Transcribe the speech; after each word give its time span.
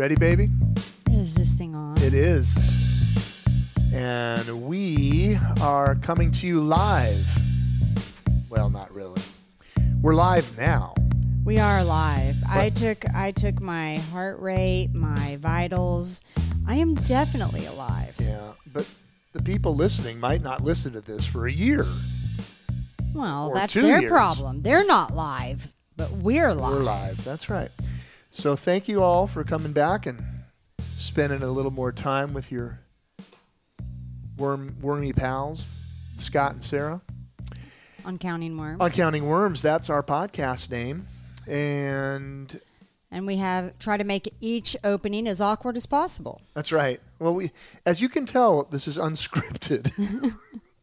ready, 0.00 0.14
baby? 0.14 0.48
Is 1.10 1.34
this 1.34 1.52
thing 1.52 1.74
on? 1.74 1.94
It 1.98 2.14
is. 2.14 2.58
And 3.92 4.66
we 4.66 5.36
are 5.60 5.94
coming 5.96 6.32
to 6.32 6.46
you 6.46 6.62
live. 6.62 7.28
Well, 8.48 8.70
not 8.70 8.90
really. 8.94 9.20
We're 10.00 10.14
live 10.14 10.56
now. 10.56 10.94
We 11.44 11.58
are 11.58 11.84
live. 11.84 12.36
I 12.48 12.70
took 12.70 13.04
I 13.14 13.32
took 13.32 13.60
my 13.60 13.96
heart 13.96 14.40
rate, 14.40 14.88
my 14.94 15.36
vitals. 15.36 16.24
I 16.66 16.76
am 16.76 16.94
definitely 16.94 17.66
alive. 17.66 18.16
Yeah, 18.18 18.52
but 18.72 18.88
the 19.34 19.42
people 19.42 19.74
listening 19.74 20.18
might 20.18 20.40
not 20.40 20.62
listen 20.62 20.94
to 20.94 21.02
this 21.02 21.26
for 21.26 21.46
a 21.46 21.52
year. 21.52 21.84
Well, 23.12 23.52
that's 23.52 23.74
their 23.74 24.00
years. 24.00 24.10
problem. 24.10 24.62
They're 24.62 24.86
not 24.86 25.14
live, 25.14 25.74
but 25.98 26.10
we're 26.10 26.54
live. 26.54 26.72
We're 26.72 26.82
live. 26.84 27.22
That's 27.22 27.50
right. 27.50 27.70
So 28.30 28.56
thank 28.56 28.88
you 28.88 29.02
all 29.02 29.26
for 29.26 29.44
coming 29.44 29.72
back 29.72 30.06
and 30.06 30.22
spending 30.96 31.42
a 31.42 31.50
little 31.50 31.70
more 31.70 31.92
time 31.92 32.32
with 32.32 32.50
your 32.52 32.80
worm 34.36 34.76
wormy 34.80 35.12
pals, 35.12 35.64
Scott 36.16 36.52
and 36.52 36.64
Sarah. 36.64 37.00
on 38.04 38.18
counting 38.18 38.56
worms. 38.56 38.80
On 38.80 38.90
Counting 38.90 39.26
Worms, 39.26 39.60
that's 39.62 39.90
our 39.90 40.02
podcast 40.02 40.70
name. 40.70 41.06
And 41.46 42.60
and 43.10 43.26
we 43.26 43.36
have 43.36 43.76
try 43.78 43.96
to 43.96 44.04
make 44.04 44.32
each 44.40 44.76
opening 44.84 45.26
as 45.26 45.40
awkward 45.40 45.76
as 45.76 45.86
possible. 45.86 46.40
that's 46.54 46.70
right. 46.72 47.00
Well, 47.18 47.34
we 47.34 47.50
as 47.84 48.00
you 48.00 48.08
can 48.08 48.24
tell, 48.26 48.62
this 48.64 48.86
is 48.86 48.96
unscripted. 48.96 49.90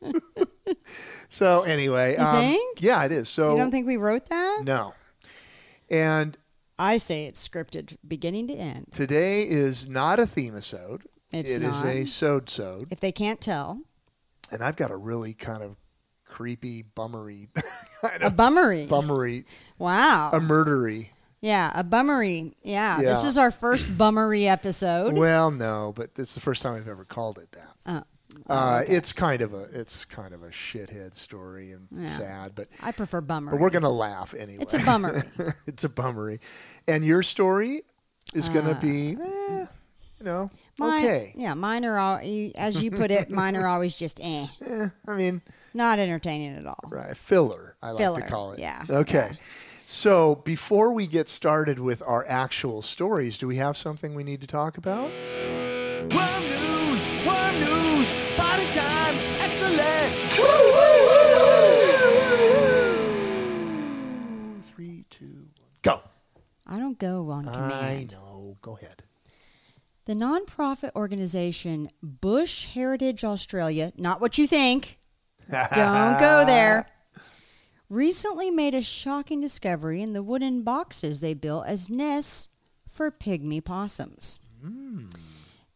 so 1.29 1.61
anyway, 1.63 2.13
You 2.17 2.23
um, 2.25 2.35
think? 2.35 2.81
yeah, 2.83 3.03
it 3.05 3.11
is. 3.13 3.29
So 3.29 3.53
you 3.53 3.57
don't 3.57 3.71
think 3.71 3.87
we 3.87 3.97
wrote 3.97 4.27
that? 4.29 4.61
no. 4.65 4.93
And 5.89 6.37
I 6.79 6.97
say 6.97 7.25
it's 7.25 7.45
scripted 7.47 7.97
beginning 8.07 8.47
to 8.49 8.53
end. 8.53 8.87
today 8.93 9.43
is 9.47 9.87
not 9.87 10.19
a 10.19 10.23
themisode. 10.23 11.01
It's 11.31 11.51
It 11.51 11.61
is 11.63 11.71
not. 11.73 11.85
a 11.85 12.05
sode-sode. 12.05 12.87
If 12.91 12.99
they 12.99 13.11
can't 13.11 13.41
tell, 13.41 13.81
and 14.51 14.63
I've 14.63 14.75
got 14.77 14.91
a 14.91 14.95
really 14.95 15.33
kind 15.33 15.61
of 15.63 15.75
creepy, 16.25 16.83
bummery, 16.83 17.49
kind 18.01 18.21
a 18.21 18.27
of 18.27 18.37
bummery. 18.37 18.87
bummery, 18.87 19.45
wow. 19.77 20.29
a 20.31 20.39
murdery. 20.39 21.09
yeah, 21.41 21.71
a 21.73 21.83
bummery. 21.83 22.53
Yeah, 22.63 22.99
this 23.01 23.23
is 23.23 23.37
our 23.37 23.51
first 23.51 23.97
bummery 23.97 24.47
episode. 24.47 25.15
Well, 25.15 25.51
no, 25.51 25.93
but 25.95 26.11
it's 26.17 26.33
the 26.35 26.39
first 26.41 26.61
time 26.61 26.75
I've 26.75 26.87
ever 26.87 27.03
called 27.05 27.39
it 27.39 27.51
that. 27.53 27.73
Oh, 27.85 28.03
Uh. 28.47 28.83
It's 28.87 29.13
kind 29.13 29.41
of 29.41 29.53
a 29.53 29.63
it's 29.71 30.05
kind 30.05 30.33
of 30.33 30.43
a 30.43 30.49
shithead 30.49 31.15
story 31.15 31.71
and 31.71 31.87
Yeah. 31.91 32.05
sad, 32.07 32.51
but 32.55 32.67
I 32.83 32.91
prefer 32.91 33.21
bummer. 33.21 33.51
but 33.51 33.59
we're 33.59 33.69
gonna 33.69 33.89
laugh 33.89 34.33
anyway. 34.33 34.61
It's 34.61 34.73
a 34.73 34.79
bummer. 34.79 35.23
it's 35.67 35.83
a 35.83 35.89
bummery, 35.89 36.39
and 36.87 37.03
your 37.05 37.23
story 37.23 37.83
is 38.33 38.47
gonna 38.49 38.71
Uh, 38.71 38.79
be, 38.81 39.11
eh, 39.21 39.65
you 40.19 40.25
know, 40.25 40.49
Mine- 40.77 41.03
okay. 41.05 41.33
Yeah, 41.35 41.53
mine 41.53 41.85
are 41.85 41.97
all, 41.97 42.19
as 42.55 42.81
you 42.81 42.91
put 42.91 43.09
it, 43.11 43.29
mine 43.29 43.55
are 43.55 43.67
always 43.67 43.95
just 43.95 44.19
eh, 44.21 44.47
Eh, 44.65 44.89
I 45.07 45.15
mean, 45.15 45.41
not 45.73 45.97
entertaining 45.99 46.55
at 46.57 46.65
all. 46.65 46.79
right, 46.89 47.15
filler. 47.15 47.75
I 47.81 47.91
like 47.91 48.23
to 48.25 48.29
call 48.29 48.51
it. 48.53 48.59
yeah, 48.59 48.83
Okay. 48.89 49.29
yeah. 49.31 49.35
So 49.89 50.35
before 50.43 50.91
we 50.91 51.07
get 51.07 51.29
started 51.29 51.79
with 51.79 52.01
our 52.05 52.25
actual 52.27 52.81
stories, 52.81 53.37
do 53.37 53.47
we 53.47 53.55
have 53.55 53.77
something 53.77 54.13
we 54.15 54.23
need 54.25 54.41
to 54.41 54.47
talk 54.47 54.77
about? 54.77 55.09
Worm 55.09 56.36
go 66.97 67.29
on 67.29 67.45
command. 67.45 67.73
I 67.73 68.15
know. 68.15 68.57
Go 68.61 68.77
ahead. 68.77 69.03
The 70.05 70.13
nonprofit 70.13 70.95
organization 70.95 71.89
Bush 72.01 72.65
Heritage 72.67 73.23
Australia, 73.23 73.91
not 73.97 74.21
what 74.21 74.37
you 74.37 74.47
think, 74.47 74.99
don't 75.49 76.19
go 76.19 76.45
there, 76.47 76.87
recently 77.89 78.49
made 78.49 78.73
a 78.73 78.81
shocking 78.81 79.41
discovery 79.41 80.01
in 80.01 80.13
the 80.13 80.23
wooden 80.23 80.63
boxes 80.63 81.19
they 81.19 81.33
built 81.33 81.65
as 81.67 81.89
nests 81.89 82.53
for 82.87 83.11
pygmy 83.11 83.63
possums. 83.63 84.39
Hmm. 84.61 85.07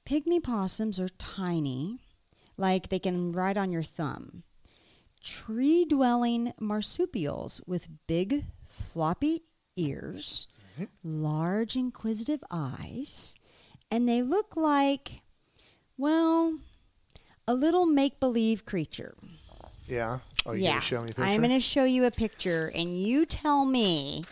Pygmy 0.06 0.42
possums 0.42 1.00
are 1.00 1.10
tiny, 1.10 2.00
like 2.58 2.90
they 2.90 3.00
can 3.00 3.32
ride 3.32 3.58
on 3.58 3.72
your 3.72 3.84
thumb. 3.84 4.44
Tree 5.24 5.86
dwelling 5.86 6.54
marsupials 6.60 7.62
with 7.68 7.88
big, 8.08 8.46
floppy 8.68 9.44
ears, 9.76 10.48
large, 11.04 11.76
inquisitive 11.76 12.44
eyes, 12.50 13.36
and 13.90 14.08
they 14.08 14.22
look 14.22 14.56
like, 14.56 15.22
well, 15.98 16.58
a 17.48 17.54
little 17.54 17.86
make 17.86 18.20
believe 18.20 18.66
creature. 18.66 19.16
Yeah. 19.88 20.20
Oh, 20.46 20.54
you 20.54 20.64
yeah. 20.64 20.72
gonna 20.72 20.82
show 20.82 21.02
me 21.02 21.04
a 21.04 21.08
picture? 21.08 21.24
I'm 21.24 21.42
going 21.42 21.52
to 21.52 21.60
show 21.60 21.84
you 21.84 22.06
a 22.06 22.12
picture, 22.12 22.72
and 22.74 22.98
you 22.98 23.26
tell 23.26 23.66
me 23.66 24.24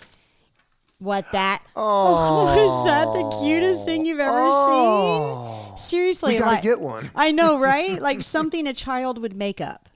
what 0.99 1.31
that. 1.31 1.63
Oh, 1.75 2.53
is 2.85 2.89
that 2.89 3.05
the 3.05 3.39
cutest 3.41 3.85
thing 3.85 4.05
you've 4.05 4.19
ever 4.19 4.31
oh. 4.33 5.65
seen? 5.67 5.77
Seriously, 5.77 6.33
We 6.33 6.39
gotta 6.39 6.51
like, 6.51 6.63
get 6.63 6.79
one. 6.79 7.11
I 7.15 7.31
know, 7.31 7.59
right? 7.59 8.01
like 8.01 8.21
something 8.21 8.67
a 8.67 8.73
child 8.73 9.17
would 9.19 9.35
make 9.35 9.61
up. 9.61 9.89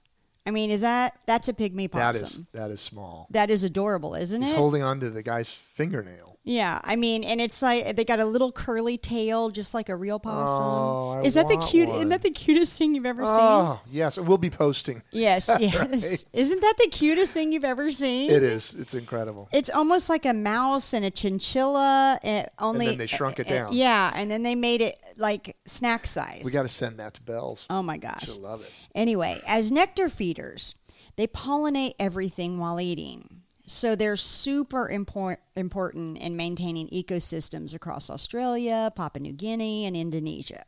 I 0.46 0.52
mean, 0.52 0.72
is 0.72 0.82
that 0.82 1.18
that's 1.26 1.48
a 1.48 1.54
pygmy 1.54 1.90
possum? 1.90 2.26
is 2.26 2.46
that 2.54 2.70
is 2.70 2.82
small. 2.82 3.28
that 3.32 3.50
is 3.50 3.64
adorable, 3.64 4.16
isn't 4.16 4.42
it? 4.42 4.46
He's 4.46 4.54
it? 4.54 4.58
holding 4.58 4.84
on 4.84 5.00
to 5.00 5.10
the 5.10 5.24
guy's 5.24 5.50
fingernail. 5.50 6.33
Yeah, 6.46 6.82
I 6.84 6.98
mean, 6.98 7.24
and 7.24 7.40
it's 7.40 7.62
like 7.62 7.96
they 7.96 8.04
got 8.04 8.20
a 8.20 8.26
little 8.26 8.52
curly 8.52 8.98
tail, 8.98 9.50
just 9.50 9.74
like 9.74 9.88
a 9.88 9.96
real 9.96 10.20
possum. 10.20 10.64
Oh, 10.66 11.10
I 11.12 11.22
is 11.22 11.36
that 11.36 11.48
the 11.48 11.56
cute? 11.58 11.88
one. 11.88 12.00
Isn't 12.00 12.10
that 12.10 12.22
the 12.22 12.32
cutest 12.32 12.78
thing 12.78 12.96
you've 12.96 13.06
ever 13.06 13.26
seen? 13.26 13.36
Oh, 13.40 13.80
yes. 13.90 14.18
We'll 14.18 14.38
be 14.38 14.50
posting. 14.50 15.02
Yes, 15.12 15.50
yes. 15.60 15.74
Right. 15.76 16.26
Isn't 16.34 16.60
that 16.60 16.74
the 16.80 16.90
cutest 16.90 17.34
thing 17.34 17.54
you've 17.54 17.64
ever 17.64 17.92
seen? 17.92 18.30
It 18.30 18.44
is. 18.44 18.76
It's 18.76 18.94
incredible. 18.94 19.48
It's 19.54 19.70
almost 19.70 20.10
like 20.10 20.26
a 20.26 20.34
mouse 20.34 20.94
and 20.94 21.06
a 21.06 21.12
chinchilla. 21.12 22.20
eh, 22.24 22.46
only 22.60 22.88
then 22.88 22.98
they 22.98 23.08
shrunk 23.08 23.40
it 23.40 23.50
eh, 23.50 23.60
down. 23.60 23.70
Yeah, 23.72 24.12
and 24.14 24.30
then 24.30 24.44
they 24.44 24.56
made 24.56 24.82
it 24.82 25.00
like 25.16 25.56
snack 25.66 26.06
size. 26.06 26.42
We 26.44 26.52
got 26.52 26.64
to 26.64 26.68
send 26.70 26.98
that 27.00 27.14
to 27.14 27.22
Bells. 27.22 27.66
oh 27.70 27.82
my 27.82 27.98
gosh. 27.98 28.24
She'll 28.26 28.36
love 28.36 28.62
it. 28.62 28.74
Anyway, 28.94 29.40
as 29.48 29.72
nectar 29.72 30.10
feeders, 30.10 30.76
they 31.16 31.26
pollinate 31.28 31.94
everything 32.00 32.60
while 32.60 32.82
eating. 32.82 33.43
So 33.66 33.96
they're 33.96 34.18
super 34.18 34.90
import- 34.90 35.42
important 35.56 36.18
in 36.18 36.36
maintaining 36.36 36.90
ecosystems 36.90 37.74
across 37.74 38.10
Australia, 38.10 38.92
Papua 38.96 39.22
New 39.22 39.34
Guinea, 39.34 39.86
and 39.86 39.96
Indonesia. 39.96 40.66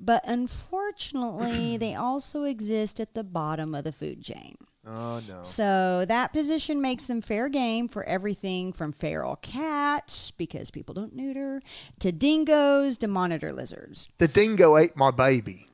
But 0.00 0.22
unfortunately, 0.26 1.76
they 1.78 1.94
also 1.94 2.44
exist 2.44 3.00
at 3.00 3.14
the 3.14 3.24
bottom 3.24 3.74
of 3.74 3.84
the 3.84 3.92
food 3.92 4.22
chain. 4.22 4.56
Oh 4.86 5.20
no. 5.26 5.42
So 5.42 6.04
that 6.06 6.32
position 6.32 6.80
makes 6.80 7.04
them 7.04 7.20
fair 7.20 7.48
game 7.48 7.88
for 7.88 8.04
everything 8.04 8.72
from 8.72 8.92
feral 8.92 9.36
cats, 9.36 10.30
because 10.30 10.70
people 10.70 10.94
don't 10.94 11.14
neuter, 11.14 11.60
to 11.98 12.12
dingoes, 12.12 12.96
to 12.98 13.08
monitor 13.08 13.52
lizards. 13.52 14.08
The 14.18 14.28
dingo 14.28 14.76
ate 14.76 14.96
my 14.96 15.10
baby. 15.10 15.66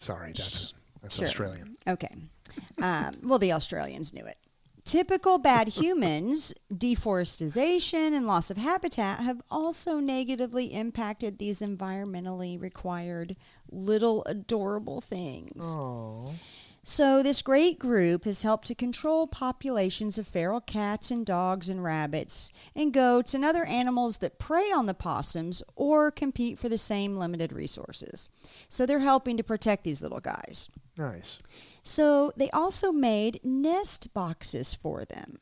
Sorry, 0.00 0.28
that's 0.28 0.74
that's 1.02 1.16
Sure. 1.16 1.26
Australian. 1.26 1.76
Okay. 1.88 2.14
Um, 2.80 3.12
well, 3.24 3.38
the 3.38 3.52
Australians 3.52 4.14
knew 4.14 4.24
it. 4.24 4.38
Typical 4.84 5.38
bad 5.38 5.68
humans, 5.68 6.52
deforestation 6.76 8.12
and 8.12 8.26
loss 8.26 8.50
of 8.50 8.58
habitat 8.58 9.20
have 9.20 9.40
also 9.50 9.98
negatively 9.98 10.66
impacted 10.74 11.38
these 11.38 11.60
environmentally 11.60 12.60
required 12.60 13.34
little 13.70 14.22
adorable 14.26 15.00
things. 15.00 15.64
So, 16.86 17.22
this 17.22 17.40
great 17.40 17.78
group 17.78 18.24
has 18.26 18.42
helped 18.42 18.66
to 18.68 18.74
control 18.74 19.26
populations 19.26 20.18
of 20.18 20.26
feral 20.26 20.60
cats 20.60 21.10
and 21.10 21.24
dogs 21.24 21.70
and 21.70 21.82
rabbits 21.82 22.52
and 22.76 22.92
goats 22.92 23.32
and 23.32 23.42
other 23.42 23.64
animals 23.64 24.18
that 24.18 24.38
prey 24.38 24.70
on 24.70 24.84
the 24.84 24.92
possums 24.92 25.62
or 25.76 26.10
compete 26.10 26.58
for 26.58 26.68
the 26.68 26.76
same 26.76 27.16
limited 27.16 27.54
resources. 27.54 28.28
So, 28.68 28.84
they're 28.84 28.98
helping 28.98 29.38
to 29.38 29.42
protect 29.42 29.84
these 29.84 30.02
little 30.02 30.20
guys. 30.20 30.70
Nice. 30.98 31.38
So 31.82 32.32
they 32.36 32.50
also 32.50 32.92
made 32.92 33.40
nest 33.42 34.12
boxes 34.14 34.74
for 34.74 35.04
them. 35.06 35.38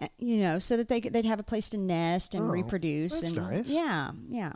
Uh, 0.00 0.06
You 0.18 0.38
know, 0.38 0.58
so 0.60 0.76
that 0.76 0.88
they 0.88 1.00
could, 1.00 1.12
they'd 1.12 1.24
have 1.24 1.40
a 1.40 1.44
place 1.44 1.68
to 1.70 1.76
nest 1.76 2.34
and 2.34 2.44
Oh, 2.44 2.48
reproduce. 2.48 3.14
that's 3.20 3.28
and 3.32 3.36
nice. 3.36 3.66
Yeah, 3.66 4.12
yeah. 4.28 4.52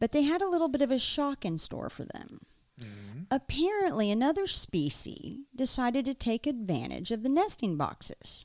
But 0.00 0.10
they 0.12 0.22
had 0.22 0.42
a 0.42 0.48
little 0.48 0.68
bit 0.68 0.82
of 0.82 0.90
a 0.90 0.98
shock 0.98 1.44
in 1.44 1.56
store 1.58 1.88
for 1.88 2.04
them. 2.04 2.40
Mm-hmm. 2.80 3.22
Apparently, 3.30 4.10
another 4.10 4.46
species 4.46 5.38
decided 5.54 6.04
to 6.04 6.14
take 6.14 6.46
advantage 6.46 7.10
of 7.10 7.22
the 7.22 7.28
nesting 7.28 7.76
boxes. 7.76 8.44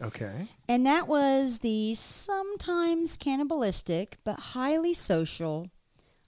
Okay. 0.00 0.48
And 0.68 0.84
that 0.86 1.06
was 1.06 1.58
the 1.58 1.94
sometimes 1.94 3.16
cannibalistic 3.16 4.18
but 4.24 4.38
highly 4.38 4.94
social 4.94 5.70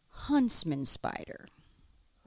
huntsman 0.09 0.85
spider. 0.85 1.47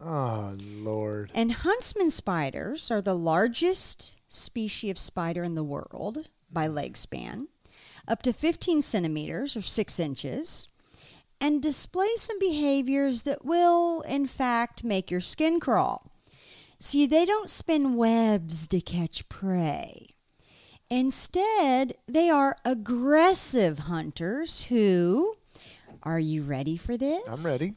Oh 0.04 0.56
Lord. 0.60 1.32
And 1.34 1.52
huntsman 1.52 2.12
spiders 2.12 2.92
are 2.92 3.02
the 3.02 3.16
largest 3.16 4.18
species 4.28 4.92
of 4.92 5.00
spider 5.00 5.44
in 5.44 5.56
the 5.56 5.64
world 5.64 6.28
by 6.52 6.68
leg 6.68 6.98
span. 6.98 7.48
up 8.08 8.22
to 8.24 8.34
15 8.34 8.82
centimeters 8.82 9.56
or 9.58 9.62
6 9.62 10.00
inches 10.00 10.68
and 11.40 11.62
display 11.62 12.10
some 12.16 12.40
behaviors 12.40 13.24
that 13.24 13.46
will, 13.46 14.02
in 14.02 14.28
fact, 14.28 14.84
make 14.84 15.12
your 15.12 15.22
skin 15.22 15.60
crawl. 15.60 16.12
See, 16.80 17.06
they 17.06 17.26
don't 17.26 17.50
spin 17.50 17.96
webs 17.96 18.68
to 18.68 18.82
catch 18.82 19.28
prey. 19.30 20.10
Instead, 20.90 21.96
they 22.08 22.30
are 22.30 22.56
aggressive 22.64 23.80
hunters 23.80 24.64
who, 24.66 25.34
are 26.04 26.20
you 26.20 26.44
ready 26.44 26.78
for 26.78 26.96
this? 26.96 27.28
I'm 27.28 27.46
ready. 27.46 27.74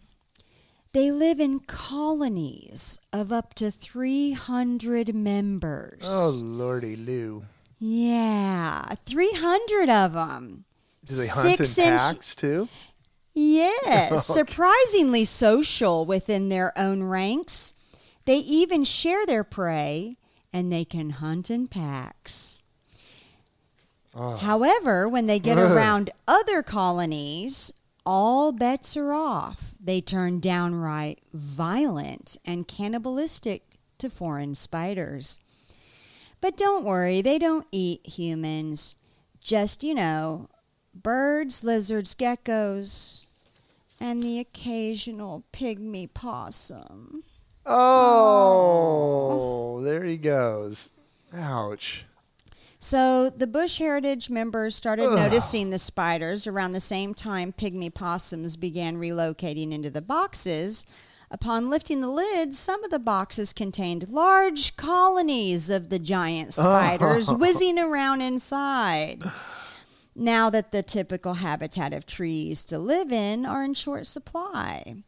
They 0.93 1.11
live 1.11 1.41
in 1.41 1.61
colonies 1.61 3.01
of 3.13 3.33
up 3.33 3.55
to 3.55 3.71
300 3.71 5.15
members. 5.15 6.03
Oh, 6.05 6.33
lordy 6.43 6.97
Lou. 6.97 7.45
Yeah, 7.79 8.95
300 9.07 9.89
of 9.89 10.13
them. 10.13 10.65
Do 11.05 11.15
they 11.15 11.29
hunt 11.29 11.61
in 11.61 11.97
packs 11.97 12.37
too? 12.37 12.69
Yes, 13.35 14.27
surprisingly 14.35 15.25
social 15.25 16.05
within 16.05 16.49
their 16.49 16.77
own 16.79 17.05
ranks. 17.05 17.75
They 18.25 18.39
even 18.39 18.85
share 18.85 19.25
their 19.27 19.45
prey 19.45 20.17
and 20.53 20.73
they 20.73 20.85
can 20.85 21.11
hunt 21.11 21.51
in 21.51 21.69
packs. 21.69 22.63
Oh. 24.15 24.37
However, 24.37 25.09
when 25.09 25.27
they 25.27 25.39
get 25.39 25.57
around 25.57 26.11
other 26.27 26.63
colonies, 26.63 27.73
all 28.05 28.51
bets 28.51 28.97
are 28.97 29.13
off. 29.13 29.75
They 29.81 30.01
turn 30.01 30.41
downright 30.41 31.21
violent 31.33 32.37
and 32.45 32.67
cannibalistic 32.67 33.63
to 33.99 34.11
foreign 34.11 34.55
spiders. 34.57 35.39
But 36.41 36.57
don't 36.57 36.85
worry, 36.85 37.23
they 37.23 37.39
don't 37.39 37.67
eat 37.71 38.05
humans. 38.05 38.97
Just, 39.41 39.85
you 39.85 39.95
know, 39.95 40.49
birds, 40.95 41.65
lizards, 41.65 42.15
geckos, 42.15 43.25
and 44.01 44.23
the 44.23 44.39
occasional 44.39 45.45
pygmy 45.53 46.13
possum. 46.13 47.25
Oh, 47.67 49.81
there 49.83 50.05
he 50.05 50.17
goes. 50.17 50.91
Ouch. 51.35 52.05
So 52.83 53.29
the 53.29 53.47
Bush 53.47 53.79
Heritage 53.79 54.31
members 54.31 54.75
started 54.75 55.11
noticing 55.11 55.69
the 55.69 55.79
spiders 55.79 56.47
around 56.47 56.73
the 56.73 56.81
same 56.81 57.13
time 57.13 57.53
pygmy 57.53 57.93
possums 57.93 58.57
began 58.57 58.97
relocating 58.97 59.73
into 59.73 59.91
the 59.91 60.01
boxes. 60.01 60.87
Upon 61.31 61.71
lifting 61.71 62.01
the 62.01 62.09
lids, 62.09 62.59
some 62.59 62.83
of 62.83 62.91
the 62.91 62.99
boxes 62.99 63.53
contained 63.53 64.09
large 64.09 64.77
colonies 64.77 65.69
of 65.69 65.91
the 65.91 65.99
giant 65.99 66.55
spiders 66.55 67.31
whizzing 67.33 67.79
around 67.79 68.23
inside. 68.23 69.23
Now 70.15 70.51
that 70.51 70.73
the 70.73 70.83
typical 70.83 71.35
habitat 71.35 71.93
of 71.93 72.07
trees 72.07 72.65
to 72.67 72.79
live 72.79 73.13
in 73.13 73.47
are 73.47 73.65
in 73.65 73.75
short 73.75 74.07
supply. 74.07 75.03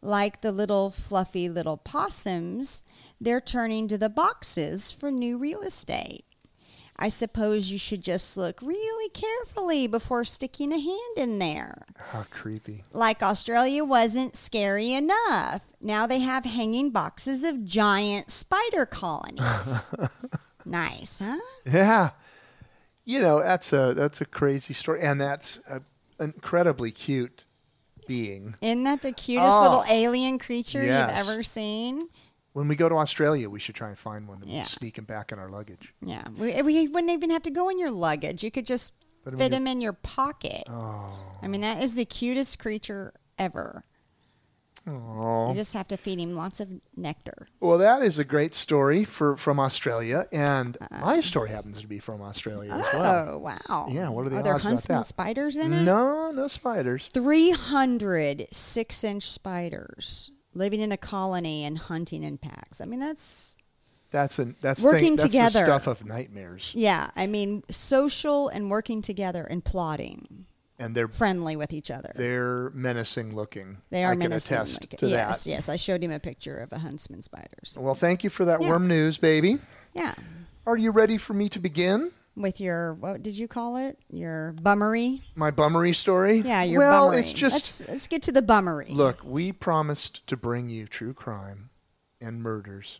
Like 0.00 0.40
the 0.42 0.52
little 0.52 0.90
fluffy 0.90 1.48
little 1.48 1.76
possums, 1.76 2.84
they're 3.20 3.40
turning 3.40 3.88
to 3.88 3.98
the 3.98 4.08
boxes 4.08 4.92
for 4.92 5.10
new 5.10 5.38
real 5.38 5.62
estate. 5.62 6.24
I 6.96 7.08
suppose 7.08 7.70
you 7.70 7.78
should 7.78 8.02
just 8.02 8.36
look 8.36 8.62
really 8.62 9.08
carefully 9.10 9.88
before 9.88 10.24
sticking 10.24 10.72
a 10.72 10.78
hand 10.78 11.16
in 11.16 11.38
there. 11.40 11.86
How 11.96 12.24
creepy. 12.30 12.84
Like 12.92 13.22
Australia 13.22 13.84
wasn't 13.84 14.36
scary 14.36 14.92
enough. 14.92 15.62
Now 15.80 16.06
they 16.06 16.20
have 16.20 16.44
hanging 16.44 16.90
boxes 16.90 17.42
of 17.42 17.64
giant 17.64 18.30
spider 18.30 18.86
colonies. 18.86 19.92
nice, 20.64 21.18
huh? 21.18 21.40
Yeah. 21.66 22.10
You 23.04 23.20
know, 23.20 23.40
that's 23.42 23.72
a 23.72 23.92
that's 23.94 24.20
a 24.20 24.24
crazy 24.24 24.72
story 24.74 25.00
and 25.02 25.20
that's 25.20 25.60
a, 25.68 25.80
incredibly 26.22 26.90
cute 26.90 27.44
being. 28.06 28.54
Isn't 28.60 28.84
that 28.84 29.02
the 29.02 29.12
cutest 29.12 29.52
Oh. 29.52 29.62
little 29.62 29.84
alien 29.88 30.38
creature 30.38 30.82
Yes. 30.82 31.10
you've 31.18 31.28
ever 31.28 31.42
seen? 31.42 32.08
When 32.52 32.68
we 32.68 32.76
go 32.76 32.88
to 32.88 32.94
Australia, 32.96 33.50
we 33.50 33.58
should 33.60 33.74
try 33.74 33.88
and 33.88 33.98
find 33.98 34.28
one 34.28 34.40
and 34.42 34.50
Yeah. 34.50 34.62
sneak 34.62 34.96
him 34.98 35.04
back 35.04 35.32
in 35.32 35.38
our 35.38 35.50
luggage. 35.50 35.92
Yeah, 36.00 36.22
we, 36.36 36.60
we 36.62 36.86
wouldn't 36.88 37.12
even 37.12 37.30
have 37.30 37.42
to 37.42 37.50
go 37.50 37.68
in 37.68 37.78
your 37.78 37.90
luggage. 37.90 38.44
You 38.44 38.50
could 38.50 38.66
just 38.66 38.94
Put 39.24 39.32
'em 39.34 39.40
in 39.40 39.50
fit 39.50 39.56
him 39.56 39.66
in 39.66 39.80
your 39.80 39.92
pocket. 39.94 40.62
Oh. 40.68 41.18
I 41.42 41.48
mean, 41.48 41.62
that 41.62 41.82
is 41.82 41.94
the 41.94 42.04
cutest 42.04 42.58
creature 42.58 43.12
ever. 43.38 43.84
Oh. 44.86 45.48
You 45.48 45.54
just 45.54 45.72
have 45.72 45.88
to 45.88 45.96
feed 45.96 46.18
him 46.20 46.34
lots 46.36 46.60
of 46.60 46.68
nectar. 46.96 47.48
Well, 47.60 47.78
that 47.78 48.02
is 48.02 48.18
a 48.18 48.24
great 48.24 48.54
story 48.54 49.02
for 49.04 49.36
from 49.36 49.58
Australia, 49.58 50.26
and 50.30 50.76
Uh, 50.80 50.98
my 51.00 51.20
story 51.20 51.48
happens 51.48 51.80
to 51.80 51.86
be 51.86 51.98
from 51.98 52.20
Australia 52.20 52.72
as 52.72 52.92
well. 52.92 53.28
Oh, 53.30 53.38
wow. 53.38 53.86
Yeah, 53.90 54.10
what 54.10 54.26
are 54.26 54.28
the 54.30 54.36
Are 54.38 54.42
there 54.42 54.54
odds 54.54 54.62
about 54.64 54.70
huntsman 54.70 54.98
that? 54.98 55.06
spiders 55.06 55.56
in 55.56 55.72
it? 55.72 55.82
No, 55.84 56.30
no 56.32 56.48
spiders. 56.48 57.08
300 57.14 58.46
six 58.52 59.02
inch 59.04 59.30
spiders 59.30 60.30
living 60.54 60.80
in 60.80 60.92
a 60.92 60.96
colony 60.96 61.64
and 61.64 61.78
hunting 61.78 62.22
in 62.22 62.36
packs. 62.38 62.80
I 62.80 62.84
mean, 62.84 63.00
that's, 63.00 63.56
That's 64.12 64.38
an 64.38 64.54
that's 64.60 64.80
Working 64.82 65.00
thing, 65.02 65.16
that's 65.16 65.28
together. 65.30 65.60
the 65.60 65.64
stuff 65.64 65.86
of 65.88 66.04
nightmares, 66.04 66.70
yeah, 66.74 67.10
I 67.16 67.26
mean, 67.26 67.64
social 67.70 68.48
and 68.48 68.70
working 68.70 69.02
together 69.02 69.42
and 69.44 69.64
plotting, 69.64 70.46
and 70.78 70.94
they're 70.94 71.08
friendly 71.08 71.56
with 71.56 71.72
each 71.72 71.90
other. 71.90 72.12
they're 72.16 72.70
menacing 72.70 73.34
looking. 73.34 73.78
They 73.90 74.04
are 74.04 74.10
I 74.12 74.14
can 74.14 74.30
menacing. 74.30 74.56
attest 74.56 74.90
to 74.98 75.06
yes, 75.06 75.44
that. 75.44 75.50
yes. 75.50 75.68
I 75.68 75.76
showed 75.76 76.02
him 76.02 76.10
a 76.10 76.18
picture 76.18 76.58
of 76.58 76.72
a 76.72 76.78
huntsman 76.78 77.22
spider. 77.22 77.58
So, 77.64 77.80
Well, 77.80 77.94
thank 77.94 78.24
you 78.24 78.30
for 78.30 78.44
that 78.46 78.60
Yeah. 78.60 78.70
worm 78.70 78.88
news, 78.88 79.16
baby. 79.18 79.58
yeah. 79.94 80.14
Are 80.66 80.76
you 80.76 80.90
ready 80.90 81.18
for 81.18 81.34
me 81.34 81.48
to 81.50 81.58
begin 81.58 82.10
With 82.36 82.58
your, 82.60 82.94
what 82.94 83.22
did 83.22 83.38
you 83.38 83.46
call 83.46 83.76
it? 83.76 83.98
Your 84.10 84.54
bummery? 84.60 85.20
my 85.36 85.50
bummery 85.52 85.92
story? 85.94 86.38
Yeah, 86.38 86.62
your 86.64 86.80
well, 86.80 87.06
bummery. 87.10 87.20
it's 87.20 87.32
just 87.32 87.54
let's, 87.54 87.88
let's 87.88 88.06
get 88.08 88.22
to 88.24 88.32
the 88.32 88.42
bummery. 88.42 88.88
look. 88.90 89.22
We 89.22 89.52
promised 89.52 90.26
to 90.26 90.36
bring 90.36 90.68
you 90.70 90.86
true 90.88 91.12
crime 91.14 91.70
and 92.20 92.42
murders, 92.42 92.98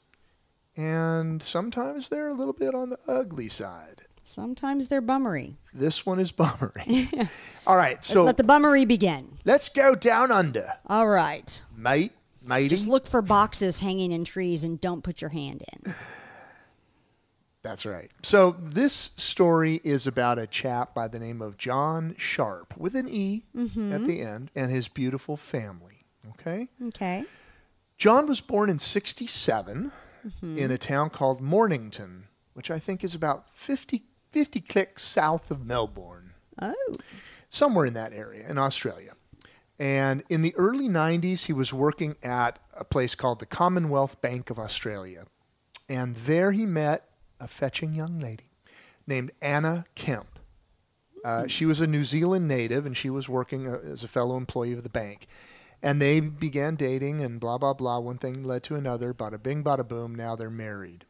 and 0.76 1.42
sometimes 1.42 2.08
they're 2.10 2.28
a 2.28 2.34
little 2.34 2.52
bit 2.52 2.74
on 2.74 2.90
the 2.90 2.98
ugly 3.08 3.48
side. 3.48 4.02
Sometimes 4.24 4.88
they're 4.88 5.02
bummery. 5.02 5.58
This 5.72 6.06
one 6.06 6.19
is 6.19 6.32
bummery. 6.32 7.10
All 7.66 7.76
right, 7.76 8.02
so 8.04 8.24
Let 8.24 8.38
the 8.38 8.44
bummery 8.44 8.86
begin. 8.86 9.28
let's 9.44 9.69
go 9.69 9.94
down 9.94 10.32
under, 10.32 10.72
All 10.86 11.06
right. 11.06 11.62
mate, 11.76 12.12
matey. 12.43 12.69
Just 12.69 12.88
look 12.88 13.06
for 13.06 13.22
boxes 13.22 13.81
hanging 13.81 14.12
in 14.12 14.24
trees 14.24 14.64
and 14.64 14.81
don't 14.81 15.04
put 15.04 15.20
your 15.20 15.31
hand 15.31 15.62
in. 15.74 15.94
That's 17.62 17.86
right. 17.86 18.10
So 18.22 18.56
this 18.60 19.10
story 19.16 19.81
is 19.84 20.06
about 20.06 20.38
a 20.38 20.46
chap 20.46 20.94
by 20.94 21.08
the 21.08 21.19
name 21.19 21.40
of 21.40 21.56
John 21.56 22.14
Sharpe 22.19 22.76
with 22.76 22.94
an 22.94 23.08
E 23.08 23.44
mm-hmm. 23.56 23.93
at 23.93 24.06
the 24.06 24.20
end 24.20 24.50
and 24.54 24.70
his 24.70 24.86
beautiful 24.88 25.36
family. 25.36 26.04
Okay. 26.31 26.69
Okay. 26.88 27.24
John 27.96 28.28
was 28.28 28.43
born 28.43 28.69
in 28.69 28.78
67 28.78 29.93
mm-hmm. 30.26 30.58
in 30.58 30.70
a 30.70 30.76
town 30.76 31.08
called 31.08 31.40
Mornington, 31.40 32.24
which 32.52 32.70
I 32.70 32.78
think 32.78 33.02
is 33.02 33.14
about 33.14 33.46
50, 33.54 34.02
50 34.34 34.62
clicks 34.62 35.05
south 35.05 35.53
of 35.53 35.64
Melbourne, 35.64 36.32
Oh. 36.60 36.74
somewhere 37.48 37.86
in 37.86 37.94
that 37.94 38.12
area 38.12 38.44
in 38.48 38.58
Australia. 38.58 39.12
And 39.79 40.24
in 40.29 40.43
the 40.43 40.53
early 40.56 40.88
90s, 40.88 41.44
he 41.44 41.53
was 41.53 41.72
working 41.72 42.17
at 42.20 42.58
a 42.76 42.82
place 42.84 43.14
called 43.14 43.38
the 43.38 43.46
Commonwealth 43.46 44.20
Bank 44.20 44.50
of 44.50 44.58
Australia. 44.58 45.26
And 45.88 46.17
there 46.17 46.50
he 46.50 46.67
met 46.67 47.08
a 47.38 47.46
fetching 47.46 47.94
young 47.94 48.19
lady 48.19 48.50
named 49.06 49.31
Anna 49.41 49.84
Kemp. 49.94 50.41
Uh, 51.24 51.46
she 51.46 51.64
was 51.64 51.81
a 51.81 51.86
New 51.86 52.03
Zealand 52.03 52.48
native 52.48 52.84
and 52.86 52.96
she 52.96 53.10
was 53.10 53.29
working 53.29 53.69
uh, 53.69 53.79
as 53.88 54.03
a 54.03 54.08
fellow 54.08 54.36
employee 54.36 54.72
of 54.72 54.82
the 54.82 54.88
bank. 54.88 55.29
And 55.81 56.03
they 56.03 56.19
began 56.19 56.74
dating 56.74 57.20
and 57.20 57.38
blah, 57.38 57.58
blah, 57.58 57.74
blah. 57.74 58.00
One 58.00 58.19
thing 58.19 58.43
led 58.43 58.64
to 58.64 58.74
another. 58.74 59.14
Bada 59.14 59.41
bing, 59.41 59.62
bada 59.62 59.86
boom. 59.86 60.12
Now 60.12 60.34
they're 60.34 60.50
married. 60.50 61.05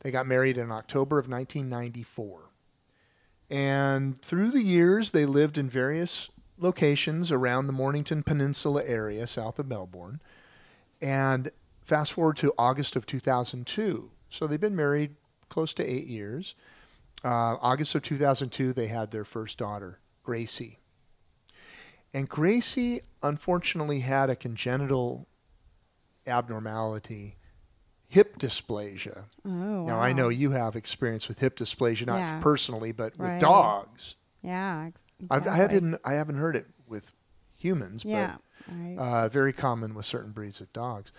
They 0.00 0.10
got 0.10 0.26
married 0.26 0.56
in 0.56 0.72
October 0.72 1.18
of 1.18 1.28
1994. 1.28 2.49
And 3.50 4.20
through 4.22 4.52
the 4.52 4.62
years, 4.62 5.10
they 5.10 5.26
lived 5.26 5.58
in 5.58 5.68
various 5.68 6.28
locations 6.58 7.32
around 7.32 7.66
the 7.66 7.72
Mornington 7.72 8.22
Peninsula 8.22 8.82
area 8.84 9.26
south 9.26 9.58
of 9.58 9.66
Melbourne. 9.66 10.20
And 11.02 11.50
fast 11.82 12.12
forward 12.12 12.36
to 12.38 12.52
August 12.56 12.94
of 12.94 13.06
2002. 13.06 14.10
So 14.28 14.46
they've 14.46 14.60
been 14.60 14.76
married 14.76 15.16
close 15.48 15.74
to 15.74 15.84
eight 15.84 16.06
years. 16.06 16.54
Uh, 17.24 17.56
August 17.60 17.94
of 17.94 18.02
2002, 18.02 18.72
they 18.72 18.86
had 18.86 19.10
their 19.10 19.24
first 19.24 19.58
daughter, 19.58 19.98
Gracie. 20.22 20.78
And 22.14 22.28
Gracie 22.28 23.00
unfortunately 23.22 24.00
had 24.00 24.30
a 24.30 24.36
congenital 24.36 25.26
abnormality, 26.26 27.36
hip 28.10 28.38
dysplasia. 28.38 29.24
Oh. 29.44 29.84
Now, 29.84 30.00
I 30.00 30.12
know 30.12 30.28
you 30.28 30.50
have 30.50 30.74
experience 30.76 31.28
with 31.28 31.38
hip 31.38 31.56
dysplasia, 31.56 32.06
not 32.06 32.18
Yeah. 32.18 32.40
personally, 32.40 32.90
but 32.92 33.14
Right. 33.16 33.34
with 33.34 33.40
dogs. 33.40 34.16
Yeah. 34.42 34.86
ex- 34.88 35.04
I've, 35.30 35.46
I, 35.46 35.50
exactly. 35.52 35.74
didn't, 35.76 36.00
I 36.04 36.12
haven't 36.14 36.36
heard 36.38 36.56
it 36.56 36.66
with 36.88 37.12
humans, 37.56 38.04
Yeah. 38.04 38.36
but 38.66 38.74
Right. 38.74 38.96
uh, 38.98 39.28
very 39.28 39.52
common 39.52 39.94
with 39.94 40.06
certain 40.06 40.32
breeds 40.32 40.60
of 40.60 40.72
dogs. 40.72 41.12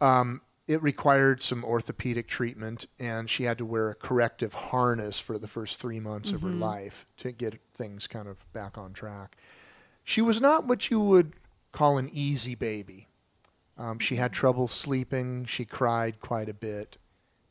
Um, 0.00 0.42
it 0.68 0.80
required 0.82 1.40
some 1.42 1.64
orthopedic 1.64 2.28
treatment, 2.28 2.86
and 3.00 3.28
she 3.28 3.44
had 3.44 3.58
to 3.58 3.64
wear 3.64 3.88
a 3.88 3.94
corrective 3.94 4.52
harness 4.54 5.18
for 5.18 5.38
the 5.38 5.48
first 5.48 5.80
three 5.80 5.98
months 5.98 6.30
of 6.30 6.42
her 6.42 6.50
life 6.50 7.06
to 7.16 7.32
get 7.32 7.60
things 7.74 8.06
kind 8.06 8.28
of 8.28 8.36
back 8.52 8.76
on 8.78 8.92
track. 8.92 9.36
She 10.04 10.20
was 10.20 10.40
not 10.40 10.66
what 10.66 10.90
you 10.90 11.00
would 11.00 11.32
call 11.72 11.98
an 11.98 12.08
easy 12.12 12.54
baby. 12.54 13.08
Um, 13.78 13.98
she 14.00 14.16
had 14.16 14.32
trouble 14.32 14.66
sleeping. 14.68 15.44
She 15.46 15.64
cried 15.64 16.20
quite 16.20 16.48
a 16.48 16.54
bit. 16.54 16.98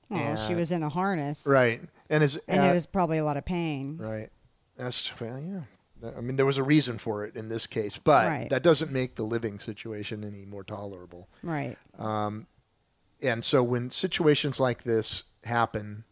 Well, 0.09 0.35
she 0.47 0.55
was 0.55 0.71
in 0.71 0.83
a 0.83 0.89
harness, 0.89 1.45
Right. 1.47 1.81
And 2.09 2.23
as 2.23 2.37
and 2.47 2.61
uh, 2.61 2.65
it 2.65 2.73
was 2.73 2.85
probably 2.85 3.17
a 3.17 3.25
lot 3.25 3.35
of 3.37 3.45
pain. 3.45 3.97
right. 3.97 4.29
That's 4.77 5.19
well, 5.19 5.39
yeah. 5.39 6.11
I 6.15 6.21
mean, 6.21 6.35
there 6.37 6.45
was 6.45 6.57
a 6.57 6.63
reason 6.63 6.97
for 6.99 7.25
it 7.25 7.35
in 7.35 7.49
this 7.49 7.65
case, 7.67 7.97
but 7.97 8.25
Right. 8.27 8.49
that 8.49 8.61
doesn't 8.63 8.91
make 8.91 9.15
the 9.15 9.23
living 9.23 9.57
situation 9.59 10.23
any 10.23 10.45
more 10.45 10.63
tolerable. 10.63 11.27
Right. 11.43 11.75
And 11.99 13.43
so, 13.43 13.63
when 13.63 13.89
situations 13.91 14.59
like 14.59 14.83
this 14.83 15.23
happen, 15.43 16.03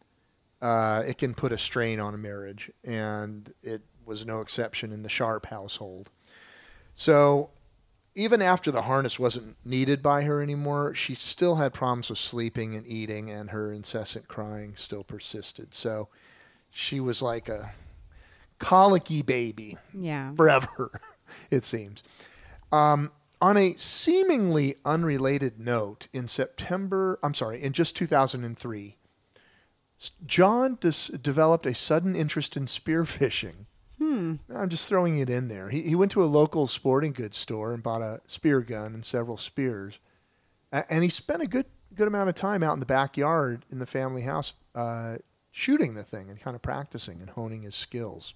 uh, 0.60 1.02
it 1.06 1.18
can 1.18 1.34
put 1.34 1.52
a 1.52 1.58
strain 1.58 2.00
on 2.00 2.14
a 2.14 2.18
marriage, 2.18 2.70
and 2.82 3.52
it 3.62 3.82
was 4.04 4.26
no 4.26 4.40
exception 4.40 4.92
in 4.92 5.02
the 5.04 5.08
Sharpe 5.08 5.46
household. 5.46 6.10
So, 6.94 7.50
even 8.16 8.42
after 8.42 8.70
the 8.72 8.82
harness 8.82 9.18
wasn't 9.18 9.56
needed 9.64 10.02
by 10.02 10.22
her 10.22 10.42
anymore, 10.42 10.94
she 10.94 11.14
still 11.14 11.56
had 11.56 11.72
problems 11.74 12.08
with 12.10 12.18
sleeping 12.18 12.74
and 12.74 12.86
eating, 12.86 13.30
and 13.30 13.50
her 13.50 13.70
incessant 13.72 14.26
crying 14.26 14.74
still 14.74 15.04
persisted. 15.04 15.72
So, 15.74 16.08
she 16.70 16.98
was 16.98 17.22
like 17.22 17.48
a 17.48 17.70
colicky 18.58 19.22
baby 19.22 19.76
Yeah. 19.94 20.34
forever, 20.34 21.00
it 21.50 21.64
seems. 21.64 22.02
Um, 22.72 23.12
on 23.40 23.56
a 23.58 23.74
seemingly 23.76 24.76
unrelated 24.84 25.60
note, 25.60 26.08
in 26.12 26.26
September, 26.26 27.18
I'm 27.22 27.34
sorry, 27.34 27.62
in 27.62 27.72
just 27.74 27.96
2003, 27.96 28.96
John 30.26 30.78
dis- 30.80 31.08
developed 31.08 31.66
a 31.66 31.74
sudden 31.74 32.16
interest 32.16 32.56
in 32.56 32.64
spearfishing. 32.66 33.66
Hmm. 33.98 34.34
I'm 34.54 34.68
just 34.68 34.88
throwing 34.88 35.18
it 35.18 35.30
in 35.30 35.48
there. 35.48 35.70
He, 35.70 35.82
he 35.82 35.94
went 35.94 36.12
to 36.12 36.22
a 36.22 36.26
local 36.26 36.66
sporting 36.66 37.12
goods 37.12 37.36
store 37.36 37.72
and 37.72 37.82
bought 37.82 38.02
a 38.02 38.20
spear 38.26 38.60
gun 38.60 38.94
and 38.94 39.04
several 39.04 39.36
spears. 39.36 39.98
And 40.72 41.02
he 41.02 41.08
spent 41.08 41.42
a 41.42 41.46
good 41.46 41.66
good 41.94 42.08
amount 42.08 42.28
of 42.28 42.34
time 42.34 42.62
out 42.62 42.74
in 42.74 42.80
the 42.80 42.86
backyard 42.86 43.64
in 43.70 43.78
the 43.78 43.86
family 43.86 44.22
house 44.22 44.52
uh, 44.74 45.16
shooting 45.50 45.94
the 45.94 46.02
thing 46.02 46.28
and 46.28 46.38
kind 46.40 46.54
of 46.54 46.62
practicing 46.62 47.20
and 47.20 47.30
honing 47.30 47.62
his 47.62 47.74
skills. 47.74 48.34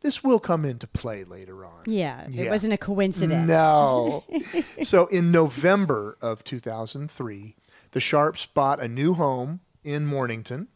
This 0.00 0.24
will 0.24 0.40
come 0.40 0.64
into 0.64 0.88
play 0.88 1.22
later 1.22 1.64
on. 1.64 1.82
Yeah. 1.86 2.26
It 2.28 2.50
wasn't 2.50 2.72
a 2.72 2.78
coincidence. 2.78 3.46
No. 3.46 4.24
so 4.82 5.06
in 5.06 5.30
November 5.30 6.18
of 6.20 6.42
2003, 6.42 7.54
the 7.92 8.00
Sharpes 8.00 8.48
bought 8.52 8.82
a 8.82 8.88
new 8.88 9.14
home 9.14 9.60
in 9.84 10.04
Mornington. 10.04 10.66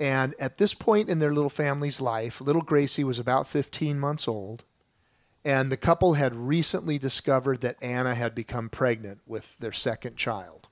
And 0.00 0.34
at 0.38 0.58
this 0.58 0.74
point 0.74 1.08
in 1.08 1.18
their 1.18 1.32
little 1.32 1.50
family's 1.50 2.00
life, 2.00 2.40
little 2.40 2.62
Gracie 2.62 3.04
was 3.04 3.18
about 3.18 3.48
15 3.48 3.98
months 3.98 4.28
old. 4.28 4.64
And 5.44 5.72
the 5.72 5.76
couple 5.76 6.14
had 6.14 6.34
recently 6.34 6.98
discovered 6.98 7.60
that 7.62 7.82
Anna 7.82 8.14
had 8.14 8.34
become 8.34 8.68
pregnant 8.68 9.20
with 9.26 9.56
their 9.58 9.72
second 9.72 10.16
child. 10.16 10.68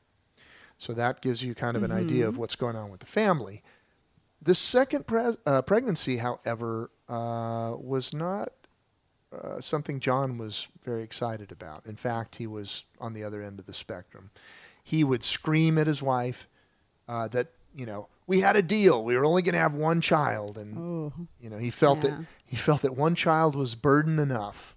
So 0.79 0.93
that 0.93 1.23
gives 1.23 1.43
you 1.43 1.55
kind 1.55 1.77
of 1.77 1.83
an 1.83 1.93
idea 1.93 2.29
of 2.29 2.37
what's 2.37 2.57
going 2.57 2.77
on 2.77 2.91
with 2.91 3.01
the 3.01 3.07
family. 3.07 3.63
The 4.43 4.55
second 4.55 5.07
pre- 5.07 5.37
uh, 5.47 5.63
pregnancy, 5.63 6.19
however, 6.19 6.91
uh, 7.09 7.75
was 7.79 8.13
not 8.13 8.53
uh, 9.33 9.61
something 9.61 10.01
John 10.01 10.39
was 10.39 10.69
very 10.85 11.03
excited 11.03 11.51
about. 11.51 11.87
In 11.87 11.97
fact, 11.97 12.37
he 12.37 12.47
was 12.47 12.85
on 13.01 13.13
the 13.13 13.25
other 13.25 13.43
end 13.43 13.59
of 13.59 13.67
the 13.67 13.75
spectrum. 13.75 14.31
He 14.83 15.03
would 15.03 15.25
scream 15.25 15.79
at 15.79 15.87
his 15.87 16.03
wife 16.03 16.49
uh, 17.09 17.29
that 17.29 17.49
you 17.75 17.87
know 17.87 18.09
we 18.27 18.41
had 18.41 18.57
a 18.57 18.63
deal. 18.63 19.05
We 19.05 19.17
were 19.17 19.25
only 19.25 19.43
going 19.43 19.53
to 19.55 19.59
have 19.61 19.75
one 19.75 20.01
child, 20.01 20.59
and 20.59 20.77
Ooh. 20.77 21.29
you 21.41 21.49
know 21.51 21.59
he 21.59 21.71
felt 21.71 22.03
Yeah. 22.03 22.11
that 22.11 22.25
he 22.45 22.57
felt 22.57 22.83
that 22.83 22.97
one 22.97 23.15
child 23.15 23.55
was 23.55 23.75
burden 23.75 24.19
enough, 24.19 24.75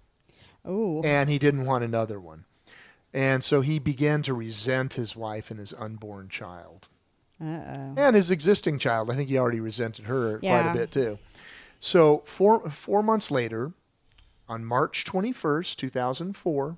Ooh. 0.68 1.02
and 1.02 1.28
he 1.30 1.38
didn't 1.38 1.64
want 1.66 1.84
another 1.84 2.20
one. 2.20 2.44
And 3.12 3.42
so 3.42 3.60
he 3.60 3.78
began 3.80 4.22
to 4.22 4.34
resent 4.34 4.94
his 4.94 5.16
wife 5.16 5.50
and 5.50 5.58
his 5.58 5.74
unborn 5.74 6.28
child 6.28 6.86
Uh-oh. 7.40 7.94
and 7.96 8.14
his 8.14 8.30
existing 8.30 8.78
child. 8.78 9.10
I 9.10 9.16
think 9.16 9.28
he 9.28 9.36
already 9.38 9.58
resented 9.60 10.04
her 10.06 10.38
quite 10.38 10.70
a 10.70 10.74
bit 10.74 10.92
too. 10.92 11.18
So 11.80 12.22
four 12.26 12.70
four 12.70 13.02
months 13.02 13.30
later, 13.30 13.72
on 14.48 14.64
March 14.64 15.04
twenty 15.04 15.32
first, 15.32 15.78
two 15.78 15.90
thousand 15.90 16.36
four, 16.36 16.76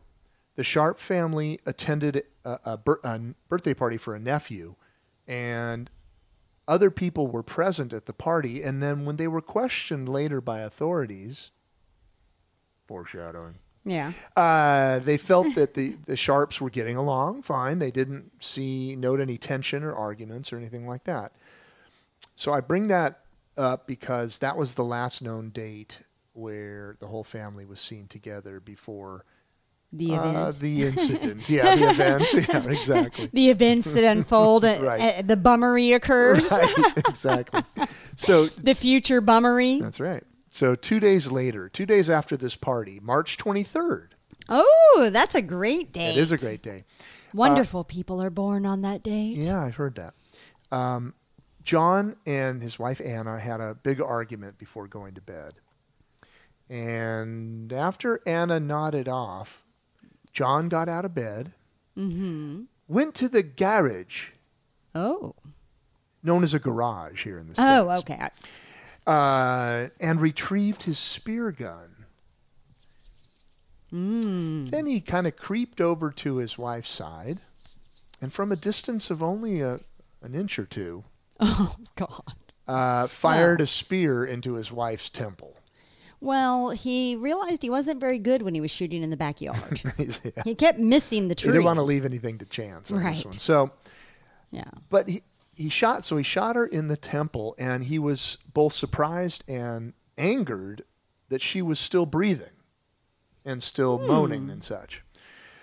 the 0.56 0.64
Sharpe 0.64 0.98
family 0.98 1.58
attended 1.66 2.24
a, 2.44 2.58
a, 2.64 2.78
bir- 2.78 3.00
a 3.04 3.20
birthday 3.48 3.74
party 3.74 3.98
for 3.98 4.14
a 4.14 4.18
nephew, 4.20 4.74
and 5.26 5.90
other 6.68 6.90
people 6.90 7.26
were 7.26 7.42
present 7.42 7.92
at 7.92 8.06
the 8.06 8.12
party. 8.12 8.62
And 8.62 8.82
then 8.82 9.04
when 9.04 9.16
they 9.16 9.28
were 9.28 9.40
questioned 9.40 10.08
later 10.08 10.40
by 10.40 10.60
authorities, 10.60 11.50
foreshadowing. 12.86 13.56
Yeah. 13.84 14.12
Uh, 14.36 15.00
they 15.00 15.16
felt 15.16 15.54
that 15.56 15.74
the, 15.74 15.96
the 16.06 16.14
Sharpes 16.14 16.60
were 16.60 16.70
getting 16.70 16.96
along 16.96 17.42
fine. 17.42 17.78
They 17.78 17.90
didn't 17.90 18.30
see 18.42 18.94
note 18.94 19.20
any 19.20 19.38
tension 19.38 19.82
or 19.82 19.94
arguments 19.94 20.52
or 20.52 20.56
anything 20.56 20.86
like 20.86 21.04
that. 21.04 21.32
So 22.34 22.52
I 22.52 22.60
bring 22.60 22.88
that 22.88 23.20
up 23.56 23.86
because 23.86 24.38
that 24.38 24.56
was 24.56 24.74
the 24.74 24.84
last 24.84 25.20
known 25.20 25.50
date 25.50 25.98
where 26.32 26.96
the 27.00 27.08
whole 27.08 27.24
family 27.24 27.64
was 27.64 27.80
seen 27.80 28.06
together 28.06 28.60
before 28.60 29.24
The 29.94 30.14
uh, 30.14 30.52
the 30.58 30.84
incident. 30.84 31.50
yeah, 31.50 31.76
the 31.76 31.90
event. 31.90 32.24
Yeah, 32.48 32.66
exactly. 32.70 33.30
the 33.32 33.50
events 33.50 33.92
that 33.92 34.04
unfold, 34.04 34.64
uh, 34.64 34.78
Right. 34.82 35.18
uh, 35.18 35.22
the 35.22 35.36
bummery 35.36 35.92
occurs. 35.92 36.50
Right, 36.50 36.92
exactly. 37.08 37.62
So 38.16 38.46
the 38.46 38.74
future 38.74 39.20
bummery. 39.20 39.80
that's 39.80 40.00
right. 40.00 40.24
So 40.50 40.74
two 40.74 40.98
days 41.00 41.30
later, 41.30 41.68
two 41.68 41.84
days 41.86 42.08
after 42.08 42.36
this 42.38 42.56
party, 42.56 43.00
March 43.02 43.36
23rd. 43.38 44.08
Oh, 44.48 45.10
that's 45.12 45.34
a 45.34 45.42
great 45.42 45.92
day. 45.92 46.10
It 46.12 46.16
is 46.16 46.32
a 46.32 46.36
great 46.38 46.62
day. 46.62 46.84
Wonderful 47.34 47.84
people 47.84 48.20
are 48.22 48.30
born 48.30 48.66
on 48.66 48.82
that 48.82 49.02
date. 49.02 49.36
Yeah, 49.38 49.62
I've 49.62 49.76
heard 49.76 49.94
that. 49.96 50.14
Um, 50.70 51.14
John 51.64 52.16
and 52.26 52.62
his 52.62 52.78
wife 52.78 53.00
Anna 53.02 53.38
had 53.38 53.60
a 53.60 53.74
big 53.74 54.00
argument 54.00 54.58
before 54.58 54.88
going 54.88 55.14
to 55.14 55.20
bed. 55.22 55.54
And 56.68 57.72
after 57.72 58.20
Anna 58.26 58.58
nodded 58.60 59.08
off, 59.08 59.61
John 60.32 60.68
got 60.68 60.88
out 60.88 61.04
of 61.04 61.14
bed, 61.14 61.52
Mm-hmm. 61.96 62.62
went 62.88 63.14
to 63.16 63.28
the 63.28 63.42
garage, 63.42 64.30
Oh. 64.94 65.34
known 66.22 66.42
as 66.42 66.54
a 66.54 66.58
garage 66.58 67.24
here 67.24 67.38
in 67.38 67.48
the 67.48 67.54
States. 67.54 67.66
Oh, 67.68 67.90
okay. 67.98 68.28
uh, 69.06 69.88
and 70.00 70.20
retrieved 70.20 70.84
his 70.84 70.98
spear 70.98 71.50
gun. 71.52 71.88
Mm. 73.92 74.70
Then 74.70 74.86
he 74.86 75.00
kind 75.00 75.26
of 75.26 75.36
creeped 75.36 75.80
over 75.80 76.10
to 76.12 76.36
his 76.36 76.56
wife's 76.56 76.88
side, 76.90 77.40
and 78.20 78.32
from 78.32 78.50
a 78.50 78.56
distance 78.56 79.10
of 79.10 79.22
only 79.22 79.60
a, 79.60 79.80
an 80.22 80.34
inch 80.34 80.58
or 80.58 80.64
two, 80.64 81.04
Oh 81.40 81.76
God. 81.96 82.34
uh, 82.66 83.06
fired 83.08 83.60
Wow. 83.60 83.64
a 83.64 83.66
spear 83.66 84.24
into 84.24 84.54
his 84.54 84.72
wife's 84.72 85.10
temple. 85.10 85.56
Well, 86.22 86.70
he 86.70 87.16
realized 87.16 87.62
he 87.62 87.68
wasn't 87.70 87.98
very 88.00 88.20
good 88.20 88.42
when 88.42 88.54
he 88.54 88.60
was 88.60 88.70
shooting 88.70 89.02
in 89.02 89.10
the 89.10 89.16
backyard. 89.16 89.82
yeah. 89.98 90.30
he 90.44 90.54
kept 90.54 90.78
missing 90.78 91.26
the 91.26 91.34
tree. 91.34 91.48
He 91.48 91.52
didn't 91.54 91.64
want 91.64 91.78
to 91.78 91.82
leave 91.82 92.04
anything 92.04 92.38
to 92.38 92.44
chance 92.44 92.92
on 92.92 93.02
this 93.02 93.24
one. 93.24 93.34
So, 93.34 93.72
Yeah. 94.52 94.70
but 94.88 95.08
he, 95.08 95.22
he 95.56 95.68
shot, 95.68 96.04
so 96.04 96.16
he 96.16 96.22
shot 96.22 96.54
her 96.54 96.64
in 96.64 96.86
the 96.86 96.96
temple, 96.96 97.56
and 97.58 97.82
he 97.84 97.98
was 97.98 98.38
both 98.54 98.72
surprised 98.72 99.42
and 99.48 99.94
angered 100.16 100.84
that 101.28 101.42
she 101.42 101.60
was 101.60 101.80
still 101.80 102.06
breathing 102.06 102.54
and 103.44 103.60
still 103.60 103.98
Hmm. 103.98 104.06
moaning 104.06 104.48
and 104.50 104.62
such. 104.62 105.02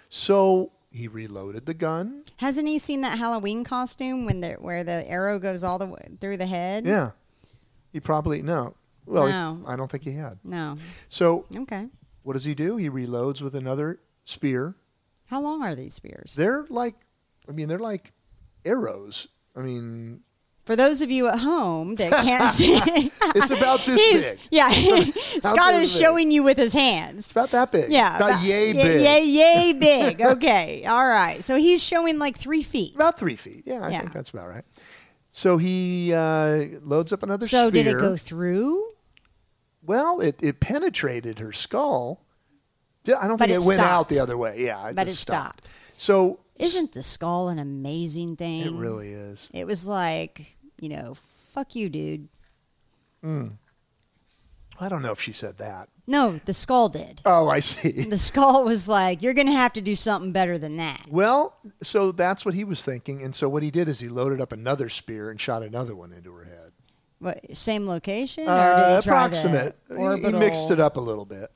So 0.09 0.73
he 0.91 1.07
reloaded 1.07 1.67
the 1.67 1.73
gun. 1.73 2.23
Hasn't 2.37 2.67
he 2.67 2.79
seen 2.79 2.99
that 3.01 3.17
Halloween 3.17 3.63
costume 3.63 4.25
when 4.25 4.41
the 4.41 4.53
where 4.55 4.83
the 4.83 5.07
arrow 5.09 5.39
goes 5.39 5.63
all 5.63 5.79
the 5.79 5.85
way 5.85 6.09
through 6.19 6.35
the 6.35 6.47
head? 6.47 6.85
Yeah. 6.85 7.11
He 7.93 7.99
probably, 8.01 8.41
no. 8.41 8.75
Well, 9.09 9.25
he- 9.25 9.31
No. 9.33 9.61
I 9.65 9.75
don't 9.75 9.89
think 9.91 10.03
he 10.03 10.13
had. 10.13 10.39
No. 10.43 10.77
So 11.09 11.45
Okay. 11.55 11.87
what 12.23 12.33
does 12.33 12.45
he 12.45 12.53
do? 12.53 12.77
He 12.77 12.89
reloads 12.89 13.41
with 13.41 13.55
another 13.55 13.99
spear. 14.25 14.75
How 15.27 15.41
long 15.41 15.61
are 15.63 15.75
these 15.75 15.93
spears? 15.93 16.33
They're 16.35 16.65
like, 16.69 16.95
I 17.47 17.51
mean, 17.51 17.67
they're 17.67 17.79
like 17.79 18.13
arrows. 18.65 19.27
I 19.55 19.61
mean, 19.61 20.21
For 20.65 20.75
those 20.75 21.01
of 21.01 21.09
you 21.09 21.27
at 21.27 21.39
home 21.39 21.95
that 21.95 22.11
can't 22.23 22.53
see, 22.53 22.75
it's 22.75 23.49
about 23.51 23.79
this 23.85 23.99
he's, 23.99 24.31
big. 24.31 24.39
yeah, 24.51 24.69
Scott 25.41 25.73
is 25.73 25.91
big. 25.91 26.01
showing 26.01 26.29
you 26.31 26.43
with 26.43 26.57
his 26.57 26.75
It's 26.75 26.75
hands. 26.75 27.31
about 27.31 27.49
that 27.51 27.71
big. 27.71 27.91
Yeah, 27.91 28.15
About, 28.17 28.43
yay 28.43 28.73
big. 28.73 29.01
Yay, 29.01 29.23
yay 29.25 29.73
big. 29.79 30.21
Okay, 30.21 30.85
all 30.85 31.07
right. 31.07 31.43
So 31.43 31.57
he's 31.57 31.81
showing 31.81 32.19
like 32.19 32.37
three 32.37 32.61
feet. 32.61 32.93
About 32.93 33.17
three 33.17 33.35
feet. 33.35 33.63
Yeah, 33.65 33.79
I 33.79 33.89
Yeah. 33.89 33.99
think 34.01 34.13
that's 34.13 34.29
about 34.29 34.47
right. 34.49 34.65
So 35.31 35.57
he 35.57 36.13
uh, 36.13 36.65
loads 36.83 37.11
up 37.13 37.23
another 37.23 37.47
spear. 37.47 37.59
So 37.61 37.69
spear. 37.69 37.83
did 37.83 37.95
it 37.95 37.99
go 37.99 38.15
through? 38.17 38.89
Well, 39.83 40.19
it, 40.19 40.39
it 40.41 40.59
penetrated 40.59 41.39
her 41.39 41.51
skull. 41.51 42.21
I 43.07 43.27
don't 43.27 43.37
But 43.37 43.49
think 43.49 43.61
it 43.61 43.63
it, 43.63 43.67
went 43.67 43.79
out 43.79 44.09
the 44.09 44.19
other 44.19 44.37
way. 44.37 44.63
Yeah, 44.63 44.89
it 44.89 44.95
But 44.95 45.07
it 45.07 45.15
stopped. 45.15 45.67
So 45.97 46.39
Isn't 46.57 46.91
the 46.93 47.01
skull 47.03 47.49
an 47.49 47.59
amazing 47.59 48.35
thing? 48.35 48.65
It 48.65 48.73
really 48.79 49.09
is. 49.11 49.49
It 49.53 49.65
was 49.65 49.87
like, 49.87 50.57
you 50.79 50.89
know, 50.89 51.15
fuck 51.15 51.75
you, 51.75 51.89
dude. 51.89 52.27
Hmm. 53.23 53.47
I 54.79 54.87
don't 54.87 55.01
know 55.01 55.11
if 55.11 55.21
she 55.21 55.33
said 55.33 55.57
that. 55.57 55.89
No, 56.07 56.39
the 56.45 56.53
skull 56.53 56.89
did. 56.89 57.21
Oh, 57.25 57.49
I 57.49 57.59
see. 57.59 58.05
The 58.09 58.17
skull 58.17 58.63
was 58.63 58.87
like, 58.87 59.21
you're 59.21 59.33
going 59.33 59.47
to 59.47 59.53
have 59.53 59.73
to 59.73 59.81
do 59.81 59.93
something 59.93 60.31
better 60.31 60.57
than 60.57 60.77
that. 60.77 61.05
Well, 61.09 61.55
so 61.83 62.11
that's 62.11 62.45
what 62.45 62.53
he 62.53 62.63
was 62.63 62.83
thinking, 62.83 63.21
and 63.21 63.35
so 63.35 63.47
what 63.49 63.61
he 63.61 63.69
did 63.71 63.87
is 63.89 63.99
he 63.99 64.07
loaded 64.07 64.41
up 64.41 64.51
another 64.51 64.89
spear 64.89 65.29
and 65.29 65.39
shot 65.39 65.63
another 65.63 65.95
one 65.95 66.11
into 66.13 66.33
her 66.33 66.45
head. 66.45 66.48
What, 67.19 67.39
same 67.55 67.87
location? 67.87 68.47
Or 68.47 68.51
Uh, 68.51 68.99
approximate. 68.99 69.75
He- 69.89 69.95
He, 70.25 70.31
mixed 70.31 70.71
it 70.71 70.79
up 70.79 70.97
a 70.97 71.01
little 71.01 71.25
bit. 71.25 71.51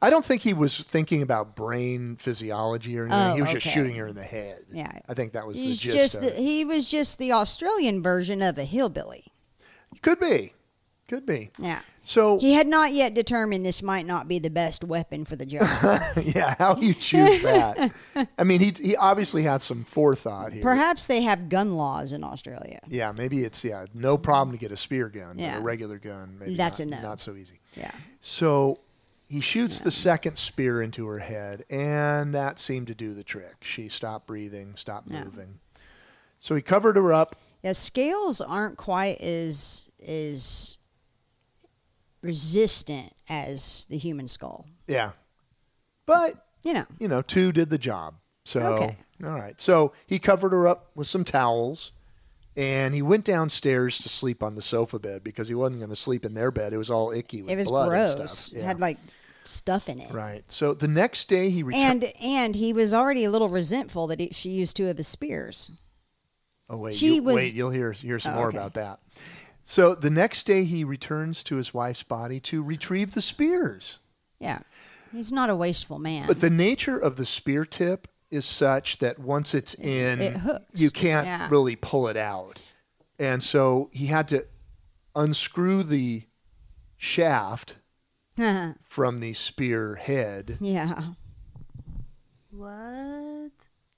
I 0.00 0.10
don't 0.10 0.24
think 0.24 0.42
he 0.42 0.52
was 0.52 0.78
thinking 0.78 1.22
about 1.22 1.54
brain 1.54 2.16
physiology 2.16 2.98
or 2.98 3.04
anything. 3.06 3.20
Oh, 3.20 3.34
he 3.36 3.42
was 3.42 3.52
just 3.52 3.66
shooting 3.66 3.94
her 3.96 4.08
in 4.08 4.16
the 4.16 4.24
head. 4.24 4.64
Yeah. 4.72 4.90
I 5.08 5.14
think 5.14 5.32
that 5.34 5.46
was 5.46 5.56
He's 5.56 5.80
the 5.80 5.92
gist 5.92 6.20
the, 6.20 6.30
he 6.32 6.64
was 6.64 6.88
just 6.88 7.18
the 7.18 7.30
Australian 7.32 8.02
version 8.02 8.42
of 8.42 8.58
a 8.58 8.64
hillbilly. 8.64 9.26
Could 10.02 10.18
be. 10.18 10.54
Could 11.08 11.24
be. 11.24 11.50
Yeah. 11.58 11.82
So 12.04 12.38
He 12.40 12.54
had 12.54 12.66
not 12.66 12.92
yet 12.92 13.14
determined 13.14 13.64
this 13.64 13.82
might 13.82 14.06
not 14.06 14.26
be 14.26 14.38
the 14.40 14.50
best 14.50 14.82
weapon 14.82 15.24
for 15.24 15.36
the 15.36 15.46
job. 15.46 15.62
yeah, 16.24 16.56
how 16.58 16.76
you 16.76 16.94
choose 16.94 17.42
that? 17.42 17.92
I 18.36 18.42
mean, 18.44 18.58
he 18.60 18.72
he 18.80 18.96
obviously 18.96 19.44
had 19.44 19.62
some 19.62 19.84
forethought 19.84 20.52
here. 20.52 20.62
Perhaps 20.62 21.06
they 21.06 21.20
have 21.22 21.48
gun 21.48 21.76
laws 21.76 22.10
in 22.12 22.24
Australia. 22.24 22.80
Yeah, 22.88 23.12
maybe 23.12 23.44
it's 23.44 23.62
yeah, 23.64 23.86
no 23.94 24.18
problem 24.18 24.56
to 24.56 24.60
get 24.60 24.72
a 24.72 24.76
spear 24.76 25.08
gun, 25.08 25.38
Yeah. 25.38 25.58
a 25.58 25.60
regular 25.60 25.98
gun, 25.98 26.36
maybe 26.40 26.56
That's 26.56 26.80
not, 26.80 26.86
a 26.86 26.90
no. 26.90 27.08
not 27.08 27.20
so 27.20 27.34
easy. 27.36 27.60
Yeah. 27.76 27.92
So 28.20 28.80
he 29.28 29.40
shoots 29.40 29.80
the 29.80 29.90
second 29.92 30.36
spear 30.38 30.82
into 30.82 31.06
her 31.06 31.20
head, 31.20 31.62
and 31.70 32.34
that 32.34 32.58
seemed 32.58 32.88
to 32.88 32.94
do 32.94 33.14
the 33.14 33.24
trick. 33.24 33.56
She 33.62 33.88
stopped 33.88 34.26
breathing, 34.26 34.74
stopped 34.76 35.08
Yeah. 35.10 35.22
moving. 35.24 35.60
So 36.40 36.56
he 36.56 36.62
covered 36.62 36.96
her 36.96 37.12
up. 37.12 37.36
Yeah, 37.62 37.74
scales 37.74 38.40
aren't 38.40 38.76
quite 38.76 39.20
as 39.20 39.88
as 40.06 40.78
resistant 42.22 43.12
as 43.28 43.86
the 43.90 43.98
human 43.98 44.28
skull. 44.28 44.66
Yeah, 44.86 45.12
but 46.06 46.46
You 46.64 46.72
know. 46.74 46.86
you 46.98 47.08
know, 47.08 47.22
two 47.22 47.52
did 47.52 47.70
the 47.70 47.78
job. 47.78 48.14
So 48.44 48.60
Okay. 48.60 48.96
all 49.24 49.30
right. 49.30 49.60
So 49.60 49.92
he 50.06 50.18
covered 50.18 50.50
her 50.52 50.66
up 50.66 50.90
with 50.94 51.06
some 51.06 51.24
towels. 51.24 51.92
And 52.54 52.94
he 52.94 53.00
went 53.00 53.24
downstairs 53.24 53.96
to 54.00 54.10
sleep 54.10 54.42
on 54.42 54.56
the 54.56 54.60
sofa 54.60 54.98
bed 54.98 55.24
because 55.24 55.48
he 55.48 55.54
wasn't 55.54 55.80
going 55.80 55.88
to 55.88 55.96
sleep 55.96 56.22
in 56.26 56.34
their 56.34 56.50
bed. 56.50 56.74
It 56.74 56.76
was 56.76 56.90
all 56.90 57.10
icky 57.10 57.40
with 57.40 57.50
It 57.50 57.56
was 57.56 57.66
blood 57.66 57.90
and 57.90 58.18
gross. 58.18 58.38
stuff. 58.40 58.58
It 58.58 58.62
had 58.62 58.78
like 58.78 58.98
stuff 59.46 59.88
in 59.88 59.98
it. 59.98 60.12
right. 60.12 60.44
So 60.48 60.74
the 60.74 60.86
next 60.86 61.30
day 61.30 61.48
he 61.48 61.62
returned. 61.62 62.04
And 62.04 62.12
and 62.22 62.54
he 62.54 62.74
was 62.74 62.92
already 62.92 63.24
a 63.24 63.30
little 63.30 63.48
resentful 63.48 64.06
that 64.08 64.20
he, 64.20 64.28
she 64.32 64.50
used 64.50 64.76
two 64.76 64.88
of 64.90 64.98
his 64.98 65.08
spears. 65.08 65.70
Oh 66.68 66.76
wait, 66.76 66.94
She 66.96 67.14
you, 67.14 67.22
was- 67.22 67.36
wait, 67.36 67.54
you'll 67.54 67.70
hear 67.70 67.92
hear 67.92 68.18
some 68.18 68.34
Oh, 68.34 68.36
more 68.36 68.48
okay. 68.48 68.58
about 68.58 68.74
that. 68.74 68.98
So 69.64 69.94
the 69.94 70.10
next 70.10 70.44
day 70.44 70.64
he 70.64 70.84
returns 70.84 71.42
to 71.44 71.56
his 71.56 71.72
wife's 71.72 72.02
body 72.02 72.40
to 72.40 72.62
retrieve 72.62 73.12
the 73.12 73.22
spears. 73.22 73.98
Yeah. 74.38 74.60
He's 75.12 75.30
not 75.32 75.50
a 75.50 75.56
wasteful 75.56 75.98
man. 75.98 76.26
But 76.26 76.40
the 76.40 76.50
nature 76.50 76.98
of 76.98 77.16
the 77.16 77.26
spear 77.26 77.64
tip 77.64 78.08
is 78.30 78.44
such 78.44 78.98
that 78.98 79.18
once 79.18 79.54
it's 79.54 79.74
in, 79.74 80.20
It 80.22 80.36
hooks. 80.38 80.64
you 80.80 80.90
can't 80.90 81.26
Yeah. 81.26 81.48
really 81.50 81.76
pull 81.76 82.08
it 82.08 82.16
out. 82.16 82.60
And 83.18 83.42
so 83.42 83.90
he 83.92 84.06
had 84.06 84.26
to 84.28 84.46
unscrew 85.14 85.82
the 85.82 86.24
shaft 86.96 87.76
from 88.88 89.20
the 89.20 89.34
spear 89.34 89.96
head. 89.96 90.56
yeah. 90.60 91.12
What? 92.50 93.52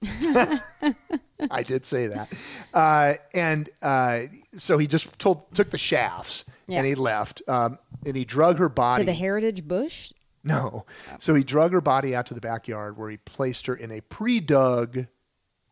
I 1.50 1.62
did 1.62 1.84
say 1.84 2.06
that. 2.08 2.32
Uh, 2.72 3.14
and 3.34 3.68
uh, 3.82 4.20
so 4.52 4.78
he 4.78 4.86
just 4.86 5.18
told, 5.18 5.52
took 5.54 5.70
the 5.70 5.78
shafts 5.78 6.44
Yeah. 6.66 6.78
and 6.78 6.86
he 6.86 6.94
left. 6.94 7.42
Um, 7.48 7.78
and 8.06 8.16
he 8.16 8.24
drug 8.24 8.58
her 8.58 8.68
body. 8.68 9.02
To 9.02 9.06
the 9.06 9.12
heritage 9.14 9.66
bush. 9.66 10.12
No. 10.42 10.84
So 11.18 11.34
he 11.34 11.42
drug 11.42 11.72
her 11.72 11.80
body 11.80 12.14
out 12.14 12.26
to 12.26 12.34
the 12.34 12.40
backyard 12.40 12.96
where 12.96 13.10
he 13.10 13.16
placed 13.16 13.66
her 13.66 13.74
in 13.74 13.90
a 13.90 14.00
pre-dug 14.02 15.06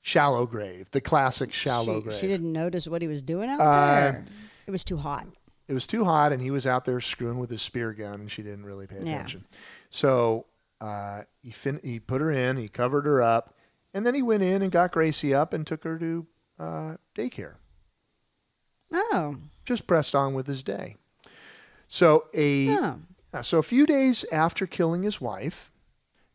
shallow 0.01 0.47
grave, 0.47 0.90
the 0.92 1.01
classic 1.01 1.53
shallow 1.53 2.01
she, 2.01 2.05
grave. 2.05 2.18
she 2.18 2.27
didn't 2.27 2.53
notice 2.53 2.88
what 2.88 3.03
he 3.03 3.09
was 3.09 3.23
doing 3.23 3.49
out 3.49 3.61
Uh, 3.61 3.95
there. 3.95 4.25
It 4.66 4.71
was 4.71 4.83
too 4.85 4.97
hot. 4.97 5.27
It 5.68 5.75
was 5.75 5.87
too 5.87 6.05
hot, 6.05 6.33
and 6.33 6.42
he 6.42 6.51
was 6.51 6.66
out 6.66 6.85
there 6.85 7.01
screwing 7.01 7.38
with 7.38 7.51
his 7.51 7.62
spear 7.62 7.92
gun, 7.92 8.14
and 8.14 8.31
she 8.31 8.42
didn't 8.42 8.64
really 8.64 8.87
pay 8.87 8.97
Yeah. 8.97 9.14
attention. 9.16 9.45
So 9.90 10.47
uh, 10.81 11.23
he 11.42 11.51
fin- 11.53 11.81
he 11.85 12.01
put 12.01 12.21
her 12.21 12.33
in, 12.33 12.57
he 12.57 12.66
covered 12.68 13.05
her 13.07 13.23
up, 13.23 13.55
and 13.95 14.05
then 14.07 14.15
he 14.15 14.23
went 14.23 14.43
in 14.43 14.63
and 14.63 14.71
got 14.73 14.93
Gracie 14.93 15.35
up 15.35 15.53
and 15.53 15.67
took 15.67 15.85
her 15.85 15.99
to 15.99 16.27
uh, 16.59 16.95
daycare. 17.17 17.55
Oh. 18.93 19.37
Just 19.65 19.87
pressed 19.87 20.15
on 20.15 20.35
with 20.35 20.47
his 20.47 20.63
day. 20.63 20.97
So 21.89 22.27
a 22.35 22.69
Oh. 22.71 22.99
uh, 23.33 23.43
so 23.43 23.59
a 23.59 23.63
few 23.63 23.87
days 23.87 24.25
after 24.33 24.67
killing 24.67 25.03
his 25.03 25.21
wife, 25.21 25.71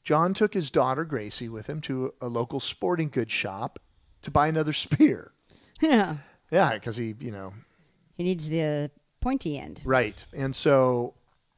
John 0.03 0.33
took 0.33 0.53
his 0.53 0.71
daughter 0.71 1.03
Gracie 1.05 1.49
with 1.49 1.67
him 1.67 1.81
to 1.81 2.13
a 2.21 2.27
local 2.27 2.59
sporting 2.59 3.09
goods 3.09 3.31
shop 3.31 3.79
to 4.21 4.31
buy 4.31 4.47
another 4.47 4.73
spear. 4.85 5.31
Yeah. 5.81 6.17
Yeah, 6.51 6.73
because 6.73 6.95
he, 6.95 7.13
you 7.19 7.31
know, 7.31 7.53
He 8.13 8.23
needs 8.23 8.49
the 8.49 8.89
pointy 9.19 9.59
end. 9.59 9.81
right. 9.83 10.23
And 10.35 10.55
so 10.55 11.15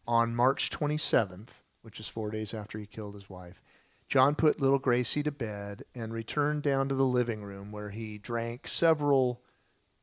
on 0.08 0.36
March 0.36 0.72
27th, 0.72 1.62
which 1.84 2.00
is 2.00 2.08
four 2.08 2.32
days 2.32 2.54
after 2.54 2.80
he 2.80 2.86
killed 2.88 3.14
his 3.14 3.30
wife, 3.30 3.62
John 4.10 4.34
put 4.36 4.60
little 4.60 4.80
Gracie 4.80 5.22
to 5.24 5.32
bed 5.32 5.84
and 5.96 6.12
returned 6.12 6.64
down 6.64 6.90
to 6.90 6.96
the 6.96 7.06
living 7.06 7.44
room 7.44 7.72
where 7.72 7.92
he 7.92 8.18
drank 8.18 8.68
several 8.68 9.40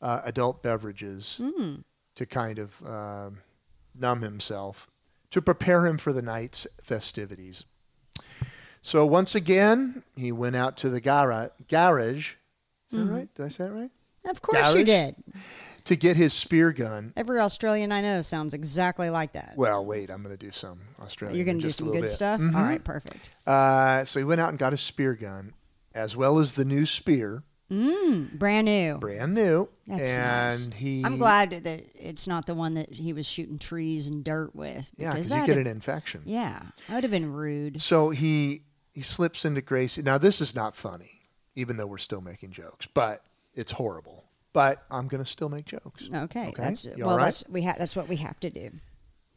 uh, 0.01 0.21
adult 0.25 0.63
beverages 0.63 1.41
to 2.15 2.25
kind 2.27 2.59
of 2.61 2.81
um, 2.87 3.39
numb 3.99 4.23
himself, 4.23 4.89
to 5.33 5.43
prepare 5.43 5.85
him 5.87 5.99
for 5.99 6.13
the 6.13 6.23
night's 6.23 6.67
festivities. 6.83 7.65
So 8.81 9.05
once 9.05 9.35
again, 9.35 10.05
he 10.15 10.31
went 10.31 10.55
out 10.55 10.77
to 10.79 10.89
the 10.89 11.01
gara- 11.01 11.51
garage. 11.69 12.35
Is 12.93 12.99
that 12.99 13.05
right? 13.13 13.35
Did 13.35 13.45
I 13.45 13.49
say 13.49 13.65
that 13.65 13.73
right? 13.73 13.91
Of 14.25 14.41
course 14.41 14.57
you 14.79 14.85
did. 14.85 15.17
To 15.87 15.97
get 15.97 16.17
his 16.17 16.33
spear 16.33 16.73
gun. 16.73 17.13
Every 17.17 17.39
Australian 17.41 17.93
I 17.93 18.01
know 18.03 18.23
sounds 18.23 18.55
exactly 18.55 19.09
like 19.11 19.33
that. 19.33 19.55
Well, 19.57 19.85
wait, 19.85 20.11
I'm 20.11 20.23
going 20.23 20.37
to 20.37 20.47
do 20.47 20.53
some 20.53 20.81
Australian. 21.01 21.37
You're 21.37 21.45
going 21.45 21.59
to 21.59 21.63
do 21.65 21.71
some 21.71 21.91
good 21.93 22.03
bit. 22.03 22.11
stuff? 22.11 22.41
Mhm. 22.41 22.55
All 22.55 22.63
right, 22.63 22.83
perfect. 22.83 23.31
Uh, 23.47 24.05
so 24.05 24.19
he 24.21 24.25
went 24.25 24.41
out 24.41 24.51
and 24.51 24.59
got 24.59 24.73
his 24.73 24.81
spear 24.81 25.15
gun, 25.15 25.53
as 25.95 26.17
well 26.17 26.39
as 26.39 26.55
the 26.57 26.65
new 26.65 26.87
spear, 26.87 27.45
Brand 27.69 28.65
new. 28.67 28.99
brand 28.99 29.35
new. 29.35 29.69
That's 29.87 30.09
and 30.11 30.71
nice. 30.71 30.79
he. 30.79 31.05
I'm 31.05 31.19
glad 31.19 31.51
that 31.51 31.85
it's 31.95 32.27
not 32.29 32.47
the 32.47 32.55
one 32.55 32.75
that 32.75 32.93
he 32.93 33.13
was 33.13 33.27
shooting 33.27 33.59
trees 33.59 34.09
and 34.09 34.23
dirt 34.25 34.55
with. 34.55 34.91
Yeah, 34.97 35.13
because 35.13 35.31
you 35.31 35.47
get 35.47 35.59
an 35.59 35.67
infection. 35.67 36.23
Yeah, 36.25 36.63
that 36.89 36.95
would 36.95 37.05
have 37.05 37.11
been 37.11 37.33
rude. 37.33 37.81
So 37.81 38.11
he 38.11 38.63
he 38.95 39.03
slips 39.03 39.45
into 39.45 39.63
Gracie. 39.63 40.03
Now 40.03 40.19
this 40.19 40.41
is 40.41 40.55
not 40.55 40.77
funny, 40.77 41.23
even 41.55 41.77
though 41.77 41.87
we're 41.87 41.99
still 41.99 42.21
making 42.21 42.53
jokes, 42.53 42.87
but 42.87 43.23
it's 43.55 43.73
horrible. 43.73 44.25
But 44.57 44.83
I'm 44.91 45.07
going 45.07 45.23
to 45.23 45.29
still 45.31 45.51
make 45.51 45.67
jokes. 45.67 46.09
Okay, 46.13 46.49
Okay, 46.49 46.53
that's 46.57 46.87
you 46.87 47.05
well. 47.05 47.19
right? 47.19 47.27
That's 47.27 47.45
we 47.51 47.63
ha- 47.63 47.75
That's 47.79 47.95
what 47.95 48.09
we 48.09 48.17
have 48.17 48.41
to 48.41 48.49
do. 48.49 48.71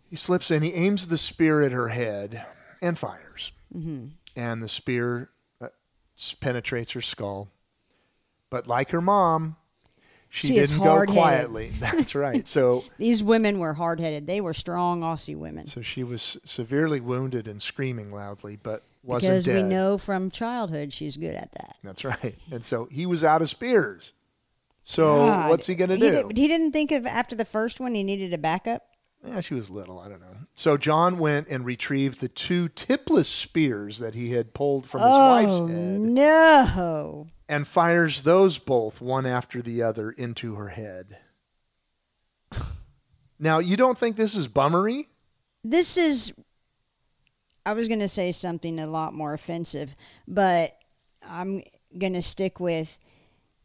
He 0.09 0.15
slips 0.15 0.49
in. 0.49 0.63
He 0.63 0.71
aims 0.73 1.09
the 1.09 1.17
spear 1.17 1.61
at 1.61 1.73
her 1.73 1.89
head 1.89 2.45
and 2.81 2.97
fires. 2.97 3.51
Mm-hmm. 3.75 4.05
And 4.37 4.63
the 4.63 4.69
spear 4.69 5.29
uh, 5.61 5.67
s- 6.17 6.33
penetrates 6.39 6.93
her 6.93 7.01
skull. 7.01 7.49
But 8.49 8.65
like 8.65 8.91
her 8.91 9.01
mom, 9.01 9.57
she, 10.29 10.47
She 10.47 10.57
is 10.57 10.69
didn't 10.69 10.83
go 10.85 10.89
hard-headed. 10.91 11.21
quietly. 11.21 11.71
That's 11.81 12.15
right. 12.15 12.47
So 12.47 12.85
These 12.97 13.21
women 13.21 13.59
were 13.59 13.73
hard 13.73 13.99
headed. 13.99 14.25
They 14.25 14.39
were 14.39 14.53
strong 14.53 15.01
Aussie 15.01 15.35
women. 15.35 15.67
so 15.67 15.81
she 15.81 16.05
was 16.05 16.37
severely 16.45 17.01
wounded 17.01 17.45
and 17.47 17.61
screaming 17.61 18.13
loudly, 18.13 18.55
but 18.55 18.83
wasn't 19.03 19.31
Because 19.31 19.45
dead. 19.45 19.63
we 19.63 19.63
know 19.69 19.97
from 19.97 20.31
childhood 20.31 20.93
she's 20.93 21.17
good 21.17 21.35
at 21.35 21.51
that. 21.51 21.75
That's 21.83 22.05
right. 22.05 22.35
And 22.51 22.63
so 22.63 22.85
he 22.89 23.05
was 23.05 23.23
out 23.25 23.41
of 23.41 23.49
spears. 23.49 24.13
So 24.89 25.17
God. 25.17 25.51
what's 25.51 25.67
he 25.67 25.75
going 25.75 25.91
to 25.91 25.97
do? 25.97 26.29
Did, 26.29 26.35
he 26.35 26.47
didn't 26.47 26.71
think 26.71 26.91
of 26.91 27.05
after 27.05 27.35
the 27.35 27.45
first 27.45 27.79
one 27.79 27.93
he 27.93 28.01
needed 28.01 28.33
a 28.33 28.39
backup. 28.39 28.87
Yeah, 29.23 29.39
she 29.39 29.53
was 29.53 29.69
little. 29.69 29.99
I 29.99 30.09
don't 30.09 30.19
know. 30.19 30.35
So 30.55 30.77
John 30.77 31.19
went 31.19 31.47
and 31.47 31.63
retrieved 31.63 32.21
the 32.21 32.27
two 32.27 32.69
tipless 32.69 33.29
spears 33.29 33.99
that 33.99 34.15
he 34.15 34.31
had 34.31 34.55
pulled 34.55 34.87
from 34.87 35.01
his 35.01 35.11
oh 35.11 35.35
wife's 35.35 35.71
head 35.71 35.99
no! 35.99 37.27
and 37.47 37.67
fires 37.67 38.23
those 38.23 38.57
both 38.57 38.99
one 38.99 39.27
after 39.27 39.61
the 39.61 39.83
other 39.83 40.09
into 40.09 40.55
her 40.55 40.69
head. 40.69 41.19
now, 43.39 43.59
you 43.59 43.77
don't 43.77 43.97
think 43.97 44.15
this 44.15 44.33
is 44.33 44.47
bummery? 44.47 45.07
This 45.63 45.97
is. 45.97 46.33
I 47.63 47.73
was 47.73 47.87
going 47.87 47.99
to 47.99 48.09
say 48.09 48.31
something 48.31 48.79
a 48.79 48.87
lot 48.87 49.13
more 49.13 49.35
offensive, 49.35 49.93
but 50.27 50.79
I'm 51.23 51.61
going 51.95 52.13
to 52.13 52.23
stick 52.23 52.59
with. 52.59 52.97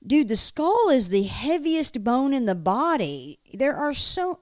Dude, 0.06 0.28
the 0.28 0.36
skull 0.36 0.88
is 0.90 1.08
the 1.08 1.22
heaviest 1.24 2.04
bone 2.04 2.34
in 2.34 2.46
the 2.46 2.54
body. 2.54 3.38
There 3.52 3.74
are 3.74 3.94
so. 3.94 4.40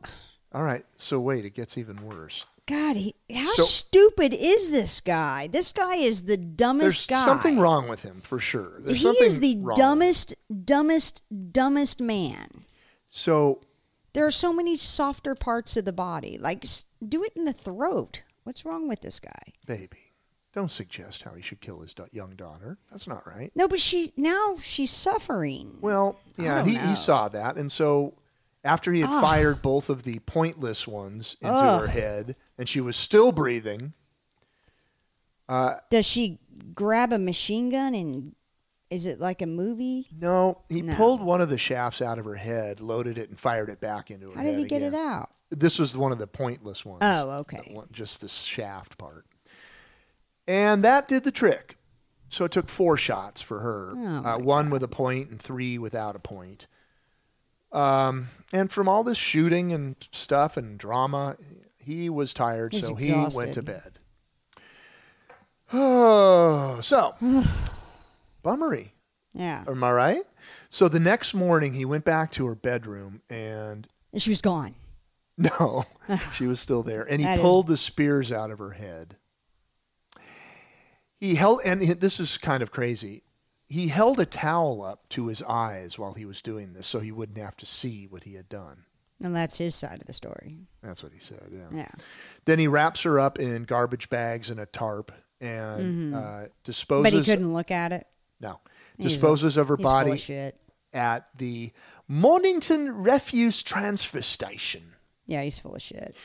All 0.53 0.62
right. 0.64 0.85
So 0.96 1.20
wait, 1.20 1.44
it 1.44 1.55
gets 1.55 1.79
even 1.79 1.96
worse. 2.05 2.44
God, 2.66 2.96
he, 2.96 3.14
how 3.35 3.53
So- 3.55 3.64
stupid 3.64 4.33
is 4.35 4.70
this 4.70 5.01
guy? 5.01 5.48
This 5.48 5.72
guy 5.72 5.96
is 5.96 6.22
the 6.27 6.37
dumbest 6.37 7.09
There's 7.09 7.20
guy. 7.20 7.25
something 7.27 7.59
wrong 7.59 7.88
with 7.88 8.03
him 8.03 8.20
for 8.20 8.38
sure. 8.38 8.81
There's 8.81 9.01
he 9.01 9.09
is 9.09 9.40
the 9.40 9.57
dumbest, 9.77 10.35
dumbest, 10.64 11.22
dumbest 11.53 12.01
man. 12.01 12.62
So 13.09 13.61
There 14.12 14.27
are 14.27 14.31
so 14.31 14.53
many 14.53 14.77
softer 14.77 15.35
parts 15.35 15.77
of 15.77 15.85
the 15.87 15.92
body. 15.92 16.38
Like, 16.40 16.66
do 17.07 17.25
it 17.25 17.33
in 17.35 17.46
the 17.46 17.53
throat. 17.53 18.22
What's 18.44 18.64
wrong 18.64 18.88
with 18.88 19.01
this 19.01 19.18
guy? 19.20 19.53
baby, 19.66 20.02
don't 20.53 20.71
suggest 20.71 21.23
how 21.23 21.33
he 21.35 21.43
should 21.43 21.61
kill 21.61 21.81
his 21.81 21.95
da- 21.95 22.05
young 22.12 22.35
daughter. 22.37 22.79
That's 22.91 23.07
not 23.07 23.27
right. 23.27 23.51
No, 23.55 23.69
but 23.69 23.81
she 23.81 24.12
now 24.17 24.57
she's 24.61 24.91
suffering. 24.91 25.79
Well, 25.81 26.19
yeah, 26.37 26.65
he, 26.65 26.77
he 26.77 26.95
saw 26.97 27.29
that, 27.29 27.57
and 27.57 27.71
so 27.73 28.15
after 28.65 28.93
he 28.93 29.01
had 29.01 29.11
Ugh. 29.11 29.23
fired 29.23 29.62
both 29.62 29.88
of 29.88 30.03
the 30.05 30.19
pointless 30.21 30.87
ones 30.87 31.37
into 31.41 31.55
Ugh. 31.55 31.81
her 31.83 31.87
head, 31.88 32.37
and 32.59 32.69
she 32.69 32.81
was 32.81 32.97
still 32.97 33.33
breathing. 33.33 33.93
Uh, 35.49 35.77
Does 35.91 36.07
she 36.07 36.38
grab 36.75 37.12
a 37.12 37.19
machine 37.19 37.71
gun 37.71 37.95
and 37.95 38.35
is 38.91 39.07
it 39.07 39.19
like 39.21 39.43
a 39.43 39.47
movie? 39.47 40.07
No, 40.19 40.62
he 40.69 40.83
No. 40.83 40.95
pulled 40.95 41.23
one 41.23 41.41
of 41.41 41.49
the 41.49 41.59
shafts 41.59 42.01
out 42.03 42.19
of 42.19 42.25
her 42.27 42.35
head, 42.37 42.81
loaded 42.81 43.17
it, 43.19 43.29
and 43.31 43.38
fired 43.38 43.69
it 43.71 43.81
back 43.81 44.11
into 44.11 44.29
her 44.29 44.35
How 44.35 44.43
head. 44.43 44.51
did 44.53 44.59
he 44.59 44.65
get 44.67 44.83
it 44.83 44.88
again. 44.88 45.01
out? 45.01 45.31
This 45.51 45.79
was 45.79 45.97
one 45.97 46.12
of 46.12 46.19
the 46.19 46.27
pointless 46.27 46.85
ones. 46.85 46.99
Oh, 47.03 47.31
okay. 47.41 47.71
One- 47.73 47.88
Just 47.91 48.21
the 48.21 48.29
shaft 48.29 48.99
part. 48.99 49.27
And 50.46 50.83
that 50.85 51.09
did 51.09 51.24
the 51.24 51.31
trick. 51.33 51.76
So 52.28 52.44
it 52.46 52.50
took 52.52 52.68
four 52.68 52.96
shots 52.96 53.42
for 53.42 53.61
her. 53.61 53.92
Oh, 53.96 54.22
uh, 54.24 54.38
one 54.38 54.70
with 54.70 54.83
a 54.83 54.88
point 54.88 55.31
and 55.31 55.40
three 55.40 55.76
without 55.78 56.16
a 56.16 56.18
point. 56.18 56.66
Um, 57.72 58.28
and 58.52 58.70
from 58.70 58.88
all 58.88 59.05
this 59.05 59.18
shooting 59.18 59.72
and 59.72 59.96
stuff 60.12 60.57
and 60.57 60.78
drama, 60.78 61.37
he 61.78 62.09
was 62.11 62.33
tired, 62.35 62.72
He's 62.72 62.87
so 62.87 62.94
he 62.94 63.12
went 63.35 63.55
to 63.55 63.62
bed. 63.62 63.98
Oh, 65.72 66.81
so 66.83 67.14
bummery. 68.42 68.92
Yeah. 69.35 69.64
Am 69.66 69.83
I 69.83 69.92
right? 69.92 70.22
So 70.68 70.88
the 70.88 71.00
next 71.00 71.35
morning, 71.35 71.74
he 71.74 71.85
went 71.85 72.05
back 72.05 72.33
to 72.33 72.46
her 72.46 72.55
bedroom 72.55 73.22
and 73.31 73.87
And 74.12 74.22
she 74.22 74.31
was 74.31 74.42
gone. 74.42 74.74
no, 75.38 75.85
she 76.35 76.46
was 76.46 76.61
still 76.61 76.83
there. 76.83 77.02
And 77.02 77.20
he 77.20 77.24
That 77.26 77.38
is- 77.38 77.42
pulled 77.42 77.66
the 77.66 77.76
spears 77.76 78.31
out 78.33 78.50
of 78.50 78.59
her 78.59 78.70
head. 78.72 79.16
He 81.22 81.37
held, 81.37 81.61
and 81.64 81.80
this 81.80 82.18
is 82.18 82.37
kind 82.37 82.64
of 82.64 82.72
crazy. 82.72 83.22
He 83.68 83.87
held 83.88 84.18
a 84.18 84.26
towel 84.26 84.82
up 84.82 85.08
to 85.11 85.28
his 85.28 85.40
eyes 85.44 85.96
while 85.96 86.14
he 86.14 86.24
was 86.24 86.42
doing 86.42 86.72
this 86.72 86.88
so 86.88 86.98
he 86.98 87.12
wouldn't 87.12 87.38
have 87.38 87.56
to 87.58 87.64
see 87.64 88.08
what 88.11 88.24
he 88.24 88.35
had 88.35 88.48
done. 88.48 88.87
And 89.22 89.32
that's 89.32 89.56
his 89.56 89.76
side 89.76 90.00
of 90.00 90.08
the 90.08 90.12
story. 90.12 90.58
That's 90.82 91.00
what 91.00 91.12
he 91.12 91.20
said, 91.20 91.44
yeah. 91.52 91.68
Yeah. 91.72 91.90
Then 92.44 92.58
he 92.58 92.66
wraps 92.66 93.02
her 93.02 93.20
up 93.20 93.38
in 93.38 93.62
garbage 93.62 94.11
bags 94.11 94.50
and 94.50 94.58
a 94.58 94.66
tarp 94.66 95.12
and 95.40 96.12
uh, 96.12 96.40
disposes. 96.64 97.04
Mm-hmm. 97.06 97.16
But 97.16 97.24
he 97.24 97.30
couldn't 97.32 97.52
look 97.54 97.70
at 97.70 97.92
it. 97.92 98.08
No. 98.40 98.58
A- 98.98 99.02
Disposes 99.04 99.56
of 99.56 99.68
her 99.68 99.76
he's 99.76 99.85
full 99.85 99.96
of 99.96 100.06
body 100.06 100.18
shit. 100.18 100.58
at 100.92 101.28
the 101.38 101.70
Mornington 102.08 103.04
Refuse 103.04 103.62
Transfer 103.62 104.22
Station, 104.22 104.94
Yeah, 105.26 105.42
he's 105.42 105.61
full 105.61 105.76
of 105.76 105.82
shit. 105.82 106.16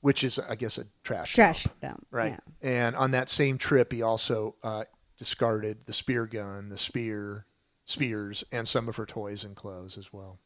Which 0.00 0.24
is, 0.24 0.38
I 0.38 0.54
guess, 0.54 0.78
a 0.78 0.84
trash 1.04 1.34
Trash 1.34 1.64
dump. 1.64 1.80
dump. 1.80 2.06
Right. 2.10 2.38
Yeah. 2.62 2.68
And 2.86 2.96
on 2.96 3.10
that 3.12 3.28
same 3.28 3.58
trip, 3.58 3.92
he 3.92 4.02
also 4.02 4.56
uh, 4.62 4.84
discarded 5.18 5.86
the 5.86 5.92
spear 5.92 6.26
gun, 6.26 6.68
the 6.68 6.78
spear, 6.78 7.46
spears, 7.84 8.44
and 8.52 8.66
some 8.66 8.88
of 8.88 8.96
her 8.96 9.06
toys 9.06 9.44
and 9.44 9.54
clothes 9.54 9.98
as 9.98 10.12
well. 10.12 10.38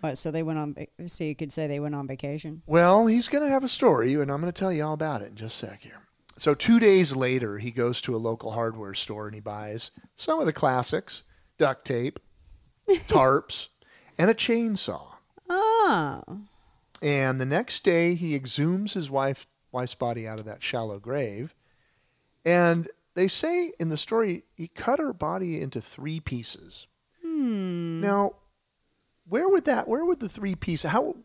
What, 0.00 0.16
so 0.16 0.30
they 0.30 0.42
went 0.44 0.58
on. 0.58 0.76
So 1.06 1.24
you 1.24 1.34
could 1.34 1.52
say 1.52 1.66
they 1.66 1.80
went 1.80 1.94
on 1.96 2.06
vacation. 2.06 2.62
Well, 2.66 3.06
he's 3.08 3.26
going 3.28 3.44
to 3.44 3.50
have 3.50 3.64
a 3.64 3.68
story, 3.68 4.14
and 4.14 4.30
I'm 4.30 4.40
going 4.40 4.52
to 4.52 4.58
tell 4.58 4.72
you 4.72 4.84
all 4.84 4.94
about 4.94 5.22
it 5.22 5.30
in 5.30 5.34
just 5.36 5.62
a 5.62 5.66
sec 5.66 5.80
here. 5.82 6.02
So, 6.36 6.54
two 6.54 6.78
days 6.78 7.16
later, 7.16 7.58
he 7.58 7.72
goes 7.72 8.00
to 8.02 8.14
a 8.14 8.16
local 8.16 8.52
hardware 8.52 8.94
store 8.94 9.26
and 9.26 9.34
he 9.34 9.40
buys 9.40 9.90
some 10.14 10.38
of 10.38 10.46
the 10.46 10.52
classics 10.52 11.24
duct 11.58 11.84
tape, 11.84 12.20
tarps, 12.88 13.66
and 14.16 14.30
a 14.30 14.34
chainsaw. 14.34 15.02
Oh, 15.50 16.22
And 17.02 17.40
the 17.40 17.46
next 17.46 17.84
day, 17.84 18.14
he 18.14 18.38
exhumes 18.38 18.92
his 18.94 19.10
wife, 19.10 19.46
wife's 19.72 19.94
body 19.94 20.26
out 20.26 20.38
of 20.38 20.44
that 20.46 20.62
shallow 20.62 20.98
grave. 20.98 21.54
And 22.44 22.88
they 23.14 23.28
say 23.28 23.72
in 23.78 23.88
the 23.88 23.96
story, 23.96 24.44
he 24.54 24.68
cut 24.68 24.98
her 24.98 25.12
body 25.12 25.60
into 25.60 25.80
three 25.80 26.20
pieces. 26.20 26.86
Hmm. 27.22 28.00
Now, 28.00 28.32
where 29.28 29.48
would 29.48 29.64
that, 29.64 29.86
where 29.86 30.04
would 30.04 30.20
the 30.20 30.28
three 30.28 30.54
pieces, 30.54 30.90
how, 30.90 31.16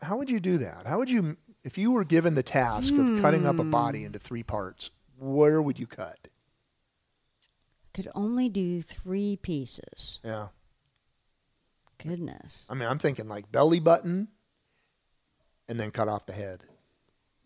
how 0.00 0.16
would 0.16 0.30
you 0.30 0.40
do 0.40 0.58
that? 0.58 0.86
How 0.86 0.98
would 0.98 1.10
you, 1.10 1.36
if 1.62 1.76
you 1.78 1.92
were 1.92 2.04
given 2.04 2.34
the 2.34 2.42
task 2.42 2.92
of 2.94 3.20
cutting 3.20 3.46
up 3.46 3.58
a 3.58 3.62
Hmm. 3.62 3.70
body 3.70 4.04
into 4.04 4.18
three 4.18 4.42
parts, 4.42 4.90
where 5.18 5.60
would 5.62 5.78
you 5.78 5.86
cut? 5.86 6.28
could 7.94 8.08
only 8.14 8.48
do 8.48 8.80
three 8.80 9.36
pieces. 9.36 10.18
Yeah. 10.24 10.48
Goodness, 12.02 12.66
I 12.70 12.74
mean, 12.74 12.88
I'm 12.88 12.98
thinking 12.98 13.28
like 13.28 13.52
belly 13.52 13.80
button 13.80 14.28
and 15.72 15.80
then 15.80 15.90
cut 15.90 16.06
off 16.06 16.26
the 16.26 16.34
head. 16.34 16.64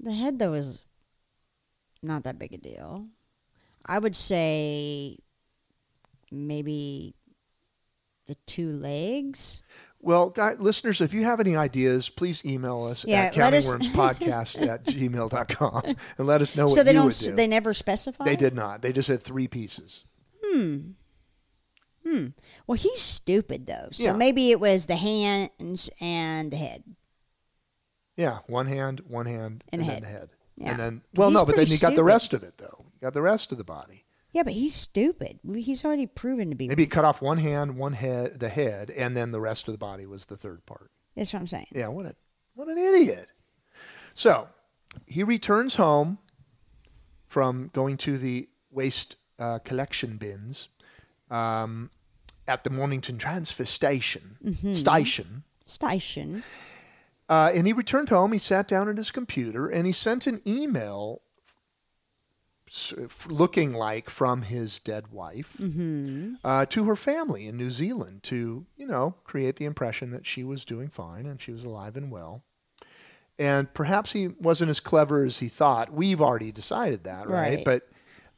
the 0.01 0.13
head 0.13 0.39
though 0.41 0.55
is 0.55 0.81
not 2.03 2.25
that 2.25 2.39
big 2.41 2.53
a 2.53 2.59
deal. 2.59 3.07
I 3.87 4.01
would 4.01 4.17
say 4.17 5.19
maybe 6.33 7.15
the 8.27 8.35
two 8.47 8.69
legs. 8.69 9.63
Well, 10.01 10.31
guy, 10.31 10.55
listeners, 10.59 11.01
if 11.01 11.15
you 11.15 11.23
have 11.25 11.39
any 11.41 11.55
ideas, 11.57 12.09
please 12.09 12.45
email 12.45 12.83
us 12.85 13.05
Yeah, 13.07 13.23
at 13.27 13.35
countingwormspodcast 13.39 14.67
at 14.67 14.85
gmail.com 14.87 15.83
and 16.19 16.27
let 16.27 16.43
us 16.43 16.57
know 16.57 16.67
what 16.67 16.75
so 16.75 16.83
they 16.83 16.91
you 16.91 16.95
don't. 16.99 17.07
would 17.07 17.15
do. 17.19 17.33
They 17.33 17.47
never 17.47 17.73
specify. 17.73 18.25
They 18.25 18.37
did 18.37 18.55
not. 18.55 18.83
They 18.83 18.93
just 18.93 19.09
had 19.09 19.23
three 19.23 19.47
pieces. 19.49 20.05
Hmm. 20.45 20.79
Hmm. 22.07 22.27
Well, 22.67 22.77
he's 22.77 23.01
stupid 23.01 23.67
though. 23.67 23.89
So 23.93 24.03
Yeah. 24.05 24.13
maybe 24.13 24.51
it 24.51 24.59
was 24.61 24.87
the 24.87 24.97
hands 24.97 25.91
and 26.01 26.51
the 26.53 26.57
head. 26.57 26.83
Yeah, 28.17 28.39
one 28.47 28.67
hand, 28.67 29.01
one 29.07 29.27
hand, 29.27 29.63
And 29.73 29.81
and, 29.83 29.91
head. 29.91 30.03
then 30.03 30.11
the 30.13 30.19
head. 30.19 30.29
Yeah. 30.57 30.71
And 30.71 30.79
then, 30.79 31.03
well, 31.15 31.31
no, 31.31 31.45
but 31.45 31.57
then 31.57 31.67
you 31.67 31.79
got 31.79 31.95
the 31.95 32.05
rest 32.05 32.33
of 32.33 32.43
it, 32.43 32.57
though. 32.57 32.79
You 32.81 33.01
got 33.03 33.15
the 33.15 33.23
rest 33.23 33.53
of 33.53 33.59
the 33.59 33.65
body. 33.65 34.05
Yeah, 34.33 34.43
but 34.43 34.55
he's 34.55 34.75
stupid. 34.75 35.39
He's 35.55 35.85
already 35.85 36.07
proven 36.07 36.51
to 36.51 36.57
be. 36.57 36.69
Maybe 36.69 36.83
he 36.85 36.87
cut 36.87 37.05
off 37.05 37.23
one 37.23 37.39
hand, 37.39 37.77
one 37.77 37.93
head, 37.95 38.41
the 38.41 38.49
head, 38.49 38.91
and 38.91 39.17
then 39.17 39.33
the 39.33 39.41
rest 39.41 39.69
of 39.69 39.73
the 39.73 39.79
body 39.79 40.07
was 40.07 40.27
the 40.27 40.37
third 40.37 40.65
part. 40.67 40.91
That's 41.15 41.33
what 41.33 41.41
I'm 41.41 41.47
saying. 41.47 41.69
Yeah, 41.73 41.89
what 41.89 42.07
a 42.07 42.15
what 42.55 42.69
an 42.69 42.77
idiot. 42.79 43.29
So 44.13 44.49
he 45.07 45.23
returns 45.23 45.77
home 45.77 46.19
from 47.27 47.71
going 47.73 47.97
to 47.99 48.19
the 48.19 48.49
waste 48.71 49.17
uh, 49.39 49.59
collection 49.61 50.17
bins 50.17 50.69
um, 51.31 51.91
at 52.47 52.65
the 52.65 52.71
Mornington 52.71 53.19
transfer 53.19 53.65
station. 53.65 54.37
Station. 54.75 55.45
Station. 55.67 56.43
Uh, 57.29 57.51
and 57.55 57.67
he 57.67 57.73
returned 57.73 58.09
home. 58.09 58.33
He 58.33 58.39
sat 58.39 58.69
down 58.69 58.89
at 58.89 58.97
his 58.97 59.11
computer 59.11 59.69
and 59.69 59.87
he 59.87 59.93
sent 59.93 60.27
an 60.27 60.41
email 60.47 61.23
looking 63.29 63.75
like 63.75 64.11
from 64.11 64.43
his 64.43 64.81
dead 64.81 65.13
wife 65.13 65.57
uh, 66.45 66.67
to 66.67 66.85
her 66.85 66.97
family 66.97 67.47
in 67.47 67.57
New 67.57 67.71
Zealand 67.71 68.23
to, 68.25 68.67
you 68.77 68.87
know, 68.87 69.15
create 69.25 69.57
the 69.57 69.65
impression 69.65 70.11
that 70.11 70.27
she 70.27 70.43
was 70.43 70.65
doing 70.65 70.89
fine 70.89 71.27
and 71.27 71.41
she 71.41 71.53
was 71.53 71.63
alive 71.65 71.97
and 71.97 72.11
well. 72.11 72.43
And 73.39 73.73
perhaps 73.73 74.13
he 74.13 74.29
wasn't 74.29 74.71
as 74.71 74.81
clever 74.81 75.23
as 75.25 75.39
he 75.39 75.49
thought. 75.49 75.93
We've 75.93 76.21
already 76.21 76.51
decided 76.51 77.05
that, 77.05 77.29
right? 77.29 77.57
Right. 77.57 77.65
But 77.65 77.89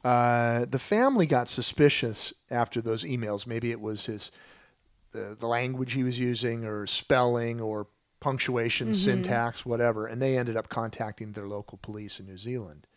uh, 0.03 0.65
the 0.69 0.79
family 0.79 1.25
got 1.25 1.47
suspicious 1.47 2.33
after 2.51 2.81
those 2.81 3.03
emails. 3.03 3.47
Maybe 3.47 3.71
it 3.71 3.81
was 3.81 4.05
his 4.05 4.31
the, 5.11 5.35
the 5.39 5.47
language 5.47 5.93
he 5.93 6.03
was 6.03 6.19
using 6.19 6.65
or 6.65 6.85
spelling 6.85 7.59
or 7.59 7.87
punctuation, 8.19 8.89
mm-hmm. 8.89 9.05
syntax, 9.05 9.65
whatever. 9.65 10.05
And 10.05 10.21
they 10.21 10.37
ended 10.37 10.57
up 10.57 10.69
contacting 10.69 11.33
their 11.33 11.47
local 11.47 11.77
police 11.81 12.19
in 12.19 12.25
New 12.25 12.37
Zealand. 12.37 12.87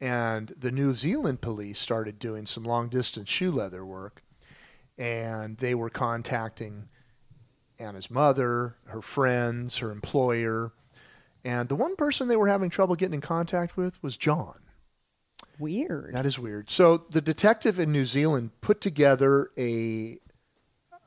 And 0.00 0.54
the 0.58 0.72
New 0.72 0.92
Zealand 0.92 1.40
police 1.40 1.78
started 1.78 2.18
doing 2.18 2.46
some 2.46 2.64
long 2.64 2.88
distance 2.88 3.28
shoe 3.28 3.50
leather 3.50 3.84
work. 3.84 4.22
And 4.98 5.58
they 5.58 5.74
were 5.74 5.90
contacting 5.90 6.88
Anna's 7.78 8.10
mother, 8.10 8.76
her 8.86 9.02
friends, 9.02 9.78
her 9.78 9.90
employer. 9.90 10.72
And 11.44 11.68
the 11.68 11.76
one 11.76 11.96
person 11.96 12.28
they 12.28 12.36
were 12.36 12.48
having 12.48 12.70
trouble 12.70 12.96
getting 12.96 13.14
in 13.14 13.20
contact 13.20 13.76
with 13.76 14.02
was 14.02 14.16
John. 14.16 14.60
Weird. 15.58 16.14
That 16.14 16.26
is 16.26 16.38
weird. 16.38 16.70
So 16.70 16.98
the 17.10 17.20
detective 17.20 17.78
in 17.78 17.92
New 17.92 18.06
Zealand 18.06 18.50
put 18.60 18.80
together 18.80 19.50
a 19.56 20.18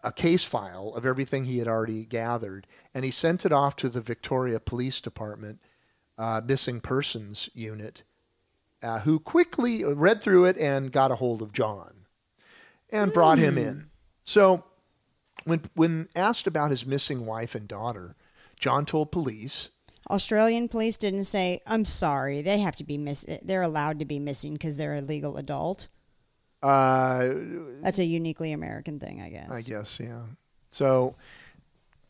a 0.03 0.11
case 0.11 0.43
file 0.43 0.93
of 0.95 1.05
everything 1.05 1.45
he 1.45 1.57
had 1.59 1.67
already 1.67 2.05
gathered, 2.05 2.67
and 2.93 3.03
he 3.05 3.11
sent 3.11 3.45
it 3.45 3.51
off 3.51 3.75
to 3.77 3.89
the 3.89 4.01
Victoria 4.01 4.59
Police 4.59 5.01
Department 5.01 5.59
uh, 6.17 6.41
missing 6.45 6.81
persons 6.81 7.49
unit, 7.53 8.03
uh, 8.81 8.99
who 8.99 9.19
quickly 9.19 9.83
read 9.83 10.21
through 10.21 10.45
it 10.45 10.57
and 10.57 10.91
got 10.91 11.11
a 11.11 11.15
hold 11.15 11.41
of 11.41 11.53
John 11.53 12.05
and 12.89 13.13
brought 13.13 13.37
him 13.37 13.57
in. 13.57 13.89
So 14.23 14.63
when 15.45 15.61
when 15.75 16.09
asked 16.15 16.47
about 16.47 16.71
his 16.71 16.85
missing 16.85 17.25
wife 17.25 17.55
and 17.55 17.67
daughter, 17.67 18.15
John 18.59 18.85
told 18.85 19.11
police 19.11 19.71
Australian 20.09 20.69
police 20.69 20.97
didn't 20.97 21.25
say, 21.25 21.61
"I'm 21.65 21.85
sorry, 21.85 22.41
they 22.41 22.59
have 22.59 22.75
to 22.77 22.83
be 22.83 22.97
miss. 22.97 23.25
They're 23.41 23.61
allowed 23.61 23.99
to 23.99 24.05
be 24.05 24.19
missing 24.19 24.53
because 24.53 24.77
they're 24.77 24.95
a 24.95 25.01
legal 25.01 25.37
adult." 25.37 25.87
Uh, 26.63 27.29
That's 27.81 27.99
a 27.99 28.05
uniquely 28.05 28.51
American 28.51 28.99
thing, 28.99 29.21
I 29.21 29.29
guess. 29.29 29.49
I 29.51 29.61
guess, 29.61 29.99
yeah. 29.99 30.21
So 30.71 31.15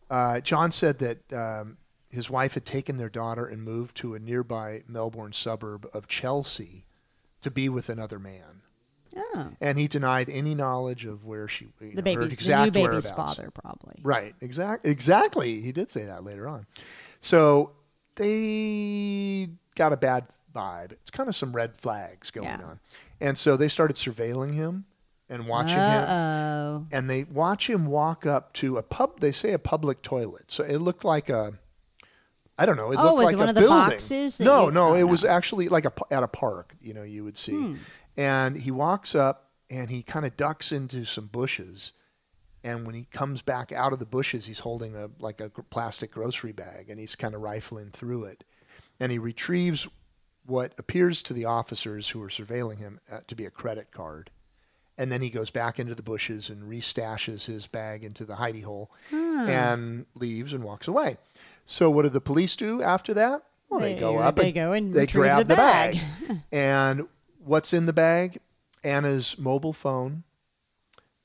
uh, 0.09 0.39
John 0.41 0.71
said 0.71 0.99
that 0.99 1.33
um, 1.33 1.77
his 2.09 2.29
wife 2.29 2.53
had 2.53 2.65
taken 2.65 2.97
their 2.97 3.09
daughter 3.09 3.45
and 3.45 3.61
moved 3.63 3.95
to 3.97 4.15
a 4.15 4.19
nearby 4.19 4.83
Melbourne 4.87 5.33
suburb 5.33 5.87
of 5.93 6.07
Chelsea 6.07 6.85
to 7.41 7.51
be 7.51 7.69
with 7.69 7.89
another 7.89 8.19
man. 8.19 8.61
Oh, 9.15 9.49
And 9.59 9.77
he 9.79 9.87
denied 9.87 10.29
any 10.29 10.53
knowledge 10.53 11.05
of 11.05 11.25
where 11.25 11.47
she, 11.47 11.65
you 11.81 11.87
know, 11.87 11.95
the 11.95 12.03
baby, 12.03 12.21
her 12.21 12.27
the 12.27 12.65
new 12.65 12.71
baby's 12.71 13.09
father, 13.09 13.49
probably. 13.51 13.95
Right. 14.03 14.35
Exact. 14.41 14.85
Exactly. 14.85 15.61
He 15.61 15.71
did 15.71 15.89
say 15.89 16.03
that 16.05 16.23
later 16.23 16.47
on. 16.47 16.67
So 17.19 17.71
they 18.15 19.49
got 19.75 19.93
a 19.93 19.97
bad 19.97 20.27
vibe. 20.53 20.91
It's 20.93 21.09
kind 21.11 21.29
of 21.29 21.35
some 21.35 21.53
red 21.55 21.75
flags 21.77 22.29
going 22.31 22.47
Yeah. 22.47 22.63
on, 22.63 22.79
and 23.21 23.37
so 23.37 23.57
they 23.57 23.67
started 23.67 23.95
surveilling 23.95 24.53
him 24.53 24.85
and 25.29 25.47
watching 25.47 25.75
him. 25.77 25.79
Uh 25.79 26.05
oh. 26.09 26.85
And 26.91 27.09
they 27.09 27.23
watch 27.25 27.69
him 27.69 27.85
walk 27.87 28.25
up 28.25 28.53
to 28.53 28.77
a 28.77 28.83
pub. 28.83 29.19
They 29.19 29.31
say 29.31 29.53
a 29.53 29.59
public 29.59 30.01
toilet. 30.01 30.51
So 30.51 30.63
it 30.63 30.77
looked 30.77 31.03
like 31.03 31.29
a. 31.29 31.53
I 32.59 32.65
don't 32.65 32.75
know. 32.77 32.91
It 32.91 32.97
Oh, 32.99 33.13
looked 33.15 33.23
like 33.25 33.33
it 33.33 33.37
one 33.37 33.47
a 33.47 33.49
of 33.49 33.55
the 33.55 33.61
building. 33.61 33.77
boxes 33.89 34.39
No, 34.39 34.65
you- 34.67 34.71
no, 34.71 34.89
oh, 34.89 34.93
it 34.95 34.99
no. 35.01 35.07
was 35.07 35.23
actually 35.23 35.67
like 35.69 35.85
a 35.85 35.93
at 36.11 36.23
a 36.23 36.27
park. 36.27 36.75
You 36.81 36.93
know, 36.93 37.03
you 37.03 37.23
would 37.23 37.37
see. 37.37 37.51
Hmm. 37.53 37.75
And 38.15 38.57
he 38.57 38.71
walks 38.71 39.13
up 39.13 39.51
and 39.69 39.91
he 39.91 40.01
kind 40.01 40.25
of 40.25 40.35
ducks 40.37 40.71
into 40.71 41.05
some 41.05 41.27
bushes. 41.27 41.91
And 42.63 42.85
when 42.85 42.95
he 42.95 43.03
comes 43.05 43.41
back 43.43 43.71
out 43.71 43.93
of 43.93 43.99
the 43.99 44.05
bushes, 44.05 44.45
he's 44.47 44.59
holding 44.61 44.95
a 44.95 45.09
like 45.19 45.39
a 45.39 45.49
plastic 45.49 46.11
grocery 46.11 46.51
bag, 46.51 46.89
and 46.89 46.99
he's 46.99 47.15
kind 47.15 47.35
of 47.35 47.41
rifling 47.41 47.89
through 47.91 48.23
it. 48.25 48.43
And 48.99 49.11
he 49.11 49.19
retrieves 49.19 49.87
what 50.47 50.73
appears 50.79 51.21
to 51.23 51.33
the 51.33 51.45
officers 51.45 52.09
who 52.09 52.23
are 52.23 52.29
surveilling 52.29 52.79
him 52.79 52.99
uh, 53.11 53.19
to 53.27 53.35
be 53.35 53.45
a 53.45 53.51
credit 53.51 53.91
card. 53.91 54.31
And 54.97 55.11
then 55.11 55.21
he 55.21 55.29
goes 55.29 55.51
back 55.51 55.77
into 55.77 55.93
the 55.93 56.01
bushes 56.01 56.49
and 56.49 56.63
restashes 56.63 57.45
his 57.45 57.67
bag 57.67 58.03
into 58.03 58.25
the 58.25 58.35
hidey 58.37 58.63
hole 58.63 58.89
and 59.11 60.07
leaves 60.15 60.53
and 60.53 60.63
walks 60.63 60.87
away. 60.87 61.17
So 61.65 61.91
what 61.91 62.01
do 62.03 62.09
the 62.09 62.19
police 62.21 62.55
do 62.55 62.81
after 62.81 63.13
that? 63.13 63.43
Well, 63.69 63.79
they, 63.81 63.93
They- 63.93 63.99
go 63.99 64.17
up 64.17 64.37
they 64.37 64.45
and 64.47 64.55
go 64.55 64.71
and 64.71 64.93
they 64.93 65.05
grab 65.05 65.39
the 65.39 65.43
the 65.43 65.55
bag. 65.55 65.99
bag. 66.27 66.37
and 66.51 67.07
what's 67.43 67.73
in 67.73 67.85
the 67.85 67.93
bag? 67.93 68.39
Anna's 68.83 69.37
mobile 69.37 69.73
phone, 69.73 70.23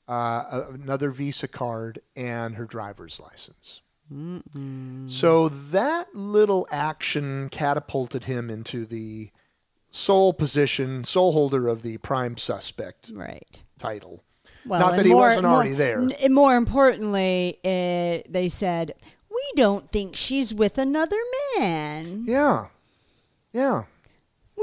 uh, 0.07 0.65
another 0.73 1.11
Visa 1.11 1.47
card, 1.47 2.01
and 2.15 2.55
her 2.55 2.65
driver's 2.65 3.19
license. 3.19 3.81
So 5.07 5.49
that 5.49 6.15
little 6.15 6.67
action 6.71 7.49
catapulted 7.49 8.23
him 8.25 8.49
into 8.49 8.85
the 8.85 9.29
sole 9.89 10.33
position, 10.33 11.03
sole 11.03 11.31
holder 11.33 11.67
of 11.67 11.81
the 11.83 11.97
prime 11.97 12.37
suspect 12.37 13.11
Right. 13.13 13.63
title. 13.77 14.23
Well, 14.65 14.79
Not 14.79 14.95
that 14.95 15.05
he 15.05 15.11
more- 15.11 15.27
wasn't 15.27 15.43
more- 15.43 15.53
already 15.55 15.73
there. 15.73 15.99
n- 16.01 16.33
More 16.33 16.55
importantly, 16.55 17.59
uh, 17.65 18.23
they 18.31 18.47
said, 18.49 18.93
"We 19.29 19.43
don't 19.55 19.91
think 19.91 20.15
she's 20.15 20.53
with 20.53 20.77
another 20.77 21.17
man. 21.57 22.23
Yeah. 22.27 22.67
Yeah. 23.51 23.83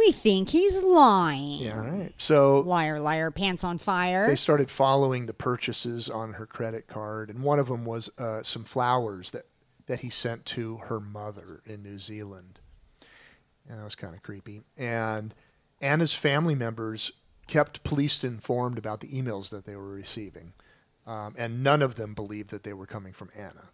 We 0.01 0.13
think 0.13 0.49
he's 0.49 0.83
lying." 0.83 1.61
Yeah. 1.61 1.79
Right. 1.79 2.13
So 2.17 2.61
Liar, 2.61 3.01
liar, 3.01 3.31
pants 3.31 3.65
on 3.65 3.79
fire. 3.79 4.27
they 4.27 4.37
started 4.37 4.71
following 4.71 5.27
the 5.27 5.35
purchases 5.35 6.09
on 6.09 6.35
her 6.35 6.47
credit 6.47 6.87
card, 6.87 7.29
and 7.29 7.43
one 7.43 7.59
of 7.59 7.69
them 7.69 7.85
was 7.85 8.11
uh, 8.19 8.43
some 8.43 8.65
flowers 8.65 9.31
that 9.33 9.47
that 9.87 10.01
he 10.01 10.09
sent 10.11 10.47
to 10.47 10.79
her 10.85 11.01
mother 11.01 11.63
in 11.67 11.83
New 11.83 11.99
Zealand. 11.99 12.61
And 13.69 13.79
that 13.79 13.85
was 13.85 13.95
kind 13.97 14.15
of 14.15 14.23
creepy. 14.23 14.63
And 14.77 15.35
Anna's 15.81 16.15
family 16.15 16.55
members 16.55 17.13
kept 17.47 17.83
police 17.83 18.23
informed 18.23 18.79
about 18.79 19.01
the 19.01 19.09
emails 19.09 19.51
that 19.51 19.65
they 19.67 19.75
were 19.75 19.93
receiving, 19.93 20.53
um, 21.07 21.35
and 21.37 21.63
none 21.63 21.83
of 21.83 21.97
them 21.97 22.15
believed 22.15 22.51
that 22.51 22.63
they 22.63 22.73
were 22.73 22.87
coming 22.87 23.13
from 23.13 23.31
Anna. 23.37 23.69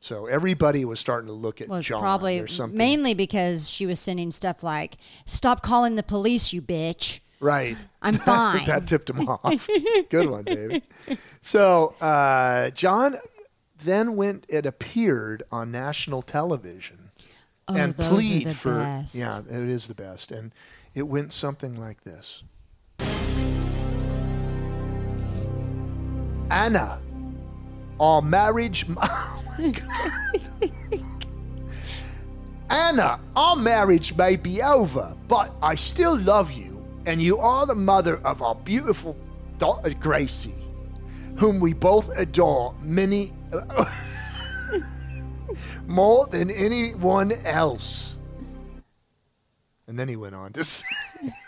So 0.00 0.26
everybody 0.26 0.84
was 0.84 1.00
starting 1.00 1.26
to 1.26 1.32
look 1.32 1.60
at 1.60 1.68
was 1.68 1.84
John. 1.86 2.00
probably 2.00 2.46
mainly 2.70 3.14
because 3.14 3.68
she 3.68 3.84
was 3.86 3.98
sending 3.98 4.30
stuff 4.30 4.62
like, 4.62 4.96
"Stop 5.26 5.62
calling 5.62 5.96
the 5.96 6.02
police, 6.04 6.52
you 6.52 6.62
bitch." 6.62 7.20
right. 7.40 7.76
I'm 8.00 8.14
fine. 8.18 8.64
that 8.66 8.86
tipped 8.86 9.10
him 9.10 9.28
off. 9.28 9.68
Good 10.08 10.28
one, 10.30 10.44
baby. 10.44 10.82
So 11.42 11.94
uh, 12.00 12.70
John 12.70 13.16
then 13.82 14.14
went. 14.16 14.44
It 14.48 14.66
appeared 14.66 15.42
on 15.50 15.72
national 15.72 16.22
television 16.22 17.10
Oh, 17.66 17.76
and 17.76 17.94
plead 17.96 18.46
the 18.46 18.54
for. 18.54 18.78
best. 18.80 19.14
Yeah, 19.16 19.40
it 19.40 19.68
is 19.68 19.88
the 19.88 19.94
best, 19.94 20.30
and 20.30 20.52
it 20.94 21.02
went 21.02 21.32
something 21.32 21.78
like 21.78 22.04
this. 22.04 22.42
Anna, 26.50 26.98
our 28.00 28.22
marriage. 28.22 28.86
Anna, 32.70 33.18
our 33.34 33.56
marriage 33.56 34.16
may 34.16 34.36
be 34.36 34.62
over, 34.62 35.16
but 35.26 35.52
I 35.62 35.74
still 35.74 36.16
love 36.18 36.52
you, 36.52 36.84
and 37.06 37.20
you 37.20 37.38
are 37.38 37.66
the 37.66 37.74
mother 37.74 38.18
of 38.18 38.42
our 38.42 38.54
beautiful 38.54 39.16
daughter 39.58 39.90
Gracie, 39.94 40.54
whom 41.36 41.58
we 41.60 41.72
both 41.72 42.08
adore 42.16 42.74
many 42.82 43.32
more 45.86 46.26
than 46.26 46.50
anyone 46.50 47.32
else. 47.44 48.16
And 49.86 49.98
then 49.98 50.08
he 50.08 50.16
went 50.16 50.34
on 50.34 50.52
to 50.52 50.62
say, 50.62 50.86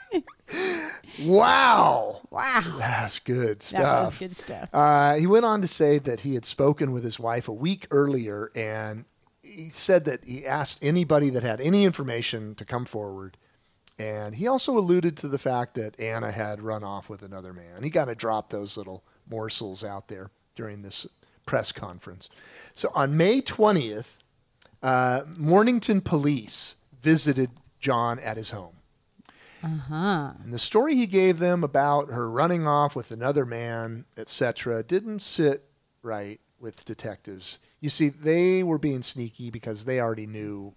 Wow, 1.23 2.21
Wow, 2.31 2.77
that's 2.79 3.19
good 3.19 3.63
stuff. 3.63 3.83
that 3.83 4.01
was 4.03 4.15
good 4.15 4.37
stuff. 4.37 4.71
Uh, 4.73 5.17
he 5.17 5.27
went 5.27 5.45
on 5.45 5.61
to 5.61 5.67
say 5.69 5.99
that 5.99 6.21
he 6.21 6.35
had 6.35 6.45
spoken 6.45 6.93
with 6.93 7.05
his 7.05 7.19
wife 7.19 7.49
a 7.49 7.53
week 7.53 7.87
earlier, 7.91 8.51
and 8.55 9.05
he 9.43 9.69
said 9.71 10.05
that 10.05 10.25
he 10.25 10.47
asked 10.47 10.79
anybody 10.83 11.29
that 11.31 11.43
had 11.43 11.61
any 11.61 11.85
information 11.85 12.55
to 12.55 12.65
come 12.65 12.85
forward. 12.85 13.37
And 13.99 14.37
he 14.37 14.47
also 14.47 14.79
alluded 14.79 15.17
to 15.19 15.29
the 15.29 15.39
fact 15.39 15.75
that 15.75 15.99
Anna 16.01 16.31
had 16.31 16.63
run 16.63 16.83
off 16.85 17.11
with 17.11 17.23
another 17.23 17.53
man. 17.53 17.83
He 17.83 17.91
kind 17.91 18.09
of 18.09 18.17
dropped 18.17 18.51
those 18.51 18.77
little 18.77 19.05
morsels 19.29 19.85
out 19.85 20.09
there 20.09 20.31
during 20.55 20.81
this 20.83 21.07
press 21.45 21.73
conference. 21.73 22.31
So 22.75 22.91
on 22.95 23.17
May 23.17 23.43
20th, 23.43 24.17
uh, 24.83 25.23
Mornington 25.37 26.01
police 26.01 26.77
visited 27.03 27.51
John 27.79 28.19
at 28.21 28.37
his 28.39 28.51
home. 28.51 28.77
Huh. 29.63 30.33
And 30.43 30.53
the 30.53 30.59
story 30.59 30.95
he 30.95 31.07
gave 31.07 31.39
them 31.39 31.63
about 31.63 32.11
her 32.11 32.31
running 32.31 32.67
off 32.67 32.97
with 32.97 33.11
another 33.11 33.45
man, 33.45 34.05
etc., 34.17 34.83
didn't 34.83 35.21
sit 35.21 35.65
right 36.03 36.41
with 36.59 36.85
detectives. 36.85 37.59
You 37.81 37.89
see, 37.91 38.09
they 38.09 38.63
were 38.63 38.79
being 38.79 39.03
sneaky 39.03 39.51
because 39.51 39.85
they 39.85 40.01
already 40.01 40.27
knew 40.27 40.75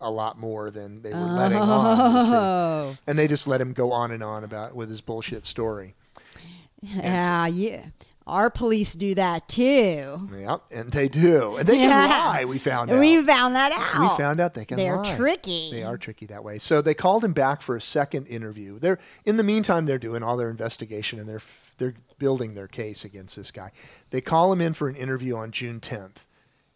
a 0.00 0.10
lot 0.10 0.38
more 0.38 0.70
than 0.70 1.02
they 1.02 1.12
were 1.12 1.18
letting 1.18 1.58
on. 1.58 1.98
Oh, 2.00 2.96
And 3.06 3.18
they 3.18 3.28
just 3.28 3.46
let 3.46 3.60
him 3.60 3.72
go 3.72 3.92
on 3.92 4.10
and 4.10 4.22
on 4.22 4.44
about 4.44 4.74
with 4.74 4.88
his 4.88 5.00
bullshit 5.00 5.44
story. 5.44 5.94
yeah, 6.80 7.46
yeah. 7.46 7.86
Our 8.26 8.50
police 8.50 8.94
do 8.94 9.14
that 9.16 9.48
too. 9.48 10.28
Yep, 10.38 10.62
and 10.70 10.90
they 10.92 11.08
do. 11.08 11.56
And 11.56 11.66
they 11.68 11.78
can 11.78 12.10
lie, 12.10 12.44
we 12.44 12.58
found 12.58 12.90
out. 12.90 13.00
We 13.00 13.24
found 13.24 13.54
that 13.56 13.72
out. 13.72 14.00
We 14.00 14.16
found 14.22 14.40
out 14.40 14.54
they 14.54 14.64
can 14.64 14.76
They're 14.76 14.98
lie. 14.98 15.16
tricky. 15.16 15.70
They 15.72 15.82
are 15.82 15.96
tricky 15.98 16.26
that 16.26 16.44
way. 16.44 16.58
So 16.58 16.80
they 16.80 16.94
called 16.94 17.24
him 17.24 17.32
back 17.32 17.60
for 17.62 17.74
a 17.74 17.80
second 17.80 18.26
interview. 18.26 18.78
They're 18.78 18.98
in 19.24 19.36
the 19.36 19.42
meantime 19.42 19.86
they're 19.86 19.98
doing 19.98 20.22
all 20.22 20.36
their 20.36 20.50
investigation 20.50 21.18
and 21.18 21.28
they're 21.28 21.42
they're 21.78 21.94
building 22.18 22.54
their 22.54 22.68
case 22.68 23.04
against 23.04 23.36
this 23.36 23.50
guy. 23.50 23.72
They 24.10 24.20
call 24.20 24.52
him 24.52 24.60
in 24.60 24.74
for 24.74 24.88
an 24.88 24.96
interview 24.96 25.34
on 25.36 25.50
June 25.50 25.80
10th, 25.80 26.26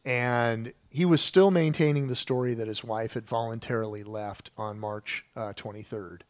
and 0.04 0.72
he 0.88 1.04
was 1.04 1.20
still 1.20 1.50
maintaining 1.50 2.06
the 2.06 2.16
story 2.16 2.54
that 2.54 2.66
his 2.68 2.82
wife 2.82 3.12
had 3.14 3.26
voluntarily 3.26 4.02
left 4.02 4.50
on 4.56 4.80
March 4.80 5.26
uh, 5.36 5.52
23rd. 5.52 6.22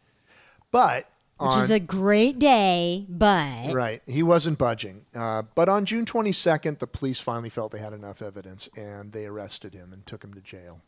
But 0.72 1.08
Which 1.38 1.50
on, 1.50 1.60
is 1.62 1.70
a 1.70 1.80
great 1.80 2.38
day, 2.38 3.06
but 3.08 3.72
Right. 3.72 4.02
He 4.06 4.22
wasn't 4.22 4.56
budging. 4.56 5.04
Uh, 5.14 5.42
but 5.54 5.68
on 5.68 5.84
June 5.84 6.04
22nd, 6.04 6.78
the 6.78 6.86
police 6.86 7.18
finally 7.18 7.50
felt 7.50 7.72
they 7.72 7.80
had 7.80 7.92
enough 7.92 8.22
evidence 8.22 8.68
and 8.76 9.12
they 9.12 9.26
arrested 9.26 9.74
him 9.74 9.92
and 9.92 10.06
took 10.06 10.22
him 10.22 10.32
to 10.34 10.40
jail. 10.40 10.80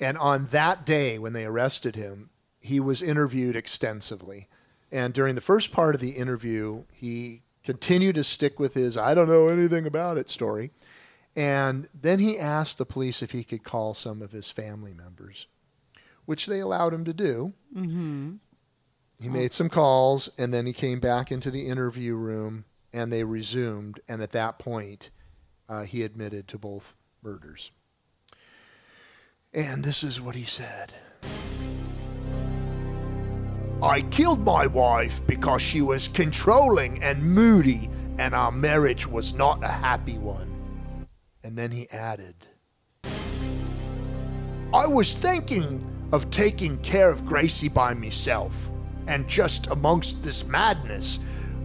And 0.00 0.18
on 0.18 0.46
that 0.46 0.84
day, 0.84 1.18
when 1.18 1.32
they 1.32 1.44
arrested 1.44 1.94
him, 1.94 2.30
he 2.60 2.80
was 2.80 3.00
interviewed 3.02 3.54
extensively. 3.54 4.48
And 4.90 5.14
during 5.14 5.36
the 5.36 5.40
first 5.40 5.70
part 5.70 5.94
of 5.94 6.00
the 6.00 6.10
interview, 6.10 6.82
he 6.92 7.42
continued 7.64 8.16
to 8.16 8.24
stick 8.24 8.58
with 8.58 8.74
his 8.74 8.96
I 8.96 9.14
don't 9.14 9.28
know 9.28 9.48
anything 9.48 9.86
about 9.86 10.18
it 10.18 10.28
story. 10.28 10.72
And 11.36 11.88
then 11.94 12.18
he 12.18 12.38
asked 12.38 12.78
the 12.78 12.86
police 12.86 13.22
if 13.22 13.30
he 13.32 13.44
could 13.44 13.62
call 13.62 13.94
some 13.94 14.22
of 14.22 14.32
his 14.32 14.50
family 14.50 14.94
members, 14.94 15.46
which 16.24 16.46
they 16.46 16.60
allowed 16.60 16.94
him 16.94 17.04
to 17.04 17.12
do. 17.12 17.52
He 19.20 19.28
made 19.28 19.52
some 19.52 19.70
calls 19.70 20.28
and 20.36 20.52
then 20.52 20.66
he 20.66 20.72
came 20.72 21.00
back 21.00 21.32
into 21.32 21.50
the 21.50 21.68
interview 21.68 22.14
room 22.14 22.64
and 22.92 23.12
they 23.12 23.24
resumed. 23.24 24.00
And 24.08 24.22
at 24.22 24.30
that 24.32 24.58
point, 24.58 25.10
uh, 25.68 25.84
he 25.84 26.02
admitted 26.02 26.48
to 26.48 26.58
both 26.58 26.94
murders. 27.22 27.72
And 29.54 29.82
this 29.82 30.04
is 30.04 30.20
what 30.20 30.34
he 30.34 30.44
said. 30.44 30.94
I 33.82 34.02
killed 34.02 34.44
my 34.44 34.66
wife 34.66 35.26
because 35.26 35.62
she 35.62 35.80
was 35.80 36.08
controlling 36.08 37.02
and 37.02 37.22
moody, 37.22 37.90
and 38.18 38.34
our 38.34 38.50
marriage 38.50 39.06
was 39.06 39.34
not 39.34 39.62
a 39.62 39.68
happy 39.68 40.16
one. 40.16 40.50
And 41.44 41.56
then 41.56 41.70
he 41.70 41.88
added, 41.90 42.34
I 44.74 44.86
was 44.86 45.14
thinking 45.14 45.86
of 46.12 46.30
taking 46.30 46.78
care 46.78 47.10
of 47.10 47.26
Gracie 47.26 47.68
by 47.68 47.92
myself 47.94 48.70
and 49.06 49.26
just 49.28 49.66
amongst 49.68 50.22
this 50.24 50.44
madness, 50.46 51.18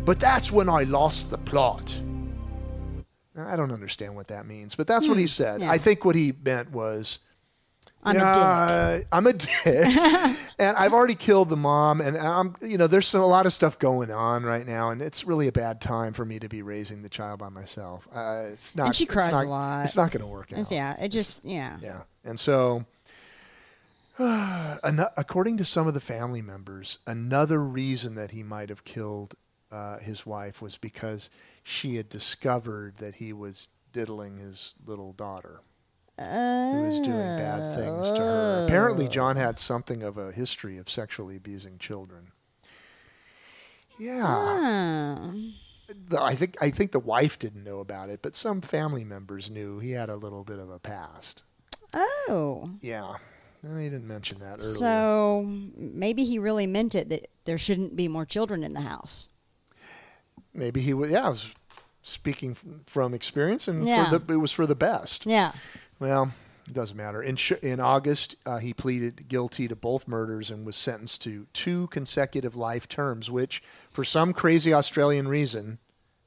but 0.05 0.19
that's 0.19 0.51
when 0.51 0.69
I 0.69 0.83
lost 0.83 1.29
the 1.29 1.37
plot. 1.37 1.93
Now, 3.35 3.47
I 3.47 3.55
don't 3.55 3.71
understand 3.71 4.15
what 4.15 4.27
that 4.27 4.45
means, 4.45 4.75
but 4.75 4.87
that's 4.87 5.07
what 5.07 5.17
he 5.17 5.27
said. 5.27 5.61
yeah. 5.61 5.71
I 5.71 5.77
think 5.77 6.03
what 6.03 6.15
he 6.15 6.33
meant 6.43 6.71
was, 6.71 7.19
I'm 8.03 8.17
a 8.17 8.97
dick. 8.97 9.07
I'm 9.11 9.27
a 9.27 9.33
dick, 9.33 9.49
and 10.59 10.75
I've 10.77 10.91
already 10.93 11.15
killed 11.15 11.49
the 11.49 11.55
mom, 11.55 12.01
and 12.01 12.17
I'm, 12.17 12.55
you 12.61 12.77
know, 12.77 12.87
there's 12.87 13.07
some, 13.07 13.21
a 13.21 13.25
lot 13.27 13.45
of 13.45 13.53
stuff 13.53 13.77
going 13.79 14.11
on 14.11 14.43
right 14.43 14.65
now, 14.65 14.89
and 14.89 15.01
it's 15.01 15.23
really 15.23 15.47
a 15.47 15.51
bad 15.51 15.79
time 15.81 16.13
for 16.13 16.25
me 16.25 16.39
to 16.39 16.49
be 16.49 16.61
raising 16.61 17.03
the 17.03 17.09
child 17.09 17.39
by 17.39 17.49
myself. 17.49 18.07
Uh, 18.13 18.45
it's 18.51 18.75
not. 18.75 18.87
And 18.87 18.95
she 18.95 19.03
it's 19.05 19.13
cries 19.13 19.31
not- 19.31 19.45
a 19.45 19.49
lot. 19.49 19.85
It's 19.85 19.95
not 19.95 20.11
going 20.11 20.21
to 20.21 20.27
work 20.27 20.47
out. 20.51 20.59
It's- 20.59 20.71
yeah, 20.71 20.99
it 20.99 21.09
just 21.09 21.45
yeah. 21.45 21.77
Yeah. 21.81 22.01
And 22.25 22.39
so, 22.39 22.85
according 25.17 25.57
to 25.57 25.65
some 25.65 25.87
of 25.87 25.93
the 25.93 25.99
family 25.99 26.41
members, 26.41 26.99
another 27.07 27.61
reason 27.61 28.15
that 28.15 28.31
he 28.31 28.43
might 28.43 28.69
have 28.69 28.83
killed 28.83 29.35
uh, 29.71 29.99
his 29.99 30.25
wife 30.25 30.61
was 30.61 30.77
because 30.77 31.29
she 31.63 31.95
had 31.95 32.09
discovered 32.09 32.97
that 32.97 33.15
he 33.15 33.31
was 33.33 33.69
diddling 33.93 34.37
his 34.37 34.73
little 34.85 35.13
daughter, 35.13 35.61
who 36.17 36.23
was 36.23 36.99
doing 36.99 37.15
bad 37.15 37.77
things 37.77 38.11
to 38.11 38.19
her. 38.19 38.65
Apparently, 38.65 39.07
John 39.07 39.37
had 39.37 39.59
something 39.59 40.03
of 40.03 40.17
a 40.17 40.31
history 40.31 40.77
of 40.77 40.89
sexually 40.89 41.37
abusing 41.37 41.77
children. 41.77 42.31
Yeah. 43.97 44.23
Oh. 44.25 45.33
I 46.19 46.35
think 46.35 46.57
I 46.61 46.69
think 46.69 46.91
the 46.91 46.99
wife 46.99 47.37
didn't 47.37 47.63
know 47.63 47.79
about 47.79 48.09
it, 48.09 48.21
but 48.21 48.35
some 48.35 48.61
family 48.61 49.03
members 49.03 49.49
knew 49.49 49.79
he 49.79 49.91
had 49.91 50.09
a 50.09 50.15
little 50.15 50.43
bit 50.43 50.59
of 50.59 50.69
a 50.69 50.79
past. 50.79 51.43
Oh. 51.93 52.71
Yeah, 52.81 53.15
they 53.63 53.83
didn't 53.89 54.07
mention 54.07 54.39
that 54.39 54.59
earlier. 54.59 54.63
So 54.63 55.43
maybe 55.75 56.25
he 56.25 56.39
really 56.39 56.67
meant 56.67 56.95
it 56.95 57.09
that 57.09 57.29
there 57.45 57.57
shouldn't 57.57 57.95
be 57.95 58.07
more 58.07 58.25
children 58.25 58.63
in 58.63 58.73
the 58.73 58.81
house. 58.81 59.29
Maybe 60.53 60.81
he 60.81 60.93
was. 60.93 61.11
Yeah, 61.11 61.27
I 61.27 61.29
was 61.29 61.53
speaking 62.01 62.57
from 62.85 63.13
experience, 63.13 63.67
and 63.67 63.85
Yeah. 63.85 64.09
for 64.09 64.19
the, 64.19 64.33
it 64.33 64.37
was 64.37 64.51
for 64.51 64.65
the 64.65 64.75
best. 64.75 65.25
Yeah. 65.25 65.51
Well, 65.99 66.31
it 66.67 66.73
doesn't 66.73 66.97
matter. 66.97 67.21
In 67.21 67.35
sh- 67.35 67.53
in 67.61 67.79
August, 67.79 68.35
uh, 68.45 68.57
he 68.57 68.73
pleaded 68.73 69.27
guilty 69.27 69.67
to 69.67 69.75
both 69.75 70.07
murders 70.07 70.49
and 70.51 70.65
was 70.65 70.75
sentenced 70.75 71.21
to 71.23 71.47
two 71.53 71.87
consecutive 71.87 72.55
life 72.55 72.87
terms, 72.89 73.29
which, 73.31 73.61
for 73.91 74.03
some 74.03 74.33
crazy 74.33 74.73
Australian 74.73 75.27
reason, 75.27 75.77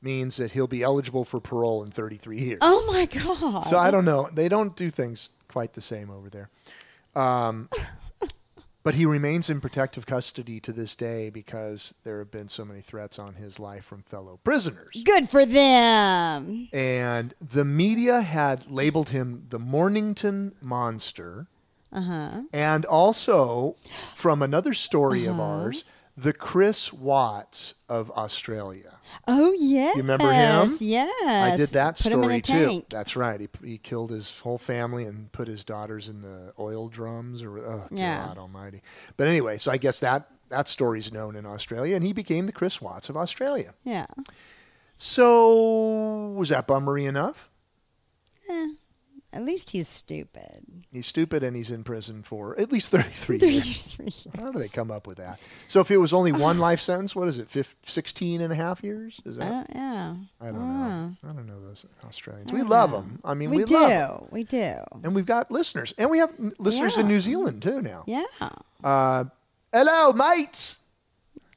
means 0.01 0.37
that 0.37 0.53
he'll 0.53 0.67
be 0.67 0.83
eligible 0.83 1.25
for 1.25 1.41
parole 1.41 1.83
in 1.83 1.91
33 1.91 2.39
years. 2.39 2.59
Oh 2.63 2.85
my 2.93 3.07
god. 3.07 3.63
So 3.67 3.77
I 3.79 3.91
don't 3.91 4.05
know. 4.05 4.29
They 4.33 4.49
don't 4.49 4.77
do 4.77 4.91
things 4.91 5.31
quite 5.49 5.73
the 5.75 5.81
same 5.81 6.11
over 6.11 6.29
there. 6.31 6.51
Um, 7.17 7.69
but 8.85 8.95
he 8.95 9.07
remains 9.07 9.49
in 9.49 9.61
protective 9.61 10.05
custody 10.05 10.61
to 10.61 10.73
this 10.73 10.95
day 10.95 11.31
because 11.31 11.95
there 12.05 12.19
have 12.19 12.31
been 12.31 12.51
so 12.51 12.65
many 12.65 12.83
threats 12.83 13.19
on 13.19 13.35
his 13.35 13.59
life 13.59 13.85
from 13.85 14.03
fellow 14.03 14.39
prisoners. 14.45 15.03
Good 15.05 15.29
for 15.29 15.47
them. 15.47 16.69
And 16.73 17.35
the 17.41 17.65
media 17.65 18.21
had 18.21 18.71
labeled 18.71 19.09
him 19.09 19.47
the 19.49 19.59
Mornington 19.59 20.53
Monster. 20.63 21.47
Uh-huh. 21.91 22.43
And 22.53 22.85
also, 22.85 23.77
from 24.15 24.43
another 24.43 24.75
story 24.75 25.25
of 25.25 25.41
ours, 25.41 25.85
the 26.17 26.33
Chris 26.33 26.93
Watts 26.93 27.75
of 27.89 28.11
Australia. 28.13 28.99
Oh 29.27 29.53
yes. 29.59 29.97
You 29.97 30.03
remember 30.03 30.33
him? 30.33 30.77
Yes. 30.81 31.13
I 31.27 31.57
did 31.57 31.69
that 31.71 31.97
Put 31.99 32.13
story 32.13 32.41
too. 32.41 32.85
That's 32.89 33.17
right. 33.17 33.41
He, 33.41 33.49
he 33.65 33.79
killed 33.79 34.11
his 34.11 34.39
whole 34.41 34.59
family 34.59 35.05
and 35.05 35.31
put 35.33 35.49
his 35.49 35.65
daughters 35.65 36.09
in 36.09 36.23
the 36.23 36.53
oil 36.59 36.89
drums. 36.89 37.43
Or 37.43 37.59
oh 37.59 37.89
Yeah. 37.91 38.27
God 38.27 38.39
Almighty! 38.39 38.83
But 39.17 39.27
anyway, 39.27 39.59
so 39.59 39.71
I 39.71 39.77
guess 39.77 40.01
that 40.01 40.29
that 40.51 40.69
story's 40.69 41.13
known 41.13 41.35
in 41.37 41.47
Australia, 41.47 41.97
and 41.97 42.05
he 42.05 42.13
became 42.13 42.47
the 42.47 42.53
Chris 42.53 42.81
Watts 42.81 43.09
of 43.09 43.17
Australia. 43.17 43.75
Yeah. 43.83 44.07
So 44.97 46.33
was 46.37 46.51
that 46.51 46.67
bummery 46.67 47.05
enough? 47.07 47.51
Eh, 48.49 48.69
at 49.35 49.45
least 49.45 49.71
he's 49.71 49.89
stupid. 49.89 50.65
He's 50.93 51.09
stupid 51.09 51.43
and 51.43 51.57
he's 51.57 51.71
in 51.71 51.83
prison 51.83 52.23
for 52.23 52.59
at 52.59 52.71
least 52.71 52.91
33 52.93 53.39
years. 53.41 53.83
Thirty-three. 53.97 54.33
How 54.41 54.53
do 54.53 54.61
they 54.61 54.69
come 54.69 54.93
up 54.93 55.09
with 55.09 55.19
that? 55.19 55.41
So 55.67 55.81
if 55.81 55.91
it 55.91 55.97
was 55.97 56.13
only 56.13 56.31
one 56.31 56.59
life 56.59 56.81
sentence, 56.81 57.17
what 57.17 57.27
is 57.27 57.39
it? 57.39 57.51
Fif 57.51 57.75
16 57.85 58.41
and 58.41 58.53
a 58.53 58.57
half 58.57 58.85
years? 58.85 59.21
Is 59.25 59.37
that? 59.37 59.53
Uh, 59.53 59.65
yeah. 59.75 60.15
I 60.41 60.47
don't 60.47 60.55
know. 60.61 61.17
I 61.25 61.33
don't 61.33 61.47
know 61.49 61.61
those 61.67 61.85
Australians. 62.07 62.53
We 62.53 62.63
love 62.63 62.93
know. 62.93 63.01
them. 63.01 63.21
I 63.25 63.35
mean, 63.35 63.51
we, 63.51 63.59
we, 63.59 63.65
do. 63.65 63.75
love 63.75 64.23
'em. 64.23 64.29
We 64.31 64.45
do. 64.45 64.77
And 65.03 65.17
we've 65.17 65.27
got 65.27 65.51
listeners. 65.51 65.93
And 65.99 66.11
we 66.11 66.19
have 66.19 66.33
listeners 66.59 66.97
in 66.97 67.09
New 67.09 67.21
Zealand 67.21 67.61
too 67.61 67.83
now. 67.83 68.05
Yeah. 68.07 68.23
Uh, 68.85 69.25
hello, 69.73 70.13
mates. 70.13 70.79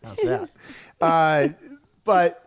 How's 0.04 0.18
that? 0.18 0.50
uh, 1.02 1.50
but 2.04 2.44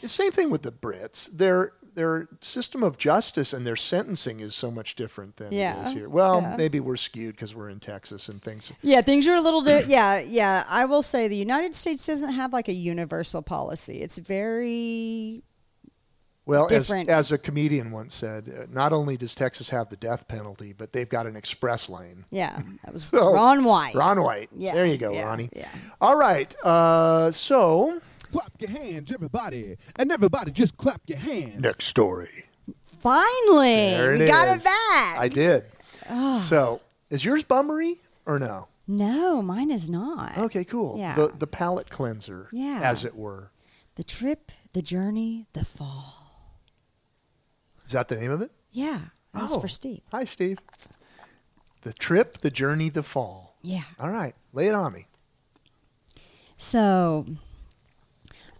the 0.00 0.08
same 0.08 0.30
thing 0.30 0.48
with 0.50 0.62
the 0.62 0.72
Brits. 0.72 1.26
Their 1.36 1.72
their 1.98 2.28
system 2.40 2.82
of 2.82 2.96
justice 2.96 3.52
and 3.52 3.66
their 3.66 3.76
sentencing 3.76 4.40
is 4.40 4.54
so 4.54 4.70
much 4.70 4.94
different 4.94 5.36
than 5.36 5.52
Yeah. 5.52 5.84
is 5.86 5.92
here. 5.92 6.08
Well, 6.08 6.40
Yeah. 6.40 6.56
maybe 6.56 6.80
we're 6.80 6.96
skewed 6.96 7.34
because 7.34 7.54
we're 7.54 7.68
in 7.68 7.80
Texas 7.80 8.28
and 8.28 8.40
things. 8.42 8.72
Yeah, 8.82 9.00
things 9.02 9.26
are 9.26 9.34
a 9.36 9.40
little 9.42 9.60
di- 9.62 9.82
yeah, 9.88 10.18
yeah. 10.20 10.64
I 10.68 10.84
will 10.84 11.02
say 11.02 11.28
the 11.28 11.36
United 11.36 11.74
States 11.74 12.06
doesn't 12.06 12.32
have 12.32 12.52
like 12.52 12.68
a 12.68 12.72
universal 12.72 13.42
policy. 13.42 14.00
It's 14.00 14.18
very 14.18 15.42
Well, 16.46 16.64
as, 16.64 16.70
Different. 16.70 17.10
as 17.10 17.30
a 17.30 17.36
comedian 17.36 17.90
once 17.90 18.14
said, 18.14 18.48
uh, 18.48 18.66
not 18.70 18.92
only 18.94 19.18
does 19.18 19.34
Texas 19.34 19.68
have 19.68 19.90
the 19.90 19.96
death 19.96 20.26
penalty, 20.28 20.72
but 20.72 20.92
they've 20.92 21.08
got 21.08 21.26
an 21.26 21.36
express 21.36 21.90
lane. 21.90 22.24
yeah. 22.30 22.62
That 22.84 22.94
was 22.94 23.04
So, 23.04 23.34
Ron 23.34 23.64
White. 23.64 23.94
Ron 23.94 24.22
White. 24.22 24.48
Yeah, 24.56 24.72
There 24.72 24.86
you 24.86 24.96
go, 24.96 25.12
yeah, 25.12 25.24
Ronnie. 25.24 25.50
yeah. 25.54 25.68
All 26.00 26.16
right. 26.16 26.54
Uh, 26.64 27.32
so, 27.32 28.00
Clap 28.32 28.52
your 28.60 28.70
hands, 28.70 29.10
everybody. 29.12 29.76
And 29.96 30.10
everybody 30.12 30.50
just 30.52 30.76
clap 30.76 31.00
your 31.06 31.18
hands. 31.18 31.60
next 31.62 31.86
story. 31.86 32.44
Finally, 33.00 33.90
There 33.94 34.14
it 34.14 34.18
we 34.20 34.26
got 34.26 34.48
is. 34.48 34.62
it 34.62 34.64
back. 34.64 35.18
I 35.18 35.28
did. 35.32 35.64
So, 36.48 36.80
is 37.10 37.24
yours 37.24 37.42
bummery 37.42 37.96
or 38.26 38.38
no? 38.38 38.68
no, 38.86 39.42
mine 39.42 39.70
is 39.70 39.88
not. 39.88 40.36
Okay, 40.38 40.64
cool. 40.64 40.96
Yeah. 40.98 41.14
The 41.14 41.28
the 41.28 41.46
palate 41.46 41.90
cleanser, 41.90 42.48
Yeah. 42.52 42.80
as 42.82 43.04
it 43.04 43.14
were. 43.14 43.50
The 43.96 44.04
trip, 44.04 44.50
the 44.72 44.80
journey, 44.82 45.46
the 45.52 45.64
fall. 45.64 46.32
Is 47.86 47.92
that 47.92 48.08
the 48.08 48.16
name 48.16 48.30
of 48.30 48.40
it? 48.42 48.50
Yeah, 48.72 49.00
that 49.34 49.42
was 49.42 49.54
Oh. 49.54 49.60
for 49.60 49.68
Steve. 49.68 50.00
Hi, 50.12 50.24
Steve. 50.24 50.58
The 51.82 51.92
trip, 51.92 52.38
the 52.38 52.50
journey, 52.50 52.88
the 52.88 53.02
fall. 53.02 53.56
Yeah. 53.62 53.84
All 54.00 54.10
right, 54.10 54.34
lay 54.52 54.68
it 54.68 54.74
on 54.74 54.92
me. 54.92 55.06
So, 56.56 57.26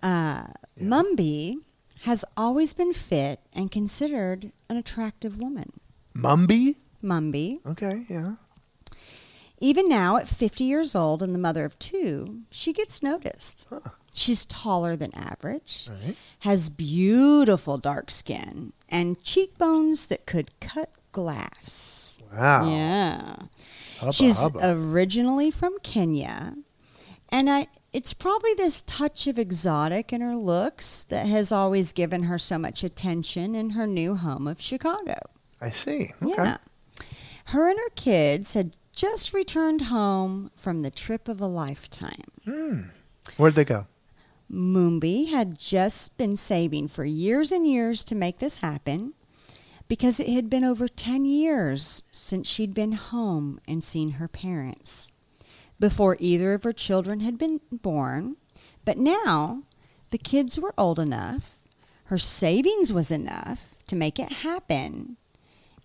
uh, 0.03 0.45
Mumbi 0.81 1.57
has 2.03 2.25
always 2.37 2.73
been 2.73 2.93
fit 2.93 3.41
and 3.53 3.71
considered 3.71 4.53
an 4.69 4.77
attractive 4.77 5.39
woman. 5.39 5.73
Mumbi. 6.17 6.77
Mumbi, 7.03 7.59
Okay, 7.67 8.05
yeah. 8.09 8.35
even 9.61 9.89
now 9.89 10.17
at 10.17 10.27
50 10.27 10.65
years 10.65 10.95
old 10.97 11.23
and 11.23 11.33
the 11.35 11.39
mother 11.39 11.65
of 11.65 11.79
two, 11.79 12.41
she 12.51 12.73
gets 12.73 13.03
noticed. 13.03 13.69
She's 14.15 14.45
taller 14.45 14.97
than 14.97 15.15
average, 15.15 15.89
right. 15.89 16.17
has 16.41 16.69
beautiful 16.71 17.79
dark 17.79 18.11
skin, 18.11 18.73
and 18.89 19.23
cheekbones 19.23 20.07
that 20.07 20.27
could 20.27 20.51
cut 20.61 20.91
glass. 21.13 22.19
Wow. 22.33 22.69
Yeah. 22.71 23.37
Hubba 24.01 24.13
She's 24.13 24.41
hubba. 24.41 24.59
originally 24.73 25.51
from 25.53 25.77
Kenya, 25.85 26.55
and 27.29 27.49
I 27.49 27.69
it's 27.99 28.15
probably 28.15 28.55
this 28.55 28.83
touch 28.83 29.27
of 29.27 29.41
exotic 29.41 30.13
in 30.13 30.21
her 30.21 30.37
looks 30.37 31.03
that 31.03 31.27
has 31.27 31.51
always 31.51 31.93
given 31.93 32.23
her 32.23 32.39
so 32.39 32.57
much 32.57 32.85
attention 32.85 33.57
in 33.57 33.71
her 33.71 33.89
new 33.89 34.15
home 34.15 34.47
of 34.47 34.61
Chicago. 34.61 35.19
I 35.61 35.71
see. 35.71 36.13
Okay. 36.23 36.35
Yeah. 36.37 36.59
Her 37.47 37.69
and 37.69 37.77
her 37.77 37.91
kids 37.97 38.55
had 38.55 38.77
just 38.93 39.35
returned 39.35 39.83
home 39.83 40.53
from 40.55 40.83
the 40.83 40.93
trip 40.93 41.27
of 41.27 41.41
a 41.41 41.49
lifetime. 41.49 42.23
Hmm. 42.45 42.83
Where'd 43.37 43.57
they 43.57 43.65
go? 43.65 43.89
Mumbi 44.49 45.31
had 45.31 45.59
just 45.59 46.17
been 46.17 46.37
saving 46.37 46.87
for 46.87 47.05
years 47.05 47.51
and 47.51 47.67
years 47.67 48.05
to 48.05 48.15
make 48.15 48.39
this 48.39 48.59
happen 48.59 49.13
because 49.89 50.21
it 50.21 50.29
had 50.29 50.49
been 50.49 50.63
over 50.63 50.87
10 50.87 51.25
years 51.25 52.05
since 52.13 52.47
she'd 52.47 52.75
been 52.75 52.93
home 52.93 53.61
and 53.67 53.83
seen 53.83 54.13
her 54.13 54.29
parents 54.29 55.11
before 55.81 56.17
either 56.19 56.55
of 56.55 56.63
her 56.65 56.73
children 56.73 57.21
had 57.21 57.39
been 57.39 57.61
born. 57.71 58.37
But 58.85 58.99
now 58.99 59.63
the 60.11 60.19
kids 60.19 60.59
were 60.59 60.75
old 60.79 60.99
enough, 60.99 61.57
her 62.05 62.19
savings 62.19 62.93
was 62.93 63.11
enough 63.11 63.75
to 63.87 63.97
make 63.97 64.19
it 64.19 64.33
happen, 64.33 65.17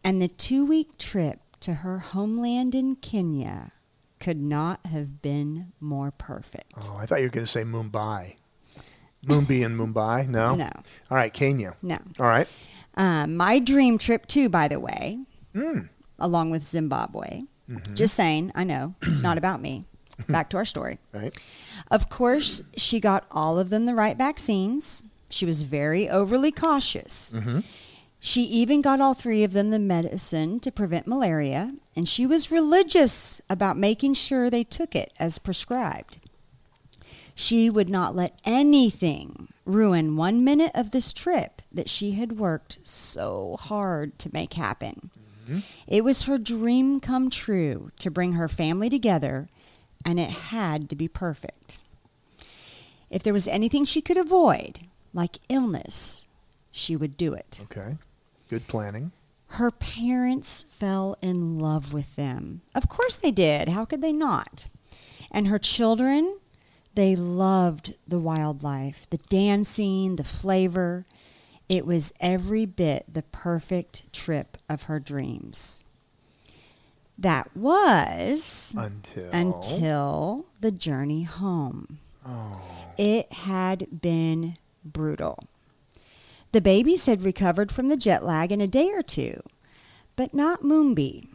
and 0.04 0.22
the 0.22 0.28
two 0.28 0.66
week 0.66 0.98
trip 0.98 1.40
to 1.62 1.76
her 1.76 2.00
homeland 2.00 2.74
in 2.76 2.96
Kenya 2.96 3.72
could 4.20 4.42
not 4.42 4.86
have 4.86 5.22
been 5.22 5.72
more 5.82 6.12
perfect. 6.12 6.74
Oh, 6.82 6.96
I 6.98 7.06
thought 7.06 7.20
you 7.20 7.26
were 7.26 7.30
going 7.30 7.46
to 7.46 7.52
say 7.52 7.64
Mumbai. 7.64 8.36
Mumbai 9.26 9.66
in 9.66 9.78
Mumbai? 9.78 10.28
No? 10.28 10.56
No. 10.56 10.70
All 11.12 11.18
right, 11.18 11.34
Kenya. 11.34 11.76
No. 11.82 11.98
All 12.20 12.26
right. 12.26 12.48
Um, 12.96 13.36
my 13.38 13.60
dream 13.60 13.98
trip, 13.98 14.28
too, 14.28 14.50
by 14.50 14.68
the 14.68 14.80
way, 14.80 15.20
Mm. 15.56 15.90
along 16.20 16.52
with 16.52 16.66
Zimbabwe. 16.66 17.44
Mm-hmm. 17.70 17.96
Just 17.96 18.14
saying, 18.16 18.52
I 18.56 18.64
know, 18.64 18.96
it's 19.02 19.24
not 19.24 19.38
about 19.38 19.62
me. 19.62 19.86
Back 20.30 20.50
to 20.52 20.58
our 20.58 20.66
story. 20.66 21.00
Right. 21.14 21.36
Of 21.92 22.10
course, 22.10 22.64
she 22.76 23.00
got 23.00 23.26
all 23.32 23.60
of 23.60 23.70
them 23.70 23.86
the 23.86 23.94
right 23.96 24.18
vaccines. 24.18 25.06
She 25.30 25.46
was 25.46 25.62
very 25.64 26.10
overly 26.10 26.52
cautious. 26.52 27.36
She 28.20 28.44
even 28.44 28.82
got 28.82 29.02
all 29.02 29.14
three 29.14 29.44
of 29.44 29.52
them 29.54 29.70
the 29.70 29.80
medicine 29.80 30.60
to 30.62 30.72
prevent 30.72 31.08
malaria, 31.08 31.74
and 31.96 32.08
she 32.08 32.26
was 32.26 32.50
religious 32.52 33.42
about 33.50 33.78
making 33.78 34.14
sure 34.14 34.50
they 34.50 34.64
took 34.64 34.96
it 34.96 35.12
as 35.20 35.40
prescribed. 35.40 36.20
She 37.36 37.70
would 37.70 37.90
not 37.90 38.16
let 38.16 38.40
anything 38.46 39.50
ruin 39.66 40.16
one 40.16 40.44
minute 40.44 40.72
of 40.74 40.92
this 40.92 41.12
trip 41.12 41.62
that 41.72 41.90
she 41.90 42.12
had 42.12 42.38
worked 42.38 42.78
so 42.84 43.58
hard 43.60 44.18
to 44.20 44.30
make 44.32 44.54
happen. 44.54 45.12
Mm-hmm. 45.44 45.60
It 45.88 46.04
was 46.04 46.24
her 46.24 46.38
dream 46.38 47.00
come 47.00 47.30
true 47.30 47.92
to 48.00 48.12
bring 48.12 48.34
her 48.34 48.48
family 48.48 48.90
together, 48.90 49.50
and 50.06 50.20
it 50.20 50.30
had 50.30 50.90
to 50.90 50.96
be 50.96 51.08
perfect. 51.08 51.80
If 53.10 53.24
there 53.24 53.34
was 53.34 53.48
anything 53.48 53.86
she 53.86 54.02
could 54.02 54.18
avoid, 54.18 54.80
like 55.14 55.38
illness, 55.50 56.26
she 56.72 56.96
would 56.96 57.18
do 57.18 57.34
it. 57.34 57.62
Okay. 57.64 57.98
Good 58.50 58.68
planning. 58.68 59.12
Her 59.48 59.70
parents 59.70 60.66
fell 60.70 61.16
in 61.22 61.60
love 61.60 61.94
with 61.94 62.16
them. 62.16 62.62
Of 62.74 62.90
course 62.90 63.16
they 63.16 63.32
did. 63.32 63.70
How 63.70 63.86
could 63.86 64.02
they 64.02 64.12
not? 64.12 64.68
And 65.30 65.48
her 65.48 65.60
children, 65.60 66.40
they 66.96 67.16
loved 67.16 67.94
the 68.08 68.20
wildlife, 68.20 69.08
the 69.12 69.18
dancing, 69.18 70.16
the 70.16 70.24
flavor. 70.24 71.06
It 71.74 71.88
was 71.88 72.14
every 72.20 72.68
bit 72.68 73.04
the 73.12 73.24
perfect 73.24 74.14
trip 74.14 74.60
of 74.70 74.84
her 74.84 75.00
dreams. 75.00 75.84
That 77.18 77.58
was 77.58 78.76
Until. 78.78 79.32
until 79.32 80.46
the 80.62 80.72
journey 80.72 81.24
home. 81.24 81.98
Oh. 82.24 82.62
It 82.96 83.34
had 83.34 84.04
been 84.04 84.58
brutal. 84.86 85.40
The 86.52 86.62
babies 86.62 87.08
had 87.08 87.24
recovered 87.24 87.72
from 87.72 87.90
the 87.90 87.98
jet 87.98 88.24
lag 88.24 88.52
in 88.52 88.62
a 88.62 88.68
day 88.68 88.92
or 88.92 89.02
two, 89.02 89.42
but 90.16 90.32
not 90.32 90.62
Mumbi. 90.62 91.26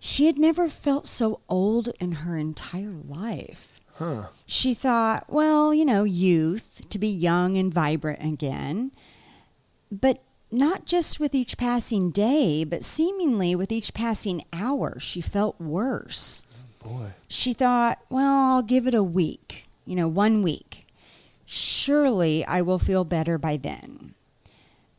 She 0.00 0.26
had 0.26 0.40
never 0.40 0.66
felt 0.68 1.06
so 1.06 1.38
old 1.48 1.90
in 2.00 2.12
her 2.26 2.36
entire 2.36 2.96
life. 3.06 3.80
Huh. 3.94 4.24
She 4.44 4.74
thought, 4.74 5.26
well, 5.28 5.72
you 5.72 5.84
know, 5.84 6.02
youth, 6.02 6.82
to 6.90 6.98
be 6.98 7.06
young 7.06 7.56
and 7.56 7.72
vibrant 7.72 8.24
again. 8.24 8.90
But 9.90 10.22
not 10.50 10.86
just 10.86 11.20
with 11.20 11.34
each 11.34 11.56
passing 11.56 12.10
day, 12.10 12.64
but 12.64 12.84
seemingly 12.84 13.54
with 13.54 13.70
each 13.70 13.94
passing 13.94 14.44
hour, 14.52 14.98
she 14.98 15.20
felt 15.20 15.60
worse. 15.60 16.44
Boy. 16.82 17.12
She 17.28 17.52
thought, 17.52 17.98
well, 18.08 18.54
I'll 18.54 18.62
give 18.62 18.86
it 18.86 18.94
a 18.94 19.02
week, 19.02 19.68
you 19.84 19.94
know, 19.94 20.08
one 20.08 20.42
week. 20.42 20.86
Surely 21.46 22.44
I 22.44 22.62
will 22.62 22.78
feel 22.78 23.04
better 23.04 23.38
by 23.38 23.56
then. 23.56 24.14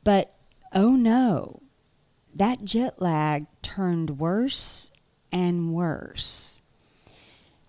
But 0.03 0.33
oh 0.73 0.95
no, 0.95 1.61
that 2.33 2.63
jet 2.63 3.01
lag 3.01 3.45
turned 3.61 4.19
worse 4.19 4.91
and 5.31 5.73
worse. 5.73 6.61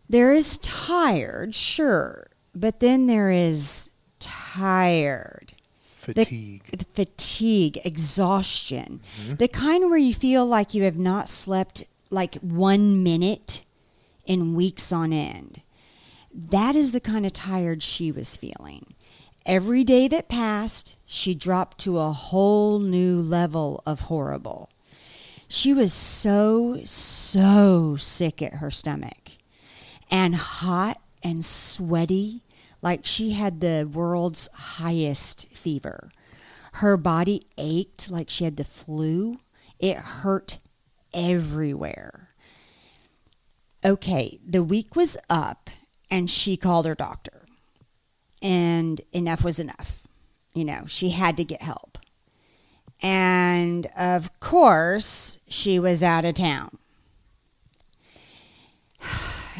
There 0.09 0.33
is 0.33 0.59
tired, 0.59 1.55
sure, 1.55 2.29
but 2.55 2.81
then 2.81 3.07
there 3.07 3.31
is 3.31 3.91
tired. 4.21 5.42
Fatigue. 6.03 6.65
the 6.65 6.85
fatigue, 6.95 7.79
exhaustion, 7.85 9.01
mm-hmm. 9.21 9.37
the 9.37 9.47
kind 9.47 9.89
where 9.89 9.99
you 9.99 10.13
feel 10.13 10.45
like 10.45 10.75
you 10.75 10.83
have 10.83 10.99
not 10.99 11.29
slept 11.29 11.85
like 12.11 12.35
one 12.37 13.05
minute 13.05 13.65
in 14.27 14.57
weeks 14.57 14.91
on 14.91 15.13
end. 15.13 15.63
That 16.35 16.75
is 16.75 16.91
the 16.91 16.99
kind 16.99 17.25
of 17.25 17.33
tired 17.33 17.85
she 17.85 18.11
was 18.11 18.37
feeling. 18.37 18.95
Every 19.47 19.85
day 19.85 20.09
that 20.09 20.29
passed, 20.29 20.97
she 21.07 21.35
dropped 21.35 21.79
to 21.79 21.99
a 21.99 22.13
whole 22.13 22.81
new 22.81 23.21
level 23.21 23.81
of 23.87 24.03
horrible. 24.03 24.71
She 25.47 25.73
was 25.73 25.93
so, 25.93 26.81
so 26.85 27.95
sick 27.97 28.43
at 28.43 28.55
her 28.55 28.73
stomach 28.73 29.33
and 30.11 30.35
hot 30.35 31.01
and 31.23 31.45
sweaty, 31.45 32.43
like 32.83 33.07
she 33.07 33.31
had 33.31 33.61
the 33.61 33.89
world's 33.91 34.49
highest 34.53 35.49
fever. 35.51 36.11
Her 36.75 36.97
body 36.97 37.47
ached 37.57 38.11
like 38.11 38.29
she 38.29 38.45
had 38.45 38.57
the 38.57 38.65
flu. 38.65 39.37
It 39.79 39.97
hurt 39.97 40.59
everywhere. 41.15 42.31
Okay, 43.85 44.39
the 44.47 44.63
week 44.63 44.95
was 44.95 45.17
up, 45.29 45.71
and 46.11 46.29
she 46.31 46.57
called 46.57 46.87
her 46.87 46.95
doctor. 46.95 47.45
And 48.41 49.01
enough 49.13 49.45
was 49.45 49.59
enough. 49.59 50.07
You 50.55 50.65
know, 50.65 50.85
she 50.87 51.11
had 51.11 51.37
to 51.37 51.45
get 51.45 51.63
help. 51.63 51.99
And 53.03 53.87
of 53.97 54.39
course, 54.41 55.41
she 55.49 55.79
was 55.79 56.03
out 56.03 56.25
of 56.25 56.35
town. 56.35 56.79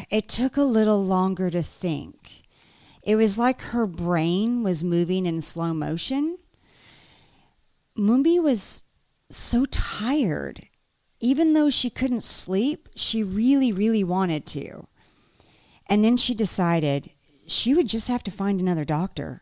It 0.09 0.27
took 0.27 0.57
a 0.57 0.63
little 0.63 1.03
longer 1.03 1.49
to 1.49 1.63
think. 1.63 2.22
It 3.03 3.15
was 3.17 3.37
like 3.37 3.61
her 3.61 3.85
brain 3.85 4.63
was 4.63 4.83
moving 4.83 5.25
in 5.25 5.41
slow 5.41 5.73
motion. 5.73 6.37
Mumbi 7.97 8.41
was 8.41 8.85
so 9.29 9.65
tired. 9.65 10.67
Even 11.19 11.53
though 11.53 11.69
she 11.69 11.89
couldn't 11.89 12.23
sleep, 12.23 12.89
she 12.95 13.23
really, 13.23 13.71
really 13.71 14.03
wanted 14.03 14.45
to. 14.47 14.87
And 15.87 16.03
then 16.03 16.17
she 16.17 16.33
decided 16.33 17.11
she 17.45 17.73
would 17.73 17.87
just 17.87 18.07
have 18.07 18.23
to 18.23 18.31
find 18.31 18.59
another 18.59 18.85
doctor. 18.85 19.41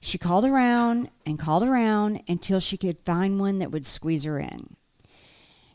She 0.00 0.18
called 0.18 0.44
around 0.44 1.10
and 1.24 1.38
called 1.38 1.62
around 1.62 2.22
until 2.26 2.58
she 2.58 2.76
could 2.76 2.98
find 3.04 3.38
one 3.38 3.60
that 3.60 3.70
would 3.70 3.86
squeeze 3.86 4.24
her 4.24 4.40
in. 4.40 4.76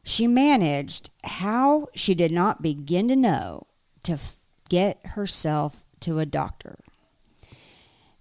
She 0.03 0.27
managed, 0.27 1.09
how 1.23 1.87
she 1.95 2.13
did 2.13 2.31
not 2.31 2.61
begin 2.61 3.07
to 3.07 3.15
know, 3.15 3.67
to 4.03 4.13
f- 4.13 4.35
get 4.69 5.05
herself 5.05 5.83
to 6.01 6.19
a 6.19 6.25
doctor. 6.25 6.79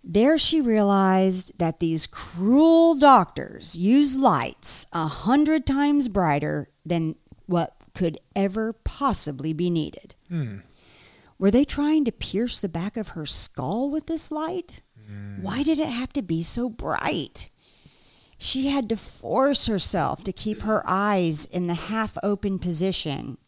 There 0.09 0.39
she 0.39 0.61
realized 0.61 1.59
that 1.59 1.81
these 1.81 2.07
cruel 2.07 2.95
doctors 2.95 3.77
use 3.77 4.17
lights 4.17 4.87
a 4.93 5.09
hundred 5.09 5.67
times 5.67 6.07
brighter 6.07 6.69
than 6.85 7.17
what 7.47 7.75
could 7.93 8.19
ever 8.37 8.73
possibly 8.73 9.53
be 9.53 9.69
needed. 9.69 10.15
Hmm. 10.29 10.59
Were 11.41 11.51
they 11.51 11.65
trying 11.65 12.05
to 12.05 12.13
pierce 12.13 12.61
the 12.61 12.69
back 12.69 12.97
of 12.97 13.09
her 13.09 13.27
skull 13.27 13.91
with 13.91 14.07
this 14.07 14.31
light? 14.31 14.81
Why 15.41 15.65
did 15.65 15.81
it 15.81 15.89
have 15.89 16.13
to 16.13 16.23
be 16.23 16.43
so 16.45 16.69
bright? 16.69 17.51
She 18.39 18.69
had 18.69 18.89
to 18.91 18.97
force 18.97 19.67
herself 19.67 20.23
to 20.23 20.33
keep 20.33 20.63
her 20.63 20.85
eyes 20.87 21.47
in 21.47 21.67
the 21.67 21.75
half 21.75 22.17
open 22.23 22.61
position. 22.61 23.39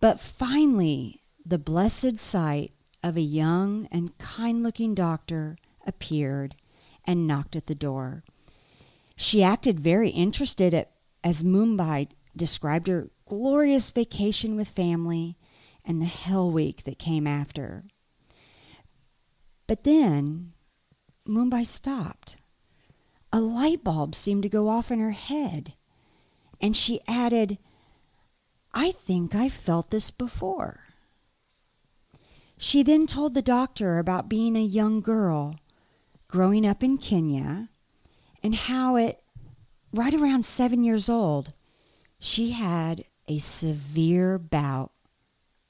But 0.00 0.20
finally, 0.20 1.20
the 1.44 1.58
blessed 1.58 2.18
sight 2.18 2.72
of 3.02 3.16
a 3.16 3.20
young 3.20 3.88
and 3.92 4.16
kind 4.18 4.62
looking 4.62 4.94
doctor 4.94 5.56
appeared 5.86 6.56
and 7.04 7.26
knocked 7.26 7.56
at 7.56 7.66
the 7.66 7.74
door. 7.74 8.24
She 9.16 9.42
acted 9.42 9.80
very 9.80 10.10
interested 10.10 10.74
at, 10.74 10.92
as 11.24 11.42
Mumbi 11.42 12.08
described 12.36 12.88
her 12.88 13.10
glorious 13.24 13.90
vacation 13.90 14.56
with 14.56 14.68
family 14.68 15.36
and 15.84 16.02
the 16.02 16.06
hell 16.06 16.50
week 16.50 16.84
that 16.84 16.98
came 16.98 17.26
after. 17.26 17.84
But 19.66 19.84
then 19.84 20.52
Mumbi 21.26 21.66
stopped. 21.66 22.38
A 23.32 23.40
light 23.40 23.82
bulb 23.82 24.14
seemed 24.14 24.42
to 24.44 24.48
go 24.48 24.68
off 24.68 24.90
in 24.90 25.00
her 25.00 25.10
head, 25.10 25.74
and 26.60 26.76
she 26.76 27.00
added, 27.08 27.58
I 28.72 28.92
think 28.92 29.34
I've 29.34 29.52
felt 29.52 29.90
this 29.90 30.10
before. 30.10 30.80
She 32.58 32.82
then 32.82 33.06
told 33.06 33.34
the 33.34 33.42
doctor 33.42 33.98
about 33.98 34.28
being 34.28 34.56
a 34.56 34.62
young 34.62 35.00
girl 35.00 35.56
growing 36.28 36.66
up 36.66 36.82
in 36.82 36.98
Kenya 36.98 37.68
and 38.42 38.54
how 38.54 38.96
at 38.96 39.20
right 39.92 40.14
around 40.14 40.44
seven 40.44 40.84
years 40.84 41.08
old, 41.08 41.52
she 42.18 42.52
had 42.52 43.04
a 43.28 43.38
severe 43.38 44.38
bout 44.38 44.92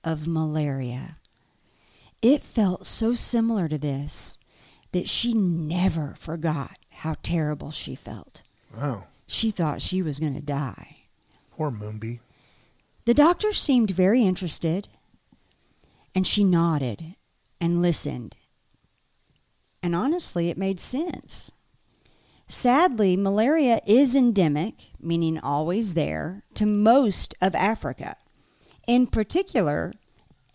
of 0.05 0.27
malaria. 0.27 1.17
It 2.23 2.43
felt 2.43 2.87
so 2.87 3.15
similar 3.15 3.69
to 3.69 3.79
this 3.79 4.39
that 4.93 5.09
she 5.09 5.35
never 5.35 6.15
forgot 6.17 6.79
how 6.89 7.17
terrible 7.23 7.71
she 7.71 7.95
felt. 7.95 8.43
Wow. 8.77 9.05
She 9.27 9.51
thought 9.51 9.83
she 9.83 10.03
was 10.03 10.19
going 10.19 10.35
to 10.35 10.41
die. 10.41 11.05
Poor 11.51 11.71
Mumbi. 11.71 12.21
The 13.05 13.15
doctor 13.15 13.53
seemed 13.53 13.91
very 13.91 14.23
interested, 14.25 14.89
and 16.15 16.27
she 16.27 16.45
nodded 16.45 17.15
and 17.61 17.83
listened. 17.83 18.37
And 19.87 19.95
honestly, 19.95 20.51
it 20.51 20.59
made 20.59 20.81
sense. 20.81 21.53
Sadly, 22.49 23.17
malaria 23.17 23.81
is 23.87 24.17
endemic, 24.17 24.91
meaning 25.01 25.39
always 25.39 25.95
there, 25.95 26.43
to 26.55 26.67
most 26.67 27.37
of 27.41 27.55
Africa. 27.55 28.17
In 28.89 29.07
particular, 29.07 29.93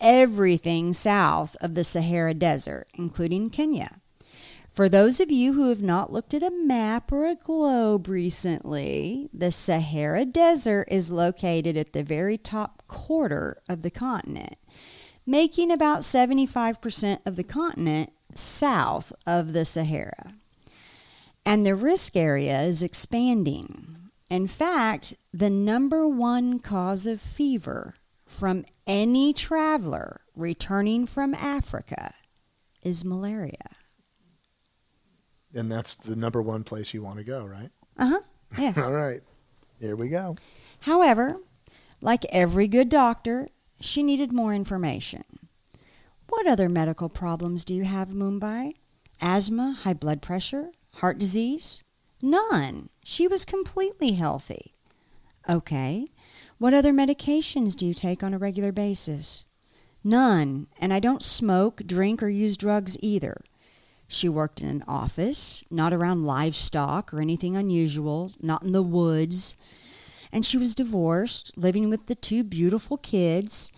everything 0.02 0.92
south 0.92 1.56
of 1.62 1.74
the 1.74 1.82
Sahara 1.82 2.34
Desert, 2.34 2.88
including 2.92 3.48
Kenya. 3.48 4.02
For 4.68 4.90
those 4.90 5.18
of 5.18 5.30
you 5.30 5.54
who 5.54 5.70
have 5.70 5.80
not 5.80 6.12
looked 6.12 6.34
at 6.34 6.42
a 6.42 6.50
map 6.50 7.10
or 7.10 7.24
a 7.24 7.34
globe 7.34 8.08
recently, 8.08 9.30
the 9.32 9.50
Sahara 9.50 10.26
Desert 10.26 10.88
is 10.90 11.10
located 11.10 11.78
at 11.78 11.94
the 11.94 12.02
very 12.02 12.36
top 12.36 12.82
quarter 12.86 13.62
of 13.66 13.80
the 13.80 13.90
continent, 13.90 14.58
making 15.24 15.70
about 15.70 16.00
75% 16.00 17.20
of 17.24 17.36
the 17.36 17.44
continent 17.44 18.12
south 18.34 19.12
of 19.26 19.52
the 19.52 19.64
Sahara. 19.64 20.32
And 21.44 21.66
the 21.66 21.74
risk 21.74 22.16
area 22.16 22.60
is 22.62 22.82
expanding. 22.82 23.96
In 24.30 24.46
fact, 24.46 25.14
the 25.32 25.50
number 25.50 26.08
one 26.08 26.58
cause 26.58 27.06
of 27.06 27.20
fever 27.20 27.94
from 28.24 28.64
any 28.86 29.32
traveler 29.32 30.20
returning 30.34 31.06
from 31.06 31.34
Africa 31.34 32.14
is 32.82 33.04
malaria. 33.04 33.76
And 35.54 35.70
that's 35.70 35.94
the 35.94 36.16
number 36.16 36.40
one 36.40 36.64
place 36.64 36.94
you 36.94 37.02
want 37.02 37.18
to 37.18 37.24
go, 37.24 37.44
right? 37.44 37.70
Uh 37.98 38.06
huh. 38.06 38.20
Yes. 38.58 38.76
All 38.76 38.92
right. 38.92 39.22
Here 39.80 39.96
we 39.96 40.08
go. 40.10 40.36
However, 40.80 41.36
like 42.02 42.24
every 42.26 42.68
good 42.68 42.88
doctor, 42.88 43.48
she 43.80 44.02
needed 44.02 44.30
more 44.32 44.52
information. 44.54 45.24
What 46.32 46.46
other 46.46 46.70
medical 46.70 47.10
problems 47.10 47.62
do 47.62 47.74
you 47.74 47.84
have, 47.84 48.08
Mumbi? 48.08 48.72
Asthma, 49.20 49.76
high 49.82 49.92
blood 49.92 50.22
pressure, 50.22 50.70
heart 50.94 51.18
disease? 51.18 51.84
None. 52.22 52.88
She 53.04 53.28
was 53.28 53.44
completely 53.44 54.12
healthy. 54.12 54.72
Okay. 55.46 56.06
What 56.56 56.72
other 56.72 56.90
medications 56.90 57.76
do 57.76 57.84
you 57.84 57.92
take 57.92 58.22
on 58.22 58.32
a 58.32 58.38
regular 58.38 58.72
basis? 58.72 59.44
None. 60.02 60.68
And 60.80 60.90
I 60.90 61.00
don't 61.00 61.22
smoke, 61.22 61.82
drink, 61.84 62.22
or 62.22 62.30
use 62.30 62.56
drugs 62.56 62.96
either. 63.00 63.42
She 64.08 64.26
worked 64.26 64.62
in 64.62 64.68
an 64.68 64.84
office, 64.88 65.64
not 65.70 65.92
around 65.92 66.24
livestock 66.24 67.12
or 67.12 67.20
anything 67.20 67.58
unusual, 67.58 68.32
not 68.40 68.62
in 68.62 68.72
the 68.72 68.82
woods. 68.82 69.58
And 70.32 70.46
she 70.46 70.56
was 70.56 70.74
divorced, 70.74 71.52
living 71.58 71.90
with 71.90 72.06
the 72.06 72.14
two 72.14 72.42
beautiful 72.42 72.96
kids. 72.96 73.70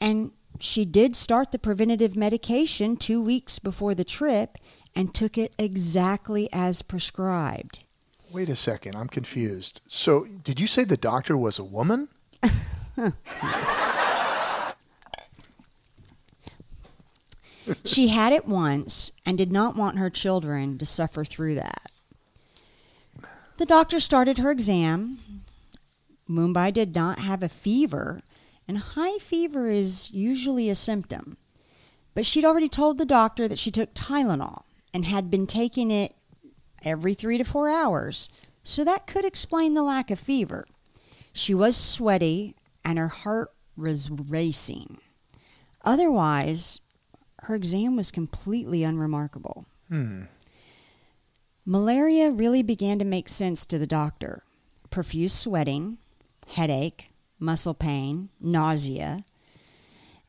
And 0.00 0.30
she 0.60 0.84
did 0.84 1.16
start 1.16 1.52
the 1.52 1.58
preventative 1.58 2.16
medication 2.16 2.96
two 2.96 3.20
weeks 3.22 3.58
before 3.58 3.94
the 3.94 4.04
trip 4.04 4.58
and 4.94 5.14
took 5.14 5.38
it 5.38 5.54
exactly 5.58 6.48
as 6.52 6.82
prescribed. 6.82 7.84
Wait 8.32 8.48
a 8.48 8.56
second. 8.56 8.94
I'm 8.94 9.08
confused. 9.08 9.80
So, 9.86 10.24
did 10.24 10.60
you 10.60 10.66
say 10.66 10.84
the 10.84 10.96
doctor 10.96 11.36
was 11.36 11.58
a 11.58 11.64
woman? 11.64 12.08
She 17.84 18.08
had 18.08 18.32
it 18.32 18.46
once 18.46 19.12
and 19.24 19.38
did 19.38 19.52
not 19.52 19.76
want 19.76 19.98
her 19.98 20.10
children 20.10 20.78
to 20.78 20.86
suffer 20.86 21.24
through 21.24 21.54
that. 21.56 21.90
The 23.58 23.66
doctor 23.66 24.00
started 24.00 24.38
her 24.38 24.50
exam. 24.50 25.18
Mumbi 26.28 26.72
did 26.72 26.94
not 26.94 27.18
have 27.18 27.42
a 27.42 27.48
fever, 27.48 28.20
and 28.70 28.78
high 28.78 29.18
fever 29.18 29.68
is 29.68 30.12
usually 30.12 30.70
a 30.70 30.76
symptom. 30.76 31.36
But 32.14 32.24
she'd 32.24 32.44
already 32.44 32.68
told 32.68 32.98
the 32.98 33.04
doctor 33.04 33.48
that 33.48 33.58
she 33.58 33.72
took 33.72 33.94
Tylenol 33.94 34.62
and 34.94 35.04
had 35.04 35.28
been 35.28 35.48
taking 35.48 35.90
it 35.90 36.14
every 36.84 37.12
three 37.12 37.36
to 37.36 37.42
four 37.42 37.68
hours, 37.68 38.28
so 38.62 38.84
that 38.84 39.08
could 39.08 39.24
explain 39.24 39.74
the 39.74 39.82
lack 39.82 40.08
of 40.12 40.20
fever. 40.20 40.64
She 41.32 41.52
was 41.52 41.76
sweaty 41.76 42.54
and 42.84 42.96
her 42.96 43.08
heart 43.08 43.50
was 43.76 44.08
racing. 44.08 44.98
Otherwise, 45.84 46.78
her 47.40 47.56
exam 47.56 47.96
was 47.96 48.12
completely 48.12 48.84
unremarkable. 48.84 49.66
Hmm. 49.88 50.26
Malaria 51.66 52.30
really 52.30 52.62
began 52.62 53.00
to 53.00 53.04
make 53.04 53.28
sense 53.28 53.66
to 53.66 53.80
the 53.80 53.86
doctor. 53.88 54.44
Profuse 54.90 55.32
sweating, 55.32 55.98
headache, 56.46 57.09
muscle 57.40 57.74
pain, 57.74 58.28
nausea, 58.40 59.24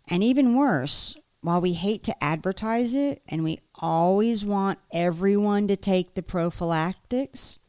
and 0.07 0.23
even 0.23 0.55
worse, 0.55 1.15
while 1.41 1.61
we 1.61 1.73
hate 1.73 2.03
to 2.03 2.23
advertise 2.23 2.93
it 2.93 3.21
and 3.27 3.43
we 3.43 3.59
always 3.75 4.45
want 4.45 4.79
everyone 4.93 5.67
to 5.67 5.75
take 5.75 6.13
the 6.13 6.23
prophylactics, 6.23 7.59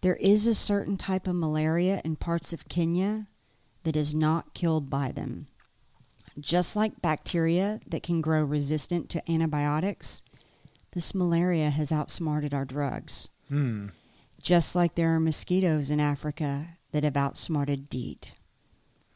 there 0.00 0.16
is 0.16 0.46
a 0.46 0.54
certain 0.54 0.96
type 0.96 1.26
of 1.26 1.34
malaria 1.34 2.00
in 2.04 2.16
parts 2.16 2.52
of 2.52 2.68
Kenya 2.68 3.26
that 3.84 3.96
is 3.96 4.14
not 4.14 4.54
killed 4.54 4.90
by 4.90 5.12
them. 5.12 5.46
Just 6.38 6.76
like 6.76 7.02
bacteria 7.02 7.80
that 7.86 8.02
can 8.02 8.20
grow 8.20 8.44
resistant 8.44 9.08
to 9.10 9.30
antibiotics, 9.30 10.22
this 10.92 11.14
malaria 11.14 11.70
has 11.70 11.90
outsmarted 11.90 12.54
our 12.54 12.64
drugs. 12.64 13.28
Hmm. 13.48 13.88
Just 14.40 14.76
like 14.76 14.94
there 14.94 15.14
are 15.14 15.20
mosquitoes 15.20 15.90
in 15.90 16.00
Africa 16.00 16.68
that 16.92 17.04
have 17.04 17.16
outsmarted 17.16 17.88
DEET. 17.88 18.34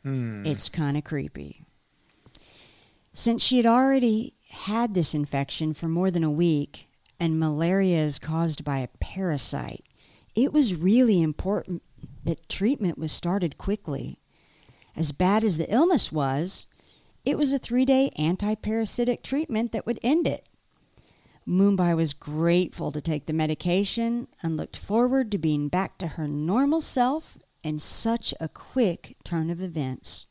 Hmm. 0.02 0.44
It's 0.44 0.68
kind 0.68 0.96
of 0.96 1.04
creepy. 1.04 1.64
Since 3.12 3.42
she 3.42 3.58
had 3.58 3.66
already 3.66 4.34
had 4.48 4.94
this 4.94 5.14
infection 5.14 5.74
for 5.74 5.88
more 5.88 6.10
than 6.10 6.24
a 6.24 6.30
week, 6.30 6.88
and 7.20 7.38
malaria 7.38 8.04
is 8.04 8.18
caused 8.18 8.64
by 8.64 8.78
a 8.78 8.88
parasite, 9.00 9.84
it 10.34 10.52
was 10.52 10.74
really 10.74 11.22
important 11.22 11.82
that 12.24 12.48
treatment 12.48 12.98
was 12.98 13.12
started 13.12 13.58
quickly. 13.58 14.18
As 14.96 15.12
bad 15.12 15.44
as 15.44 15.58
the 15.58 15.72
illness 15.72 16.10
was, 16.10 16.66
it 17.24 17.38
was 17.38 17.52
a 17.52 17.58
three 17.58 17.84
day 17.84 18.10
anti 18.16 18.54
parasitic 18.54 19.22
treatment 19.22 19.72
that 19.72 19.86
would 19.86 20.00
end 20.02 20.26
it. 20.26 20.48
Mumbi 21.46 21.94
was 21.96 22.12
grateful 22.12 22.92
to 22.92 23.00
take 23.00 23.26
the 23.26 23.32
medication 23.32 24.28
and 24.42 24.56
looked 24.56 24.76
forward 24.76 25.30
to 25.32 25.38
being 25.38 25.68
back 25.68 25.98
to 25.98 26.06
her 26.08 26.28
normal 26.28 26.80
self 26.80 27.38
in 27.62 27.78
such 27.78 28.34
a 28.40 28.48
quick 28.48 29.16
turn 29.24 29.50
of 29.50 29.62
events. 29.62 30.26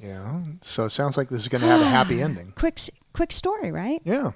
Yeah. 0.00 0.42
So 0.62 0.84
it 0.84 0.90
sounds 0.90 1.16
like 1.16 1.28
this 1.28 1.42
is 1.42 1.48
going 1.48 1.62
to 1.62 1.68
have 1.68 1.80
a 1.80 1.84
happy 1.84 2.22
ending. 2.22 2.52
Quick, 2.56 2.80
quick 3.12 3.32
story, 3.32 3.72
right? 3.72 4.00
Yeah. 4.04 4.32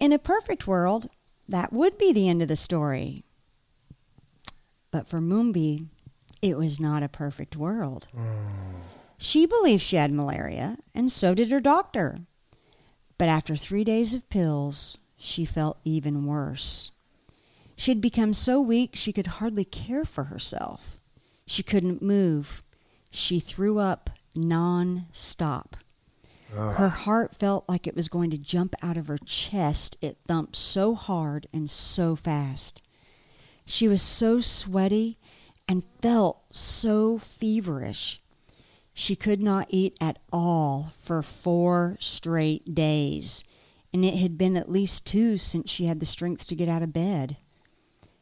In 0.00 0.12
a 0.12 0.18
perfect 0.18 0.66
world, 0.66 1.10
that 1.48 1.72
would 1.72 1.98
be 1.98 2.12
the 2.12 2.28
end 2.28 2.42
of 2.42 2.48
the 2.48 2.56
story. 2.56 3.24
But 4.90 5.06
for 5.06 5.18
Mumbi, 5.18 5.86
it 6.42 6.56
was 6.56 6.80
not 6.80 7.02
a 7.02 7.08
perfect 7.08 7.56
world. 7.56 8.08
Mm. 8.16 8.84
She 9.18 9.44
believed 9.44 9.82
she 9.82 9.96
had 9.96 10.10
malaria, 10.10 10.78
and 10.94 11.12
so 11.12 11.34
did 11.34 11.50
her 11.50 11.60
doctor. 11.60 12.16
But 13.18 13.28
after 13.28 13.54
three 13.54 13.84
days 13.84 14.14
of 14.14 14.28
pills, 14.30 14.96
she 15.16 15.44
felt 15.44 15.78
even 15.84 16.24
worse. 16.24 16.92
She 17.80 17.92
had 17.92 18.02
become 18.02 18.34
so 18.34 18.60
weak 18.60 18.94
she 18.94 19.10
could 19.10 19.26
hardly 19.26 19.64
care 19.64 20.04
for 20.04 20.24
herself. 20.24 20.98
She 21.46 21.62
couldn't 21.62 22.02
move. 22.02 22.60
She 23.10 23.40
threw 23.40 23.78
up 23.78 24.10
non 24.34 25.06
stop. 25.12 25.78
Her 26.50 26.90
heart 26.90 27.34
felt 27.34 27.66
like 27.70 27.86
it 27.86 27.96
was 27.96 28.10
going 28.10 28.28
to 28.32 28.36
jump 28.36 28.74
out 28.82 28.98
of 28.98 29.06
her 29.06 29.16
chest. 29.16 29.96
It 30.02 30.18
thumped 30.28 30.56
so 30.56 30.94
hard 30.94 31.46
and 31.54 31.70
so 31.70 32.16
fast. 32.16 32.82
She 33.64 33.88
was 33.88 34.02
so 34.02 34.42
sweaty 34.42 35.16
and 35.66 35.82
felt 36.02 36.42
so 36.50 37.16
feverish. 37.16 38.20
She 38.92 39.16
could 39.16 39.40
not 39.40 39.68
eat 39.70 39.96
at 40.02 40.18
all 40.30 40.92
for 40.94 41.22
four 41.22 41.96
straight 41.98 42.74
days, 42.74 43.42
and 43.90 44.04
it 44.04 44.16
had 44.16 44.36
been 44.36 44.58
at 44.58 44.70
least 44.70 45.06
two 45.06 45.38
since 45.38 45.70
she 45.70 45.86
had 45.86 45.98
the 45.98 46.04
strength 46.04 46.46
to 46.48 46.54
get 46.54 46.68
out 46.68 46.82
of 46.82 46.92
bed. 46.92 47.38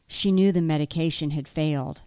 She 0.09 0.32
knew 0.32 0.50
the 0.50 0.62
medication 0.62 1.30
had 1.30 1.46
failed. 1.46 2.00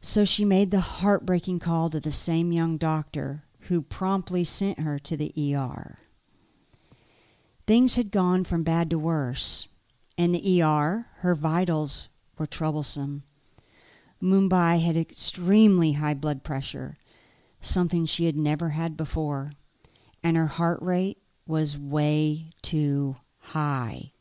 So 0.00 0.24
she 0.24 0.44
made 0.44 0.70
the 0.70 0.80
heartbreaking 0.80 1.58
call 1.58 1.90
to 1.90 2.00
the 2.00 2.12
same 2.12 2.52
young 2.52 2.78
doctor 2.78 3.44
who 3.62 3.82
promptly 3.82 4.44
sent 4.44 4.80
her 4.80 4.98
to 5.00 5.16
the 5.16 5.32
ER. 5.54 5.98
Things 7.66 7.96
had 7.96 8.10
gone 8.10 8.44
from 8.44 8.62
bad 8.62 8.90
to 8.90 8.98
worse. 8.98 9.68
In 10.16 10.32
the 10.32 10.62
ER, 10.62 11.06
her 11.18 11.34
vitals 11.34 12.08
were 12.38 12.46
troublesome. 12.46 13.24
Mumbi 14.20 14.80
had 14.80 14.96
extremely 14.96 15.92
high 15.92 16.14
blood 16.14 16.44
pressure, 16.44 16.96
something 17.60 18.06
she 18.06 18.26
had 18.26 18.36
never 18.36 18.70
had 18.70 18.96
before, 18.96 19.50
and 20.22 20.36
her 20.36 20.46
heart 20.46 20.80
rate 20.80 21.18
was 21.46 21.78
way 21.78 22.50
too 22.62 23.16
high. 23.38 24.11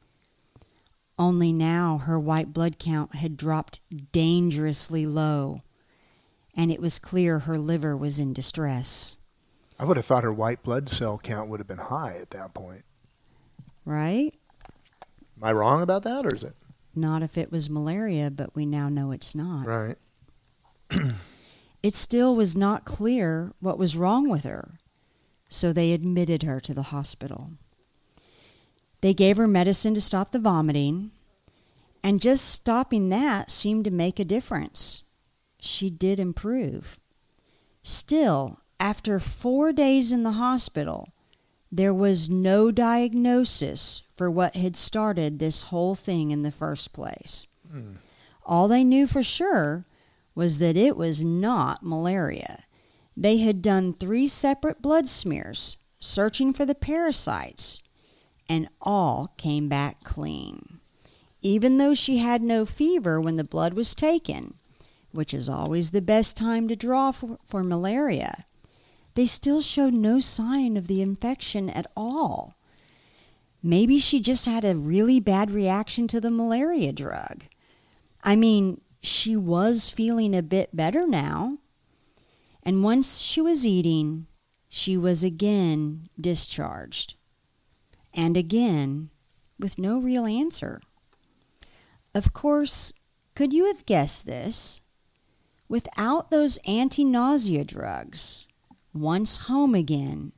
Only 1.21 1.53
now 1.53 1.99
her 1.99 2.19
white 2.19 2.51
blood 2.51 2.79
count 2.79 3.13
had 3.13 3.37
dropped 3.37 3.79
dangerously 4.11 5.05
low, 5.05 5.61
and 6.55 6.71
it 6.71 6.81
was 6.81 6.97
clear 6.97 7.37
her 7.41 7.59
liver 7.59 7.95
was 7.95 8.17
in 8.17 8.33
distress. 8.33 9.17
I 9.77 9.85
would 9.85 9.97
have 9.97 10.05
thought 10.07 10.23
her 10.23 10.33
white 10.33 10.63
blood 10.63 10.89
cell 10.89 11.19
count 11.19 11.47
would 11.47 11.59
have 11.59 11.67
been 11.67 11.77
high 11.77 12.17
at 12.19 12.31
that 12.31 12.55
point. 12.55 12.85
Right? 13.85 14.35
Am 15.37 15.43
I 15.43 15.51
wrong 15.51 15.83
about 15.83 16.01
that, 16.05 16.25
or 16.25 16.33
is 16.33 16.41
it 16.41 16.55
Not 16.95 17.21
if 17.21 17.37
it 17.37 17.51
was 17.51 17.69
malaria, 17.69 18.31
but 18.31 18.55
we 18.55 18.65
now 18.65 18.89
know 18.89 19.11
it's 19.11 19.35
not. 19.35 19.67
right? 19.67 19.97
It 21.83 21.93
still 21.95 22.35
was 22.35 22.55
not 22.55 22.85
clear 22.85 23.53
what 23.59 23.77
was 23.77 23.95
wrong 23.95 24.27
with 24.27 24.43
her, 24.43 24.79
so 25.49 25.71
they 25.71 25.93
admitted 25.93 26.41
her 26.43 26.59
to 26.59 26.73
the 26.75 26.83
hospital. 26.93 27.51
They 29.01 29.13
gave 29.13 29.37
her 29.37 29.47
medicine 29.47 29.93
to 29.95 30.01
stop 30.01 30.31
the 30.31 30.39
vomiting, 30.39 31.11
and 32.03 32.21
just 32.21 32.49
stopping 32.49 33.09
that 33.09 33.51
seemed 33.51 33.85
to 33.85 33.91
make 33.91 34.19
a 34.19 34.25
difference. 34.25 35.03
She 35.59 35.89
did 35.89 36.19
improve. 36.19 36.99
Still, 37.83 38.59
after 38.79 39.19
four 39.19 39.71
days 39.71 40.11
in 40.11 40.23
the 40.23 40.33
hospital, 40.33 41.09
there 41.71 41.93
was 41.93 42.29
no 42.29 42.71
diagnosis 42.71 44.03
for 44.15 44.29
what 44.29 44.55
had 44.55 44.75
started 44.75 45.39
this 45.39 45.63
whole 45.63 45.95
thing 45.95 46.31
in 46.31 46.43
the 46.43 46.51
first 46.51 46.93
place. 46.93 47.47
Hmm. 47.71 47.93
All 48.45 48.67
they 48.67 48.83
knew 48.83 49.07
for 49.07 49.23
sure 49.23 49.85
was 50.35 50.59
that 50.59 50.75
it 50.75 50.97
was 50.97 51.23
not 51.23 51.83
malaria. 51.83 52.65
They 53.15 53.37
had 53.37 53.61
done 53.61 53.93
three 53.93 54.27
separate 54.27 54.81
blood 54.81 55.07
smears 55.07 55.77
searching 55.99 56.51
for 56.51 56.65
the 56.65 56.75
parasites, 56.75 57.83
and 58.51 58.67
all 58.81 59.33
came 59.37 59.69
back 59.69 60.03
clean. 60.03 60.81
Even 61.41 61.77
though 61.77 61.93
she 61.93 62.17
had 62.17 62.41
no 62.41 62.65
fever 62.65 63.19
when 63.21 63.37
the 63.37 63.45
blood 63.45 63.73
was 63.73 63.95
taken, 63.95 64.55
which 65.13 65.33
is 65.33 65.47
always 65.47 65.91
the 65.91 66.01
best 66.01 66.35
time 66.35 66.67
to 66.67 66.75
draw 66.75 67.11
for, 67.11 67.39
for 67.45 67.63
malaria, 67.63 68.43
they 69.15 69.25
still 69.25 69.61
showed 69.61 69.93
no 69.93 70.19
sign 70.19 70.75
of 70.75 70.87
the 70.87 71.01
infection 71.01 71.69
at 71.69 71.87
all. 71.95 72.57
Maybe 73.63 73.99
she 73.99 74.19
just 74.19 74.45
had 74.45 74.65
a 74.65 74.75
really 74.75 75.21
bad 75.21 75.49
reaction 75.49 76.09
to 76.09 76.19
the 76.19 76.29
malaria 76.29 76.91
drug. 76.91 77.45
I 78.21 78.35
mean, 78.35 78.81
she 79.01 79.37
was 79.37 79.89
feeling 79.89 80.35
a 80.35 80.43
bit 80.43 80.75
better 80.75 81.07
now. 81.07 81.57
And 82.63 82.83
once 82.83 83.19
she 83.19 83.39
was 83.39 83.65
eating, 83.65 84.27
she 84.67 84.97
was 84.97 85.23
again 85.23 86.09
discharged. 86.19 87.15
And 88.13 88.35
again, 88.35 89.09
with 89.59 89.77
no 89.77 89.99
real 89.99 90.25
answer. 90.25 90.81
Of 92.13 92.33
course, 92.33 92.93
could 93.35 93.53
you 93.53 93.67
have 93.67 93.85
guessed 93.85 94.25
this? 94.25 94.81
Without 95.69 96.31
those 96.31 96.59
anti 96.67 97.05
nausea 97.05 97.63
drugs, 97.63 98.47
once 98.93 99.37
home 99.37 99.73
again, 99.73 100.33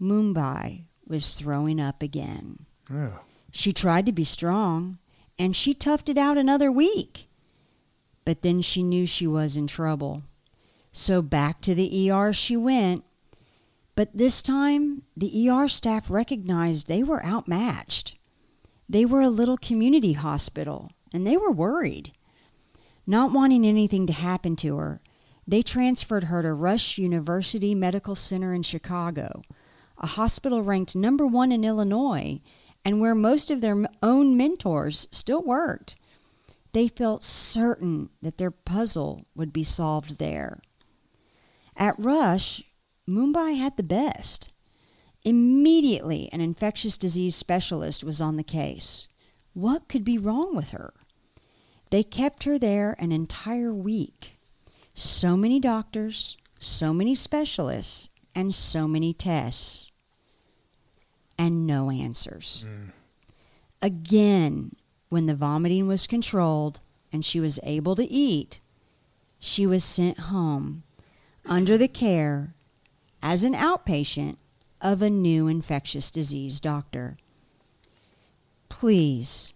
Mumbi 0.00 0.86
was 1.06 1.34
throwing 1.34 1.80
up 1.80 2.02
again. 2.02 2.66
Yeah. 2.92 3.18
She 3.52 3.72
tried 3.72 4.06
to 4.06 4.12
be 4.12 4.24
strong, 4.24 4.98
and 5.38 5.54
she 5.54 5.74
toughed 5.74 6.08
it 6.08 6.18
out 6.18 6.36
another 6.36 6.72
week. 6.72 7.28
But 8.24 8.42
then 8.42 8.60
she 8.60 8.82
knew 8.82 9.06
she 9.06 9.26
was 9.26 9.56
in 9.56 9.68
trouble. 9.68 10.24
So 10.92 11.22
back 11.22 11.60
to 11.62 11.74
the 11.74 12.10
ER 12.10 12.32
she 12.32 12.56
went. 12.56 13.04
But 13.98 14.16
this 14.16 14.42
time, 14.42 15.02
the 15.16 15.50
ER 15.50 15.66
staff 15.66 16.08
recognized 16.08 16.86
they 16.86 17.02
were 17.02 17.26
outmatched. 17.26 18.16
They 18.88 19.04
were 19.04 19.22
a 19.22 19.28
little 19.28 19.56
community 19.56 20.12
hospital, 20.12 20.92
and 21.12 21.26
they 21.26 21.36
were 21.36 21.50
worried. 21.50 22.12
Not 23.08 23.32
wanting 23.32 23.66
anything 23.66 24.06
to 24.06 24.12
happen 24.12 24.54
to 24.54 24.76
her, 24.76 25.00
they 25.48 25.62
transferred 25.62 26.24
her 26.30 26.42
to 26.42 26.52
Rush 26.52 26.96
University 26.96 27.74
Medical 27.74 28.14
Center 28.14 28.54
in 28.54 28.62
Chicago, 28.62 29.42
a 29.98 30.06
hospital 30.06 30.62
ranked 30.62 30.94
number 30.94 31.26
one 31.26 31.50
in 31.50 31.64
Illinois 31.64 32.40
and 32.84 33.00
where 33.00 33.16
most 33.16 33.50
of 33.50 33.60
their 33.60 33.84
own 34.00 34.36
mentors 34.36 35.08
still 35.10 35.42
worked. 35.42 35.96
They 36.72 36.86
felt 36.86 37.24
certain 37.24 38.10
that 38.22 38.38
their 38.38 38.52
puzzle 38.52 39.24
would 39.34 39.52
be 39.52 39.64
solved 39.64 40.20
there. 40.20 40.60
At 41.76 41.98
Rush, 41.98 42.62
Mumbi 43.08 43.56
had 43.56 43.76
the 43.76 43.82
best. 43.82 44.52
Immediately, 45.24 46.28
an 46.32 46.40
infectious 46.40 46.98
disease 46.98 47.34
specialist 47.34 48.04
was 48.04 48.20
on 48.20 48.36
the 48.36 48.44
case. 48.44 49.08
What 49.54 49.88
could 49.88 50.04
be 50.04 50.18
wrong 50.18 50.54
with 50.54 50.70
her? 50.70 50.92
They 51.90 52.02
kept 52.02 52.44
her 52.44 52.58
there 52.58 52.94
an 52.98 53.10
entire 53.10 53.72
week. 53.72 54.38
So 54.94 55.36
many 55.36 55.58
doctors, 55.58 56.36
so 56.60 56.92
many 56.92 57.14
specialists, 57.14 58.10
and 58.34 58.54
so 58.54 58.86
many 58.86 59.14
tests. 59.14 59.90
And 61.38 61.66
no 61.66 61.90
answers. 61.90 62.66
Mm. 62.68 62.90
Again, 63.80 64.76
when 65.08 65.26
the 65.26 65.34
vomiting 65.34 65.86
was 65.86 66.06
controlled 66.06 66.80
and 67.12 67.24
she 67.24 67.40
was 67.40 67.58
able 67.62 67.96
to 67.96 68.04
eat, 68.04 68.60
she 69.38 69.66
was 69.66 69.84
sent 69.84 70.18
home 70.18 70.82
under 71.46 71.78
the 71.78 71.88
care 71.88 72.54
as 73.22 73.44
an 73.44 73.54
outpatient 73.54 74.36
of 74.80 75.02
a 75.02 75.10
new 75.10 75.48
infectious 75.48 76.10
disease 76.10 76.60
doctor. 76.60 77.16
Please, 78.68 79.54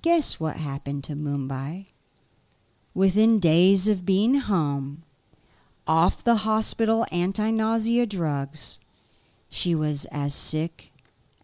guess 0.00 0.40
what 0.40 0.56
happened 0.56 1.04
to 1.04 1.14
Mumbi? 1.14 1.86
Within 2.94 3.38
days 3.38 3.88
of 3.88 4.04
being 4.04 4.34
home, 4.34 5.02
off 5.86 6.22
the 6.22 6.36
hospital 6.36 7.06
anti 7.10 7.50
nausea 7.50 8.06
drugs, 8.06 8.80
she 9.48 9.74
was 9.74 10.06
as 10.06 10.34
sick 10.34 10.92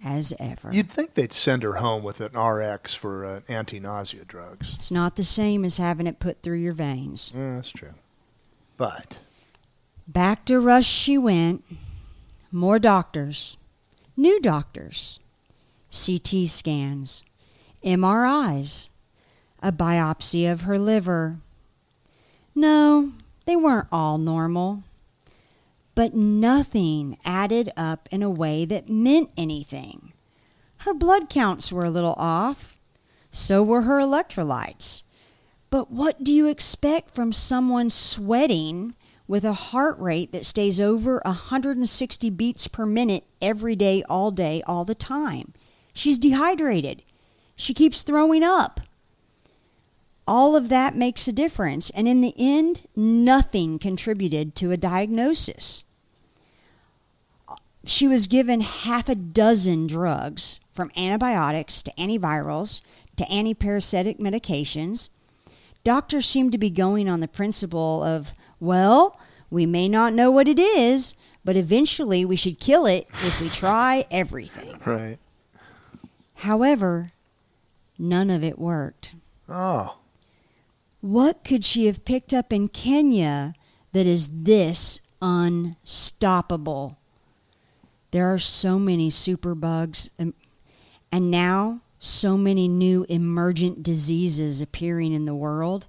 as 0.02 0.32
ever. 0.38 0.70
You'd 0.72 0.90
think 0.90 1.14
they'd 1.14 1.32
send 1.32 1.62
her 1.62 1.74
home 1.74 2.02
with 2.02 2.20
an 2.20 2.38
RX 2.38 2.94
for 2.94 3.24
uh, 3.24 3.40
anti-nausea 3.48 4.24
drugs. 4.24 4.74
It's 4.78 4.90
not 4.90 5.16
the 5.16 5.24
same 5.24 5.64
as 5.64 5.78
having 5.78 6.06
it 6.06 6.20
put 6.20 6.42
through 6.42 6.58
your 6.58 6.72
veins. 6.72 7.32
Yeah, 7.34 7.56
that's 7.56 7.70
true. 7.70 7.94
But 8.76 9.18
Back 10.08 10.46
to 10.46 10.58
Rush 10.58 10.86
she 10.86 11.18
went. 11.18 11.62
More 12.50 12.78
doctors, 12.78 13.58
new 14.16 14.40
doctors, 14.40 15.20
CT 15.92 16.48
scans, 16.48 17.22
MRIs, 17.84 18.88
a 19.62 19.70
biopsy 19.70 20.50
of 20.50 20.62
her 20.62 20.78
liver. 20.78 21.36
No, 22.54 23.12
they 23.44 23.54
weren't 23.54 23.88
all 23.92 24.16
normal. 24.16 24.82
But 25.94 26.14
nothing 26.14 27.18
added 27.26 27.70
up 27.76 28.08
in 28.10 28.22
a 28.22 28.30
way 28.30 28.64
that 28.64 28.88
meant 28.88 29.28
anything. 29.36 30.14
Her 30.78 30.94
blood 30.94 31.28
counts 31.28 31.70
were 31.70 31.84
a 31.84 31.90
little 31.90 32.14
off. 32.16 32.78
So 33.30 33.62
were 33.62 33.82
her 33.82 33.98
electrolytes. 33.98 35.02
But 35.68 35.90
what 35.90 36.24
do 36.24 36.32
you 36.32 36.46
expect 36.46 37.14
from 37.14 37.30
someone 37.30 37.90
sweating 37.90 38.94
with 39.28 39.44
a 39.44 39.52
heart 39.52 39.96
rate 40.00 40.32
that 40.32 40.46
stays 40.46 40.80
over 40.80 41.22
160 41.24 42.30
beats 42.30 42.66
per 42.66 42.84
minute 42.84 43.24
every 43.40 43.76
day, 43.76 44.02
all 44.08 44.32
day, 44.32 44.62
all 44.66 44.84
the 44.84 44.94
time? 44.94 45.52
She's 45.92 46.18
dehydrated. 46.18 47.02
She 47.54 47.74
keeps 47.74 48.02
throwing 48.02 48.42
up. 48.42 48.80
All 50.26 50.56
of 50.56 50.68
that 50.68 50.96
makes 50.96 51.28
a 51.28 51.32
difference. 51.32 51.90
And 51.90 52.08
in 52.08 52.20
the 52.20 52.34
end, 52.36 52.86
nothing 52.96 53.78
contributed 53.78 54.56
to 54.56 54.72
a 54.72 54.76
diagnosis. 54.76 55.84
She 57.84 58.08
was 58.08 58.26
given 58.26 58.60
half 58.60 59.08
a 59.08 59.14
dozen 59.14 59.86
drugs, 59.86 60.58
from 60.78 60.92
antibiotics 60.96 61.82
to 61.82 61.90
antivirals 61.98 62.80
to 63.16 63.24
antiparasitic 63.24 64.20
medications. 64.20 65.10
Doctors 65.82 66.24
seem 66.24 66.52
to 66.52 66.58
be 66.58 66.70
going 66.70 67.08
on 67.08 67.18
the 67.18 67.26
principle 67.26 68.04
of, 68.04 68.32
well, 68.60 69.18
we 69.50 69.66
may 69.66 69.88
not 69.88 70.12
know 70.12 70.30
what 70.30 70.48
it 70.48 70.58
is, 70.58 71.14
but 71.44 71.56
eventually 71.56 72.24
we 72.24 72.36
should 72.36 72.58
kill 72.60 72.86
it 72.86 73.06
if 73.24 73.40
we 73.40 73.48
try 73.48 74.06
everything. 74.10 74.78
right. 74.84 75.18
However, 76.36 77.10
none 77.98 78.30
of 78.30 78.44
it 78.44 78.58
worked. 78.58 79.14
Oh, 79.48 79.96
What 81.00 81.44
could 81.44 81.64
she 81.64 81.86
have 81.86 82.04
picked 82.04 82.34
up 82.34 82.52
in 82.52 82.68
Kenya 82.68 83.54
that 83.92 84.06
is 84.06 84.42
this 84.44 85.00
unstoppable? 85.22 86.98
There 88.10 88.32
are 88.32 88.38
so 88.38 88.78
many 88.78 89.10
superbugs, 89.10 90.10
and, 90.18 90.28
um, 90.28 90.34
and 91.10 91.30
now 91.30 91.80
so 91.98 92.36
many 92.36 92.68
new 92.68 93.04
emergent 93.08 93.82
diseases 93.82 94.60
appearing 94.60 95.12
in 95.12 95.24
the 95.24 95.34
world 95.34 95.86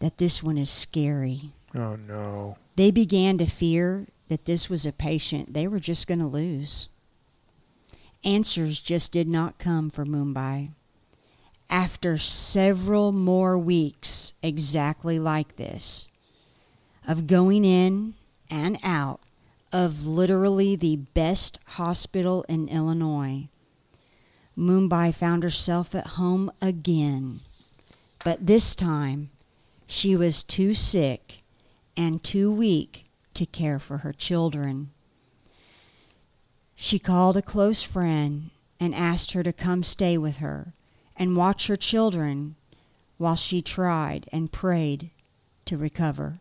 that 0.00 0.18
this 0.18 0.42
one 0.42 0.58
is 0.58 0.70
scary. 0.70 1.50
oh 1.74 1.96
no. 1.96 2.56
They 2.76 2.90
began 2.90 3.38
to 3.38 3.46
fear 3.46 4.06
that 4.28 4.44
this 4.44 4.70
was 4.70 4.86
a 4.86 4.92
patient 4.92 5.52
they 5.54 5.66
were 5.66 5.80
just 5.80 6.06
going 6.06 6.20
to 6.20 6.26
lose. 6.26 6.88
Answers 8.24 8.80
just 8.80 9.12
did 9.12 9.28
not 9.28 9.58
come 9.58 9.90
for 9.90 10.04
Mumbi. 10.04 10.70
After 11.70 12.16
several 12.18 13.12
more 13.12 13.58
weeks 13.58 14.32
exactly 14.42 15.18
like 15.18 15.56
this, 15.56 16.08
of 17.06 17.26
going 17.26 17.64
in 17.64 18.14
and 18.50 18.78
out 18.82 19.20
of 19.72 20.06
literally 20.06 20.76
the 20.76 20.96
best 20.96 21.58
hospital 21.66 22.44
in 22.48 22.68
Illinois. 22.68 23.48
Mumbi 24.56 25.14
found 25.14 25.42
herself 25.42 25.94
at 25.94 26.06
home 26.18 26.50
again, 26.60 27.40
but 28.24 28.46
this 28.46 28.74
time 28.74 29.30
she 29.90 30.14
was 30.14 30.42
too 30.44 30.74
sick 30.74 31.42
and 31.96 32.22
too 32.22 32.52
weak 32.52 33.06
to 33.32 33.46
care 33.46 33.78
for 33.78 33.98
her 33.98 34.12
children. 34.12 34.90
She 36.76 36.98
called 36.98 37.38
a 37.38 37.42
close 37.42 37.82
friend 37.82 38.50
and 38.78 38.94
asked 38.94 39.32
her 39.32 39.42
to 39.42 39.52
come 39.52 39.82
stay 39.82 40.18
with 40.18 40.36
her 40.36 40.74
and 41.16 41.38
watch 41.38 41.68
her 41.68 41.76
children 41.76 42.54
while 43.16 43.34
she 43.34 43.62
tried 43.62 44.28
and 44.30 44.52
prayed 44.52 45.10
to 45.64 45.78
recover. 45.78 46.34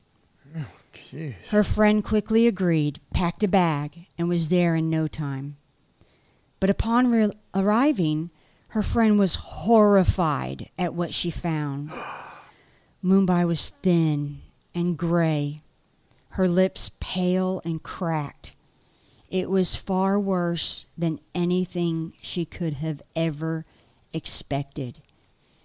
Jeez. 0.93 1.35
Her 1.49 1.63
friend 1.63 2.03
quickly 2.03 2.47
agreed, 2.47 2.99
packed 3.13 3.43
a 3.43 3.47
bag, 3.47 4.07
and 4.17 4.27
was 4.27 4.49
there 4.49 4.75
in 4.75 4.89
no 4.89 5.07
time. 5.07 5.55
But 6.59 6.69
upon 6.69 7.11
re- 7.11 7.31
arriving, 7.53 8.29
her 8.69 8.83
friend 8.83 9.17
was 9.17 9.35
horrified 9.35 10.69
at 10.77 10.93
what 10.93 11.13
she 11.13 11.31
found. 11.31 11.91
Mumbi 13.03 13.45
was 13.45 13.69
thin 13.69 14.39
and 14.73 14.97
gray, 14.97 15.61
her 16.29 16.47
lips 16.47 16.91
pale 16.99 17.61
and 17.63 17.81
cracked. 17.83 18.55
It 19.29 19.49
was 19.49 19.75
far 19.75 20.19
worse 20.19 20.85
than 20.97 21.19
anything 21.35 22.13
she 22.21 22.43
could 22.43 22.73
have 22.73 23.03
ever 23.15 23.65
expected. 24.13 24.99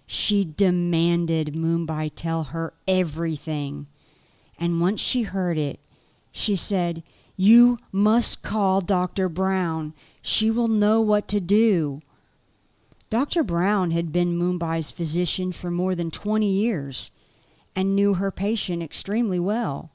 She 0.07 0.45
demanded 0.45 1.55
Mumbi 1.55 2.11
tell 2.15 2.45
her 2.45 2.75
everything. 2.87 3.87
And 4.59 4.81
once 4.81 5.01
she 5.01 5.23
heard 5.23 5.57
it, 5.57 5.81
she 6.33 6.55
said, 6.55 7.03
You 7.35 7.79
must 7.91 8.43
call 8.43 8.83
Dr. 8.83 9.31
Brown. 9.31 9.95
She 10.21 10.51
will 10.51 10.69
know 10.69 11.01
what 11.01 11.29
to 11.29 11.41
do. 11.41 12.03
Dr. 13.09 13.43
Brown 13.43 13.91
had 13.91 14.13
been 14.13 14.39
Mumbi's 14.39 14.91
physician 14.91 15.51
for 15.51 15.71
more 15.71 15.95
than 15.95 16.11
20 16.11 16.47
years 16.47 17.11
and 17.75 17.97
knew 17.97 18.15
her 18.15 18.31
patient 18.31 18.83
extremely 18.83 19.39
well. 19.39 19.91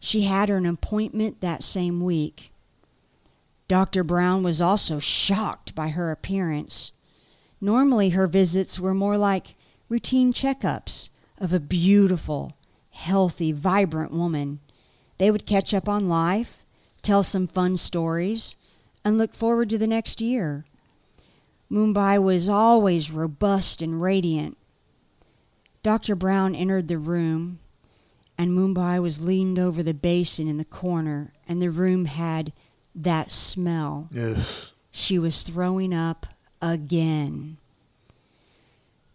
She 0.00 0.22
had 0.22 0.48
her 0.48 0.56
an 0.56 0.66
appointment 0.66 1.40
that 1.40 1.62
same 1.62 2.00
week. 2.00 2.52
Dr. 3.68 4.02
Brown 4.02 4.42
was 4.42 4.60
also 4.60 4.98
shocked 4.98 5.74
by 5.74 5.88
her 5.88 6.10
appearance. 6.10 6.92
Normally, 7.60 8.10
her 8.10 8.26
visits 8.26 8.80
were 8.80 8.94
more 8.94 9.16
like 9.16 9.54
routine 9.88 10.32
checkups 10.32 11.10
of 11.38 11.52
a 11.52 11.60
beautiful, 11.60 12.52
healthy, 12.90 13.52
vibrant 13.52 14.10
woman. 14.10 14.60
They 15.18 15.30
would 15.30 15.46
catch 15.46 15.72
up 15.72 15.88
on 15.88 16.08
life, 16.08 16.64
tell 17.02 17.22
some 17.22 17.46
fun 17.46 17.76
stories, 17.76 18.56
and 19.04 19.18
look 19.18 19.34
forward 19.34 19.70
to 19.70 19.78
the 19.78 19.86
next 19.86 20.20
year. 20.20 20.64
Mumbi 21.70 22.22
was 22.22 22.48
always 22.48 23.10
robust 23.10 23.80
and 23.80 24.02
radiant. 24.02 24.58
Dr. 25.82 26.14
Brown 26.14 26.54
entered 26.54 26.86
the 26.86 26.98
room, 26.98 27.58
and 28.38 28.52
Mumbi 28.52 29.02
was 29.02 29.20
leaned 29.20 29.58
over 29.58 29.82
the 29.82 29.94
basin 29.94 30.46
in 30.46 30.56
the 30.56 30.64
corner, 30.64 31.32
and 31.48 31.60
the 31.60 31.70
room 31.70 32.04
had 32.04 32.52
that 32.94 33.32
smell. 33.32 34.08
Yes. 34.12 34.72
She 34.92 35.18
was 35.18 35.42
throwing 35.42 35.92
up 35.92 36.26
again. 36.60 37.56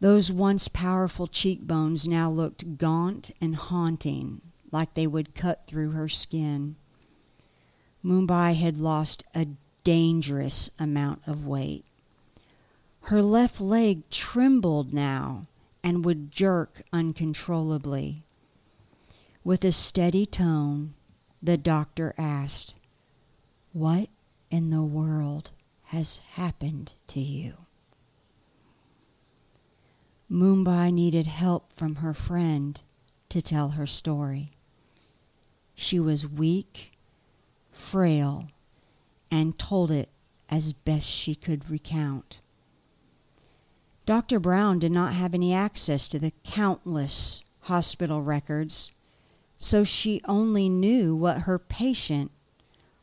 Those 0.01 0.31
once 0.31 0.67
powerful 0.67 1.25
cheekbones 1.25 2.05
now 2.05 2.29
looked 2.29 2.77
gaunt 2.77 3.31
and 3.39 3.55
haunting, 3.55 4.41
like 4.69 4.93
they 4.93 5.07
would 5.07 5.35
cut 5.35 5.67
through 5.67 5.91
her 5.91 6.09
skin. 6.09 6.75
Mumbi 8.03 8.55
had 8.55 8.77
lost 8.77 9.23
a 9.33 9.47
dangerous 9.85 10.69
amount 10.77 11.21
of 11.25 11.47
weight. 11.47 11.85
Her 13.03 13.21
left 13.21 13.61
leg 13.61 14.09
trembled 14.09 14.93
now 14.93 15.43
and 15.87 16.03
would 16.03 16.33
jerk 16.33 16.81
uncontrollably. 16.91 18.21
With 19.45 19.63
a 19.63 19.71
steady 19.71 20.25
tone, 20.25 20.95
the 21.41 21.55
doctor 21.55 22.13
asked, 22.17 22.75
What 23.71 24.09
in 24.51 24.69
the 24.69 24.83
world 24.83 25.53
has 25.83 26.17
happened 26.33 26.91
to 27.07 27.21
you? 27.21 27.53
Mumbi 30.29 30.91
needed 30.91 31.27
help 31.27 31.71
from 31.71 31.95
her 31.95 32.13
friend 32.13 32.81
to 33.29 33.41
tell 33.41 33.69
her 33.69 33.87
story. 33.87 34.49
She 35.73 36.01
was 36.01 36.27
weak, 36.27 36.91
frail, 37.71 38.49
and 39.31 39.57
told 39.57 39.91
it 39.91 40.09
as 40.49 40.73
best 40.73 41.07
she 41.07 41.33
could 41.33 41.71
recount. 41.71 42.41
Dr. 44.07 44.39
Brown 44.39 44.79
did 44.79 44.93
not 44.93 45.11
have 45.11 45.33
any 45.33 45.53
access 45.53 46.07
to 46.07 46.17
the 46.17 46.31
countless 46.45 47.43
hospital 47.63 48.21
records, 48.21 48.93
so 49.57 49.83
she 49.83 50.21
only 50.23 50.69
knew 50.69 51.13
what 51.13 51.39
her 51.39 51.59
patient, 51.59 52.31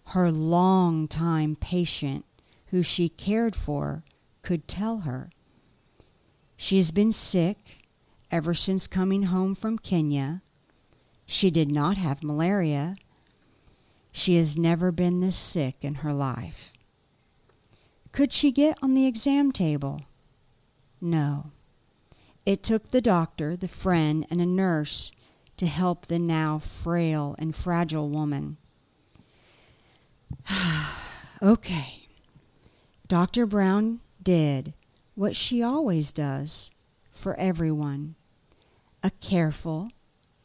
her 0.06 0.32
long-time 0.32 1.56
patient, 1.56 2.24
who 2.68 2.82
she 2.82 3.10
cared 3.10 3.54
for, 3.54 4.02
could 4.40 4.66
tell 4.66 5.00
her. 5.00 5.28
She 6.56 6.78
has 6.78 6.90
been 6.90 7.12
sick 7.12 7.84
ever 8.30 8.54
since 8.54 8.86
coming 8.86 9.24
home 9.24 9.54
from 9.54 9.78
Kenya. 9.78 10.40
She 11.26 11.50
did 11.50 11.70
not 11.70 11.98
have 11.98 12.24
malaria. 12.24 12.96
She 14.10 14.36
has 14.36 14.56
never 14.56 14.90
been 14.90 15.20
this 15.20 15.36
sick 15.36 15.76
in 15.82 15.96
her 15.96 16.14
life. 16.14 16.72
Could 18.10 18.32
she 18.32 18.50
get 18.50 18.78
on 18.80 18.94
the 18.94 19.06
exam 19.06 19.52
table? 19.52 20.00
No. 21.00 21.50
It 22.46 22.62
took 22.62 22.90
the 22.90 23.00
doctor, 23.00 23.56
the 23.56 23.68
friend, 23.68 24.26
and 24.30 24.40
a 24.40 24.46
nurse 24.46 25.12
to 25.56 25.66
help 25.66 26.06
the 26.06 26.18
now 26.18 26.58
frail 26.58 27.34
and 27.38 27.54
fragile 27.54 28.08
woman. 28.08 28.56
okay. 31.42 32.08
Dr. 33.06 33.46
Brown 33.46 34.00
did 34.22 34.74
what 35.14 35.36
she 35.36 35.62
always 35.62 36.12
does 36.12 36.70
for 37.10 37.38
everyone 37.38 38.16
a 39.02 39.10
careful, 39.20 39.90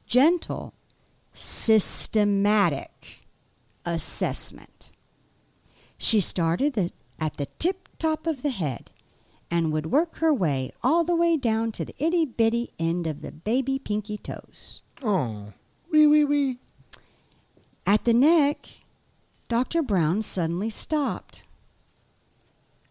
gentle, 0.05 0.73
systematic 1.33 3.19
assessment. 3.85 4.91
She 5.97 6.19
started 6.19 6.91
at 7.19 7.37
the 7.37 7.47
tip 7.57 7.87
top 7.97 8.27
of 8.27 8.41
the 8.43 8.49
head 8.49 8.91
and 9.51 9.71
would 9.71 9.87
work 9.87 10.17
her 10.17 10.33
way 10.33 10.71
all 10.83 11.03
the 11.03 11.15
way 11.15 11.37
down 11.37 11.71
to 11.71 11.85
the 11.85 11.95
itty 11.97 12.25
bitty 12.25 12.73
end 12.79 13.07
of 13.07 13.21
the 13.21 13.31
baby 13.31 13.79
pinky 13.79 14.17
toes. 14.17 14.81
Oh. 15.03 15.53
Wee 15.91 16.07
wee 16.07 16.25
wee. 16.25 16.57
At 17.85 18.05
the 18.05 18.13
neck, 18.13 18.67
Dr. 19.47 19.81
Brown 19.81 20.21
suddenly 20.21 20.69
stopped. 20.69 21.47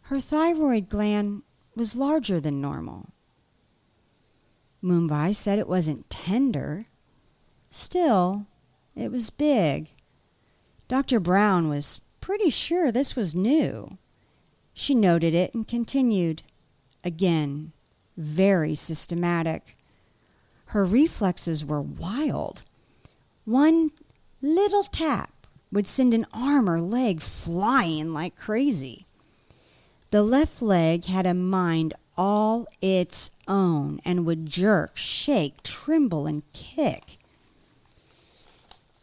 Her 0.03 0.19
thyroid 0.19 0.89
gland 0.89 1.43
was 1.77 1.95
larger 1.95 2.41
than 2.41 2.61
normal. 2.61 3.11
Mumbi 4.83 5.35
said 5.35 5.59
it 5.59 5.69
wasn't 5.69 6.11
tender. 6.11 6.87
Still, 7.71 8.47
it 8.97 9.13
was 9.13 9.31
big. 9.31 9.91
Dr. 10.89 11.21
Brown 11.21 11.69
was 11.69 12.01
pretty 12.21 12.51
sure 12.51 12.91
this 12.91 13.15
was 13.15 13.35
new. 13.35 13.99
She 14.81 14.95
noted 14.95 15.35
it 15.35 15.55
and 15.55 15.67
continued. 15.67 16.45
Again, 17.03 17.73
very 18.17 18.77
systematic. 18.77 19.77
Her 20.67 20.85
reflexes 20.85 21.65
were 21.65 21.83
wild. 21.83 22.63
One 23.45 23.91
little 24.41 24.85
tap 24.85 25.49
would 25.73 25.89
send 25.89 26.15
an 26.15 26.27
arm 26.33 26.71
or 26.71 26.81
leg 26.81 27.21
flying 27.21 28.15
like 28.15 28.37
crazy. 28.37 29.05
The 30.13 30.23
left 30.23 30.63
leg 30.63 31.07
had 31.07 31.27
a 31.27 31.35
mind 31.35 31.95
all 32.17 32.69
its 32.81 33.33
own 33.49 34.01
and 34.05 34.25
would 34.25 34.47
jerk, 34.47 34.97
shake, 34.97 35.65
tremble, 35.65 36.29
and 36.29 36.45
kick. 36.53 37.19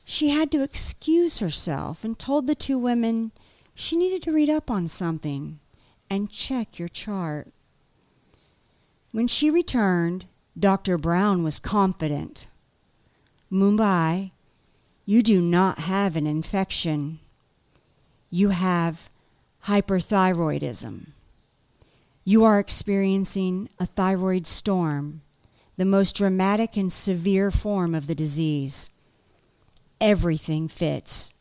She 0.05 0.29
had 0.29 0.51
to 0.51 0.63
excuse 0.63 1.39
herself 1.39 2.05
and 2.05 2.17
told 2.17 2.47
the 2.47 2.55
two 2.55 2.79
women 2.79 3.33
she 3.75 3.97
needed 3.97 4.23
to 4.23 4.31
read 4.31 4.49
up 4.49 4.71
on 4.71 4.87
something 4.87 5.59
and 6.09 6.29
check 6.29 6.79
your 6.79 6.87
chart. 6.87 7.49
When 9.11 9.27
she 9.27 9.49
returned, 9.49 10.25
Dr. 10.57 10.97
Brown 10.97 11.43
was 11.43 11.59
confident. 11.59 12.49
Mumbi, 13.51 14.31
you 15.05 15.21
do 15.21 15.41
not 15.41 15.79
have 15.79 16.15
an 16.15 16.27
infection. 16.27 17.19
You 18.29 18.49
have 18.49 19.09
hyperthyroidism. 19.65 21.07
You 22.23 22.43
are 22.43 22.59
experiencing 22.59 23.69
a 23.79 23.85
thyroid 23.85 24.47
storm 24.47 25.21
the 25.77 25.85
most 25.85 26.15
dramatic 26.15 26.77
and 26.77 26.91
severe 26.91 27.51
form 27.51 27.93
of 27.93 28.07
the 28.07 28.15
disease. 28.15 28.91
Everything 29.99 30.67
fits 30.67 31.33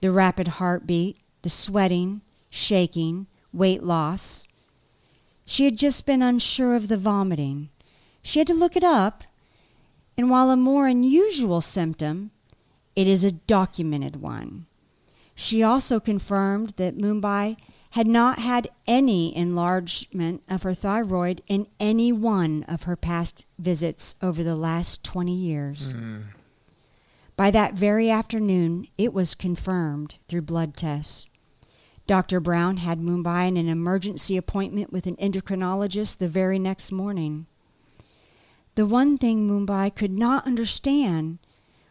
the 0.00 0.10
rapid 0.12 0.46
heartbeat, 0.48 1.18
the 1.42 1.50
sweating, 1.50 2.20
shaking, 2.50 3.26
weight 3.52 3.82
loss. 3.82 4.46
She 5.44 5.64
had 5.64 5.76
just 5.76 6.06
been 6.06 6.22
unsure 6.22 6.76
of 6.76 6.88
the 6.88 6.96
vomiting. 6.96 7.70
She 8.22 8.38
had 8.38 8.48
to 8.48 8.54
look 8.54 8.76
it 8.76 8.84
up, 8.84 9.24
and 10.16 10.30
while 10.30 10.50
a 10.50 10.56
more 10.56 10.86
unusual 10.86 11.60
symptom, 11.60 12.30
it 12.94 13.06
is 13.06 13.24
a 13.24 13.32
documented 13.32 14.16
one. 14.16 14.66
She 15.34 15.62
also 15.62 16.00
confirmed 16.00 16.70
that 16.70 16.98
Mumbi 16.98 17.56
had 17.90 18.06
not 18.06 18.40
had 18.40 18.68
any 18.86 19.34
enlargement 19.34 20.42
of 20.48 20.62
her 20.62 20.74
thyroid 20.74 21.40
in 21.46 21.66
any 21.80 22.12
one 22.12 22.64
of 22.64 22.82
her 22.82 22.96
past 22.96 23.46
visits 23.58 24.16
over 24.20 24.42
the 24.42 24.56
last 24.56 25.04
20 25.04 25.32
years. 25.32 25.94
Mm. 25.94 26.24
By 27.36 27.50
that 27.52 27.74
very 27.74 28.10
afternoon, 28.10 28.88
it 28.98 29.14
was 29.14 29.34
confirmed 29.34 30.16
through 30.28 30.42
blood 30.42 30.76
tests. 30.76 31.30
Dr. 32.08 32.40
Brown 32.40 32.78
had 32.78 33.00
Mumbi 33.00 33.46
in 33.46 33.58
an 33.58 33.68
emergency 33.68 34.38
appointment 34.38 34.90
with 34.90 35.06
an 35.06 35.16
endocrinologist 35.16 36.16
the 36.16 36.26
very 36.26 36.58
next 36.58 36.90
morning. 36.90 37.46
The 38.76 38.86
one 38.86 39.18
thing 39.18 39.46
Mumbi 39.46 39.94
could 39.94 40.18
not 40.18 40.46
understand 40.46 41.38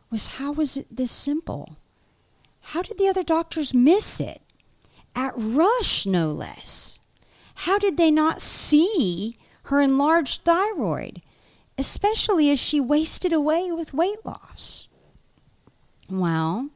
was 0.09 0.27
how 0.27 0.51
was 0.51 0.75
it 0.75 0.87
this 0.89 1.11
simple? 1.11 1.77
How 2.61 2.81
did 2.81 2.97
the 2.97 3.07
other 3.07 3.21
doctors 3.21 3.75
miss 3.75 4.19
it? 4.19 4.41
At 5.15 5.33
Rush, 5.37 6.07
no 6.07 6.31
less. 6.31 6.97
How 7.53 7.77
did 7.77 7.97
they 7.97 8.09
not 8.09 8.41
see 8.41 9.37
her 9.63 9.79
enlarged 9.81 10.41
thyroid, 10.41 11.21
especially 11.77 12.49
as 12.49 12.59
she 12.59 12.79
wasted 12.79 13.31
away 13.31 13.71
with 13.71 13.93
weight 13.93 14.25
loss? 14.25 14.87
Well, 16.09 16.71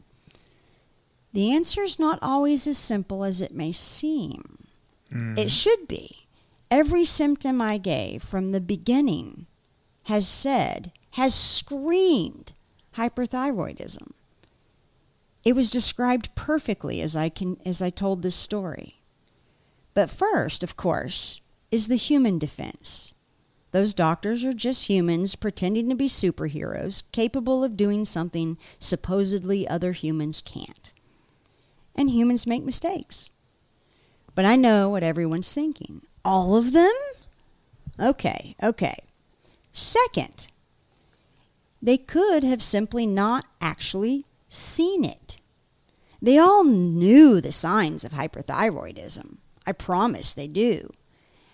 the 1.34 1.52
answer 1.52 1.82
is 1.82 2.00
not 2.00 2.20
always 2.22 2.68
as 2.68 2.78
simple 2.78 3.24
as 3.24 3.42
it 3.42 3.54
may 3.54 3.72
seem. 3.72 4.68
It 5.10 5.14
mm-hmm. 5.14 5.48
should 5.48 5.88
be. 5.88 6.28
Every 6.70 7.04
symptom 7.04 7.62
I 7.62 7.78
gave 7.78 8.24
from 8.24 8.52
the 8.52 8.62
beginning 8.62 9.46
has 10.04 10.28
said, 10.28 10.92
has 11.12 11.36
screamed 11.36 12.54
hyperthyroidism. 12.96 14.12
It 15.44 15.54
was 15.54 15.72
described 15.72 16.34
perfectly 16.36 17.02
as 17.02 17.16
I 17.16 17.30
can 17.30 17.58
as 17.66 17.82
I 17.82 17.90
told 17.90 18.22
this 18.22 18.36
story. 18.36 19.02
But 19.94 20.10
first, 20.10 20.64
of 20.64 20.78
course, 20.78 21.42
is 21.72 21.88
the 21.88 21.96
human 21.96 22.38
defense. 22.40 23.14
Those 23.72 23.94
doctors 23.94 24.44
are 24.44 24.54
just 24.54 24.88
humans 24.88 25.36
pretending 25.36 25.90
to 25.90 25.96
be 25.96 26.08
superheroes, 26.08 27.04
capable 27.12 27.64
of 27.64 27.78
doing 27.78 28.06
something 28.06 28.58
supposedly 28.80 29.68
other 29.68 29.94
humans 29.94 30.42
can't. 30.42 30.94
And 31.96 32.10
humans 32.10 32.48
make 32.48 32.64
mistakes. 32.64 33.30
But 34.34 34.46
I 34.46 34.56
know 34.56 34.90
what 34.90 35.04
everyone's 35.04 35.54
thinking. 35.54 36.02
All 36.24 36.56
of 36.56 36.74
them? 36.74 36.94
Okay, 38.00 38.56
okay. 38.64 38.98
Second, 39.74 40.48
they 41.82 41.98
could 41.98 42.44
have 42.44 42.62
simply 42.62 43.06
not 43.06 43.46
actually 43.60 44.26
seen 44.50 45.04
it. 45.04 45.40
They 46.22 46.38
all 46.38 46.64
knew 46.64 47.42
the 47.42 47.52
signs 47.52 48.04
of 48.04 48.12
hyperthyroidism. 48.12 49.38
I 49.66 49.72
promise 49.72 50.34
they 50.34 50.48
do. 50.48 50.92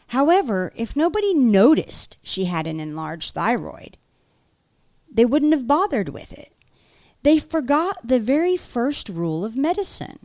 However, 0.07 0.71
if 0.75 0.95
nobody 0.95 1.33
noticed 1.33 2.17
she 2.21 2.45
had 2.45 2.67
an 2.67 2.79
enlarged 2.79 3.33
thyroid, 3.33 3.97
they 5.11 5.25
wouldn't 5.25 5.53
have 5.53 5.67
bothered 5.67 6.09
with 6.09 6.31
it. 6.31 6.53
They 7.23 7.39
forgot 7.39 8.07
the 8.07 8.19
very 8.19 8.55
first 8.55 9.09
rule 9.09 9.43
of 9.43 9.55
medicine. 9.55 10.19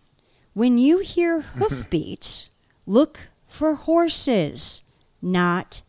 When 0.55 0.79
you 0.79 0.99
hear 0.99 1.41
hoofbeats, 1.41 2.51
look 2.87 3.31
for 3.45 3.75
horses, 3.75 4.83
not 5.21 5.83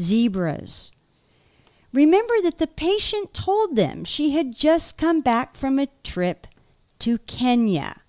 zebras. 0.00 0.92
Remember 1.92 2.34
that 2.42 2.58
the 2.58 2.66
patient 2.66 3.32
told 3.32 3.76
them 3.76 4.04
she 4.04 4.30
had 4.30 4.56
just 4.56 4.98
come 4.98 5.20
back 5.20 5.56
from 5.56 5.78
a 5.78 5.88
trip 6.02 6.46
to 7.00 7.18
Kenya 7.18 8.02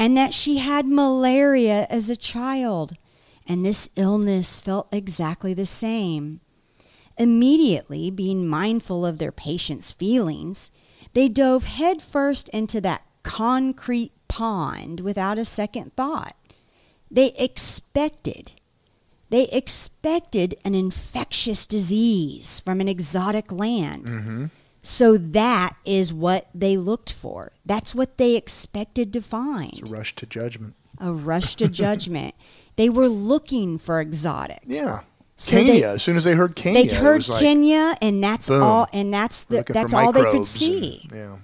and 0.00 0.16
that 0.16 0.32
she 0.32 0.56
had 0.56 0.86
malaria 0.86 1.86
as 1.90 2.08
a 2.08 2.16
child, 2.16 2.92
and 3.46 3.66
this 3.66 3.90
illness 3.96 4.58
felt 4.58 4.88
exactly 4.90 5.52
the 5.52 5.66
same. 5.66 6.40
Immediately, 7.18 8.10
being 8.10 8.46
mindful 8.46 9.04
of 9.04 9.18
their 9.18 9.30
patient's 9.30 9.92
feelings, 9.92 10.70
they 11.12 11.28
dove 11.28 11.64
headfirst 11.64 12.48
into 12.48 12.80
that 12.80 13.02
concrete 13.22 14.12
pond 14.30 15.00
without 15.00 15.36
a 15.38 15.44
second 15.44 15.94
thought. 15.96 16.34
They 17.10 17.32
expected 17.38 18.52
they 19.30 19.46
expected 19.48 20.56
an 20.64 20.74
infectious 20.74 21.64
disease 21.66 22.58
from 22.60 22.80
an 22.80 22.88
exotic 22.88 23.52
land. 23.52 24.06
Mm-hmm. 24.06 24.44
So 24.82 25.16
that 25.16 25.76
is 25.84 26.12
what 26.12 26.48
they 26.52 26.76
looked 26.76 27.12
for. 27.12 27.52
That's 27.64 27.94
what 27.94 28.18
they 28.18 28.34
expected 28.34 29.12
to 29.12 29.20
find. 29.22 29.72
It's 29.78 29.88
a 29.88 29.92
rush 29.92 30.16
to 30.16 30.26
judgment. 30.26 30.74
a 30.98 31.12
rush 31.12 31.54
to 31.56 31.68
judgment. 31.68 32.34
they 32.76 32.88
were 32.88 33.08
looking 33.08 33.78
for 33.78 34.00
exotic. 34.00 34.62
Yeah. 34.66 35.02
So 35.36 35.58
Kenya. 35.58 35.72
they- 35.74 35.84
as 35.84 36.02
soon 36.02 36.16
as 36.16 36.24
they 36.24 36.34
heard 36.34 36.56
Kenya, 36.56 36.82
They'd 36.82 36.92
it 36.92 36.96
heard 36.96 37.28
like, 37.28 37.40
Kenya, 37.40 37.96
and 38.02 38.22
that's 38.24 38.48
boom. 38.48 38.62
all. 38.64 38.88
And 38.92 39.14
that's 39.14 39.44
the, 39.44 39.64
that's 39.68 39.94
all 39.94 40.10
they 40.12 40.24
could 40.24 40.44
see. 40.46 41.02
and- 41.10 41.18
yeah. 41.18 41.36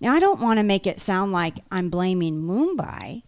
Now, 0.00 0.14
I 0.14 0.20
don't 0.20 0.40
want 0.40 0.58
to 0.58 0.64
make 0.64 0.86
it 0.86 1.00
sound 1.00 1.32
like 1.32 1.58
I'm 1.70 1.90
blaming 1.90 2.42
Mumbi. 2.42 3.22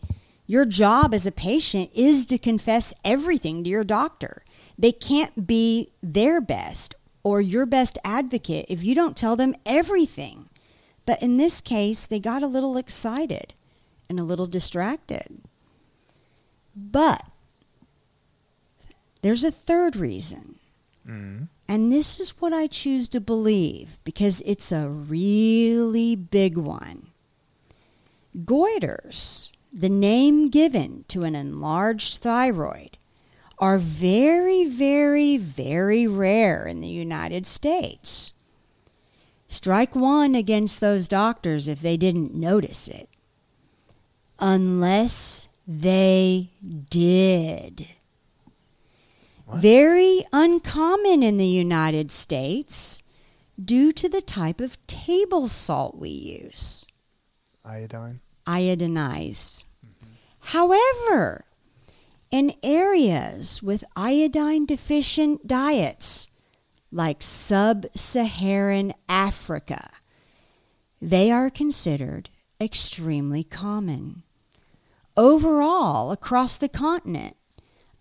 Your 0.47 0.65
job 0.65 1.15
as 1.15 1.27
a 1.27 1.33
patient 1.33 1.91
is 1.95 2.27
to 2.27 2.39
confess 2.39 2.95
everything 3.05 3.65
to 3.65 3.71
your 3.71 3.85
doctor. 3.85 4.45
They 4.79 4.93
can't 4.93 5.47
be 5.47 5.93
their 6.03 6.41
best 6.41 6.95
or 7.23 7.41
your 7.41 7.67
best 7.67 7.99
advocate 8.05 8.67
if 8.69 8.83
you 8.83 8.95
don't 8.95 9.17
tell 9.17 9.37
them 9.37 9.55
everything. 9.67 10.49
But 11.07 11.23
in 11.23 11.37
this 11.37 11.61
case, 11.61 12.07
they 12.07 12.19
got 12.19 12.43
a 12.43 12.49
little 12.49 12.77
excited 12.77 13.55
and 14.09 14.19
a 14.19 14.25
little 14.25 14.47
distracted. 14.47 15.41
But 16.75 17.25
there's 19.23 19.45
a 19.45 19.51
third 19.51 19.97
reason. 19.97 20.57
Mm-hmm. 21.07 21.45
And 21.71 21.93
this 21.93 22.19
is 22.19 22.41
what 22.41 22.53
I 22.53 22.67
choose 22.67 23.09
to 23.11 23.21
believe 23.21 24.01
because 24.03 24.41
it's 24.41 24.73
a 24.73 24.89
really 24.89 26.17
big 26.17 26.57
one. 26.57 27.13
Goiters, 28.37 29.53
the 29.73 29.89
name 29.89 30.49
given 30.49 31.05
to 31.07 31.23
an 31.23 31.37
enlarged 31.37 32.17
thyroid, 32.17 32.99
are 33.61 33.79
very, 33.79 34.65
very, 34.65 35.37
very 35.37 36.09
rare 36.09 36.67
in 36.67 36.81
the 36.81 36.89
United 36.89 37.47
States. 37.47 38.33
Strike 39.47 39.95
one 39.95 40.35
against 40.35 40.81
those 40.81 41.07
doctors 41.07 41.69
if 41.69 41.81
they 41.81 41.97
didn't 41.97 42.35
notice 42.35 42.89
it. 42.89 43.09
Unless 44.41 45.47
they 45.69 46.51
did. 46.91 47.87
Very 49.57 50.25
uncommon 50.33 51.23
in 51.23 51.37
the 51.37 51.47
United 51.47 52.11
States 52.11 53.03
due 53.63 53.93
to 53.93 54.09
the 54.09 54.23
type 54.23 54.61
of 54.61 54.85
table 54.87 55.49
salt 55.49 55.99
we 55.99 56.09
use 56.09 56.87
Iodine. 57.65 58.21
iodinized. 58.47 59.65
However, 60.41 61.45
in 62.31 62.55
areas 62.63 63.63
with 63.63 63.85
iodine 63.97 64.65
deficient 64.67 65.47
diets, 65.47 66.29
like 66.93 67.23
sub 67.23 67.87
Saharan 67.95 68.95
Africa, 69.09 69.91
they 71.01 71.31
are 71.31 71.51
considered 71.51 72.31
extremely 72.61 73.45
common. 73.45 74.23
Overall, 75.17 76.13
across 76.13 76.57
the 76.57 76.69
continent, 76.69 77.37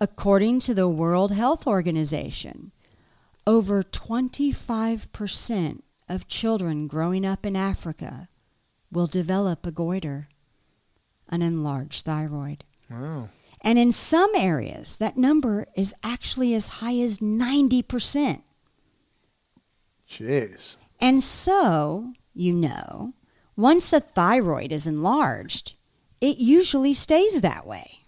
according 0.02 0.60
to 0.62 0.74
the 0.74 0.88
World 0.88 1.32
Health 1.32 1.68
Organization, 1.68 2.72
over 3.46 3.84
25% 3.84 5.82
of 6.08 6.28
children 6.28 6.88
growing 6.88 7.26
up 7.26 7.46
in 7.46 7.56
Africa 7.56 8.30
will 8.92 9.08
develop 9.08 9.66
a 9.66 9.72
goiter, 9.72 10.28
an 11.30 11.42
enlarged 11.42 12.06
thyroid. 12.06 12.64
Wow. 12.90 13.30
And 13.62 13.78
in 13.78 13.92
some 13.92 14.32
areas, 14.36 14.98
that 14.98 15.18
number 15.18 15.68
is 15.76 15.94
actually 16.04 16.54
as 16.54 16.70
high 16.70 16.98
as 17.00 17.20
90%. 17.20 18.42
Jeez. 20.10 20.78
And 21.00 21.22
so, 21.22 22.14
you 22.34 22.54
know, 22.54 23.14
once 23.56 23.92
the 23.92 24.00
thyroid 24.00 24.72
is 24.72 24.88
enlarged, 24.88 25.76
it 26.22 26.38
usually 26.38 26.94
stays 26.94 27.42
that 27.42 27.68
way. 27.68 27.99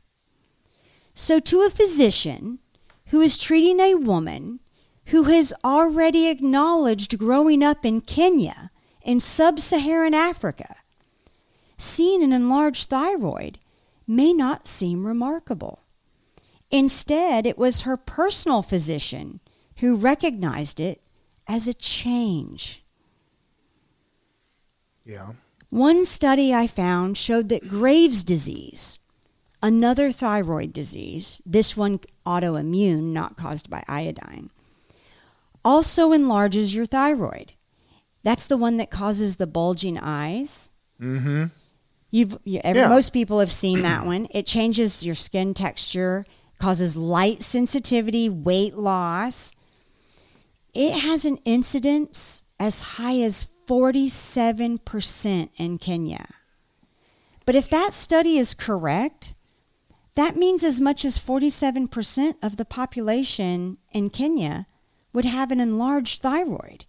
So, 1.13 1.39
to 1.39 1.61
a 1.61 1.69
physician 1.69 2.59
who 3.07 3.21
is 3.21 3.37
treating 3.37 3.79
a 3.79 3.95
woman 3.95 4.59
who 5.07 5.23
has 5.23 5.53
already 5.63 6.27
acknowledged 6.27 7.17
growing 7.17 7.63
up 7.63 7.85
in 7.85 8.01
Kenya 8.01 8.71
in 9.03 9.19
sub 9.19 9.59
Saharan 9.59 10.13
Africa. 10.13 10.77
Seeing 11.77 12.23
an 12.23 12.31
enlarged 12.31 12.89
thyroid 12.89 13.59
may 14.07 14.31
not 14.33 14.67
seem 14.67 15.05
remarkable. 15.05 15.83
Instead, 16.69 17.45
it 17.45 17.57
was 17.57 17.81
her 17.81 17.97
personal 17.97 18.61
physician 18.61 19.41
who 19.77 19.95
recognized 19.95 20.79
it 20.79 21.01
as 21.47 21.67
a 21.67 21.73
change. 21.73 22.83
Yeah. 25.03 25.33
One 25.69 26.05
study 26.05 26.53
I 26.53 26.67
found 26.67 27.17
showed 27.17 27.49
that 27.49 27.67
Graves' 27.67 28.23
disease, 28.23 28.99
another 29.63 30.11
thyroid 30.11 30.73
disease, 30.73 31.41
this 31.45 31.77
one 31.77 31.99
autoimmune, 32.25 33.11
not 33.13 33.37
caused 33.37 33.69
by 33.69 33.83
iodine, 33.87 34.49
also 35.63 36.11
enlarges 36.11 36.73
your 36.75 36.85
thyroid. 36.85 37.53
That's 38.23 38.45
the 38.47 38.57
one 38.57 38.77
that 38.77 38.89
causes 38.91 39.35
the 39.37 39.47
bulging 39.47 39.97
eyes. 39.97 40.71
Mm-hmm. 40.99 41.45
You've 42.11 42.37
you, 42.43 42.61
Yeah. 42.63 42.87
most 42.89 43.13
people 43.13 43.39
have 43.39 43.51
seen 43.51 43.81
that 43.83 44.05
one. 44.13 44.27
It 44.31 44.45
changes 44.45 45.03
your 45.03 45.15
skin 45.15 45.53
texture, 45.53 46.25
causes 46.59 46.95
light 46.95 47.41
sensitivity, 47.41 48.29
weight 48.29 48.75
loss. 48.75 49.55
It 50.73 50.99
has 50.99 51.25
an 51.25 51.37
incidence 51.45 52.43
as 52.59 52.81
high 52.81 53.19
as 53.21 53.47
47% 53.67 55.49
in 55.57 55.77
Kenya. 55.77 56.25
But 57.45 57.55
if 57.55 57.69
that 57.69 57.93
study 57.93 58.37
is 58.37 58.53
correct, 58.53 59.33
that 60.15 60.35
means 60.35 60.63
as 60.63 60.81
much 60.81 61.05
as 61.05 61.17
47% 61.17 62.35
of 62.41 62.57
the 62.57 62.65
population 62.65 63.77
in 63.91 64.09
Kenya 64.09 64.67
would 65.13 65.25
have 65.25 65.51
an 65.51 65.59
enlarged 65.59 66.21
thyroid. 66.21 66.85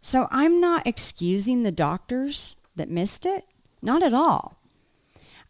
So 0.00 0.28
I'm 0.30 0.60
not 0.60 0.86
excusing 0.86 1.62
the 1.62 1.72
doctors 1.72 2.56
that 2.76 2.90
missed 2.90 3.24
it, 3.24 3.44
not 3.80 4.02
at 4.02 4.14
all. 4.14 4.58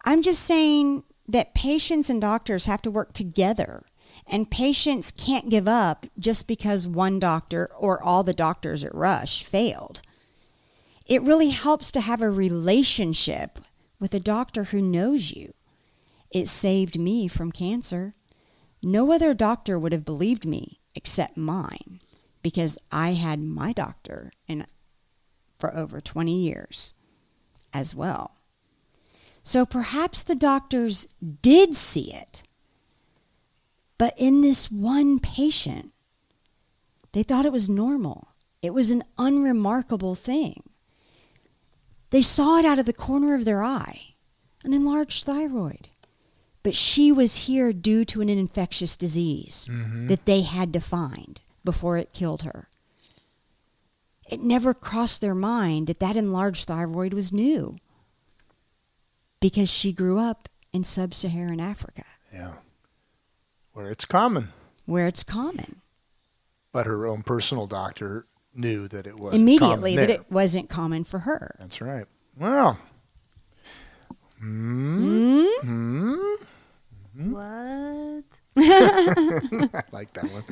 I'm 0.05 0.23
just 0.23 0.43
saying 0.43 1.05
that 1.27 1.55
patients 1.55 2.11
and 2.11 2.21
doctors 2.21 2.67
have 2.67 2.83
to 2.83 2.91
work 2.91 3.13
together, 3.13 3.85
and 4.27 4.51
patients 4.51 5.11
can't 5.11 5.51
give 5.51 5.67
up 5.67 6.07
just 6.19 6.47
because 6.47 6.87
one 6.87 7.19
doctor 7.19 7.71
or 7.77 8.03
all 8.03 8.23
the 8.23 8.33
doctors 8.33 8.85
at 8.85 8.95
Rush 8.95 9.43
failed. 9.43 10.03
It 11.07 11.23
really 11.23 11.51
helps 11.51 11.91
to 11.93 12.01
have 12.01 12.23
a 12.23 12.31
relationship 12.31 13.59
with 13.99 14.15
a 14.15 14.21
doctor 14.21 14.65
who 14.65 14.81
knows 14.81 15.33
you. 15.33 15.53
It 16.35 16.49
saved 16.49 16.99
me 16.99 17.29
from 17.29 17.53
cancer. 17.53 18.13
No 18.83 19.13
other 19.13 19.33
doctor 19.33 19.79
would 19.79 19.93
have 19.93 20.05
believed 20.05 20.45
me 20.45 20.81
except 20.97 21.37
mine 21.37 22.01
because 22.43 22.77
I 22.91 23.13
had 23.13 23.41
my 23.41 23.73
doctor 23.73 24.33
in, 24.49 24.67
for 25.59 25.75
over 25.75 26.01
20 26.01 26.37
years 26.37 26.93
as 27.73 27.95
well. 27.95 28.33
So 29.45 29.65
perhaps 29.65 30.25
the 30.25 30.35
doctors 30.35 31.07
did 31.41 31.77
see 31.77 32.13
it. 32.13 32.43
But 33.97 34.15
in 34.17 34.41
this 34.41 34.73
one 34.73 35.21
patient, 35.21 35.93
they 37.13 37.23
thought 37.23 37.47
it 37.47 37.53
was 37.53 37.71
normal. 37.71 38.29
It 38.61 38.75
was 38.75 38.91
an 38.91 39.05
unremarkable 39.19 40.17
thing. 40.17 40.65
They 42.11 42.23
saw 42.23 42.59
it 42.59 42.65
out 42.65 42.81
of 42.81 42.87
the 42.87 42.93
corner 42.93 43.35
of 43.35 43.45
their 43.45 43.63
eye, 43.63 44.15
an 44.65 44.75
enlarged 44.75 45.25
thyroid. 45.25 45.91
But 46.65 46.75
she 46.75 47.13
was 47.13 47.45
here 47.45 47.73
due 47.73 48.05
to 48.07 48.23
an 48.23 48.29
infectious 48.31 48.97
disease 48.97 49.69
mm-hmm. 49.71 50.09
that 50.09 50.25
they 50.25 50.41
had 50.41 50.73
to 50.73 50.81
find 50.81 51.41
before 51.63 51.99
it 51.99 52.15
killed 52.15 52.43
her. 52.43 52.69
It 54.29 54.41
never 54.41 54.73
crossed 54.73 55.21
their 55.21 55.35
mind 55.35 55.87
that 55.87 56.01
that 56.01 56.17
enlarged 56.17 56.67
thyroid 56.67 57.13
was 57.13 57.33
new 57.33 57.77
because 59.41 59.69
she 59.71 59.93
grew 59.93 60.19
up 60.19 60.49
in 60.73 60.83
sub 60.85 61.13
Saharan 61.13 61.61
Africa 61.61 62.05
Yeah. 62.33 62.55
Where 63.75 63.91
it's 63.91 64.07
common. 64.07 64.49
where 64.87 65.07
it's 65.07 65.23
common. 65.23 65.83
But 66.73 66.87
her 66.87 67.07
own 67.07 67.23
personal 67.23 67.67
doctor 67.67 68.27
knew 68.55 68.89
that 68.89 69.07
it 69.07 69.19
was 69.19 69.35
Immediately 69.35 69.97
that 69.97 70.07
there. 70.09 70.17
it 70.17 70.33
wasn't 70.33 70.71
common 70.71 71.05
for 71.05 71.21
her. 71.21 71.57
That's 71.61 71.83
right. 71.83 72.07
Well. 72.39 72.79
Hmm. 74.39 75.45
hmm? 75.61 76.15
hmm? 76.15 76.45
Hmm. 77.17 77.33
What? 77.33 78.25
I 78.57 79.83
like 79.93 80.13
that 80.15 80.31
one. 80.33 80.45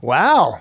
Wow. 0.00 0.60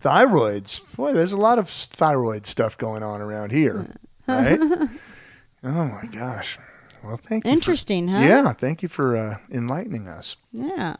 Thyroids. 0.00 0.80
Boy, 0.96 1.12
there's 1.12 1.32
a 1.32 1.36
lot 1.36 1.58
of 1.58 1.68
thyroid 1.68 2.46
stuff 2.46 2.76
going 2.78 3.02
on 3.02 3.20
around 3.20 3.52
here. 3.52 3.86
Right? 4.26 4.58
oh 4.58 5.84
my 5.84 6.06
gosh. 6.10 6.58
Well, 7.02 7.18
thank 7.18 7.44
you. 7.44 7.50
for- 7.50 7.52
Interesting, 7.52 8.08
huh? 8.08 8.20
Yeah, 8.20 8.54
thank 8.54 8.82
you 8.82 8.88
for 8.88 9.14
uh, 9.18 9.36
enlightening 9.50 10.08
us. 10.08 10.36
Yeah. 10.50 10.96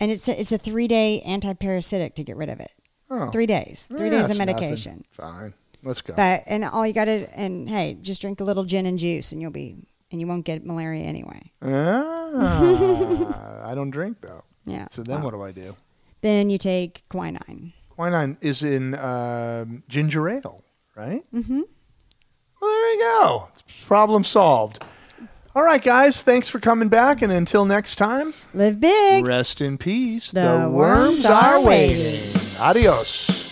and 0.00 0.10
it's 0.10 0.28
a, 0.28 0.40
it's 0.40 0.52
a 0.52 0.58
three 0.58 0.88
day 0.88 1.20
anti-parasitic 1.20 2.14
to 2.16 2.24
get 2.24 2.36
rid 2.36 2.48
of 2.48 2.60
it. 2.60 2.72
Oh. 3.10 3.30
Three 3.30 3.46
days, 3.46 3.90
three 3.96 4.06
Yeah, 4.10 4.18
days 4.18 4.30
of 4.30 4.36
that's 4.36 4.38
nothing. 4.38 4.56
medication. 4.56 5.04
Fine. 5.10 5.54
Let's 5.82 6.00
go. 6.02 6.14
But 6.16 6.42
and 6.46 6.64
all 6.64 6.86
you 6.86 6.92
got 6.92 7.04
to 7.06 7.26
and 7.38 7.68
hey, 7.68 7.96
just 8.02 8.20
drink 8.20 8.40
a 8.40 8.44
little 8.44 8.64
gin 8.64 8.84
and 8.86 8.98
juice, 8.98 9.32
and 9.32 9.40
you'll 9.40 9.50
be 9.52 9.76
and 10.10 10.20
you 10.20 10.26
won't 10.26 10.44
get 10.44 10.64
malaria 10.66 11.04
anyway. 11.04 11.52
Ah, 11.62 13.62
I 13.70 13.74
don't 13.74 13.90
drink 13.90 14.18
though. 14.20 14.42
Yeah. 14.66 14.88
So 14.90 15.02
then 15.02 15.22
well, 15.22 15.26
what 15.26 15.34
do 15.34 15.42
I 15.42 15.52
do? 15.52 15.76
Then 16.20 16.50
you 16.50 16.58
take 16.58 17.02
quinine. 17.08 17.72
Quinine 17.90 18.36
is 18.40 18.62
in 18.62 18.94
um, 18.94 19.82
ginger 19.88 20.28
ale, 20.28 20.62
right? 20.96 21.22
Mm-hmm. 21.32 21.60
Well, 22.60 22.70
there 22.70 22.92
you 22.94 22.98
go. 23.00 23.48
Problem 23.86 24.24
solved. 24.24 24.82
All 25.54 25.64
right, 25.64 25.82
guys. 25.82 26.22
Thanks 26.22 26.48
for 26.48 26.60
coming 26.60 26.88
back. 26.88 27.22
And 27.22 27.32
until 27.32 27.64
next 27.64 27.96
time, 27.96 28.34
Live 28.54 28.80
big. 28.80 29.24
rest 29.24 29.60
in 29.60 29.78
peace. 29.78 30.30
The 30.30 30.68
worms 30.70 31.24
are 31.24 31.60
waiting. 31.60 32.32
Adios. 32.60 33.47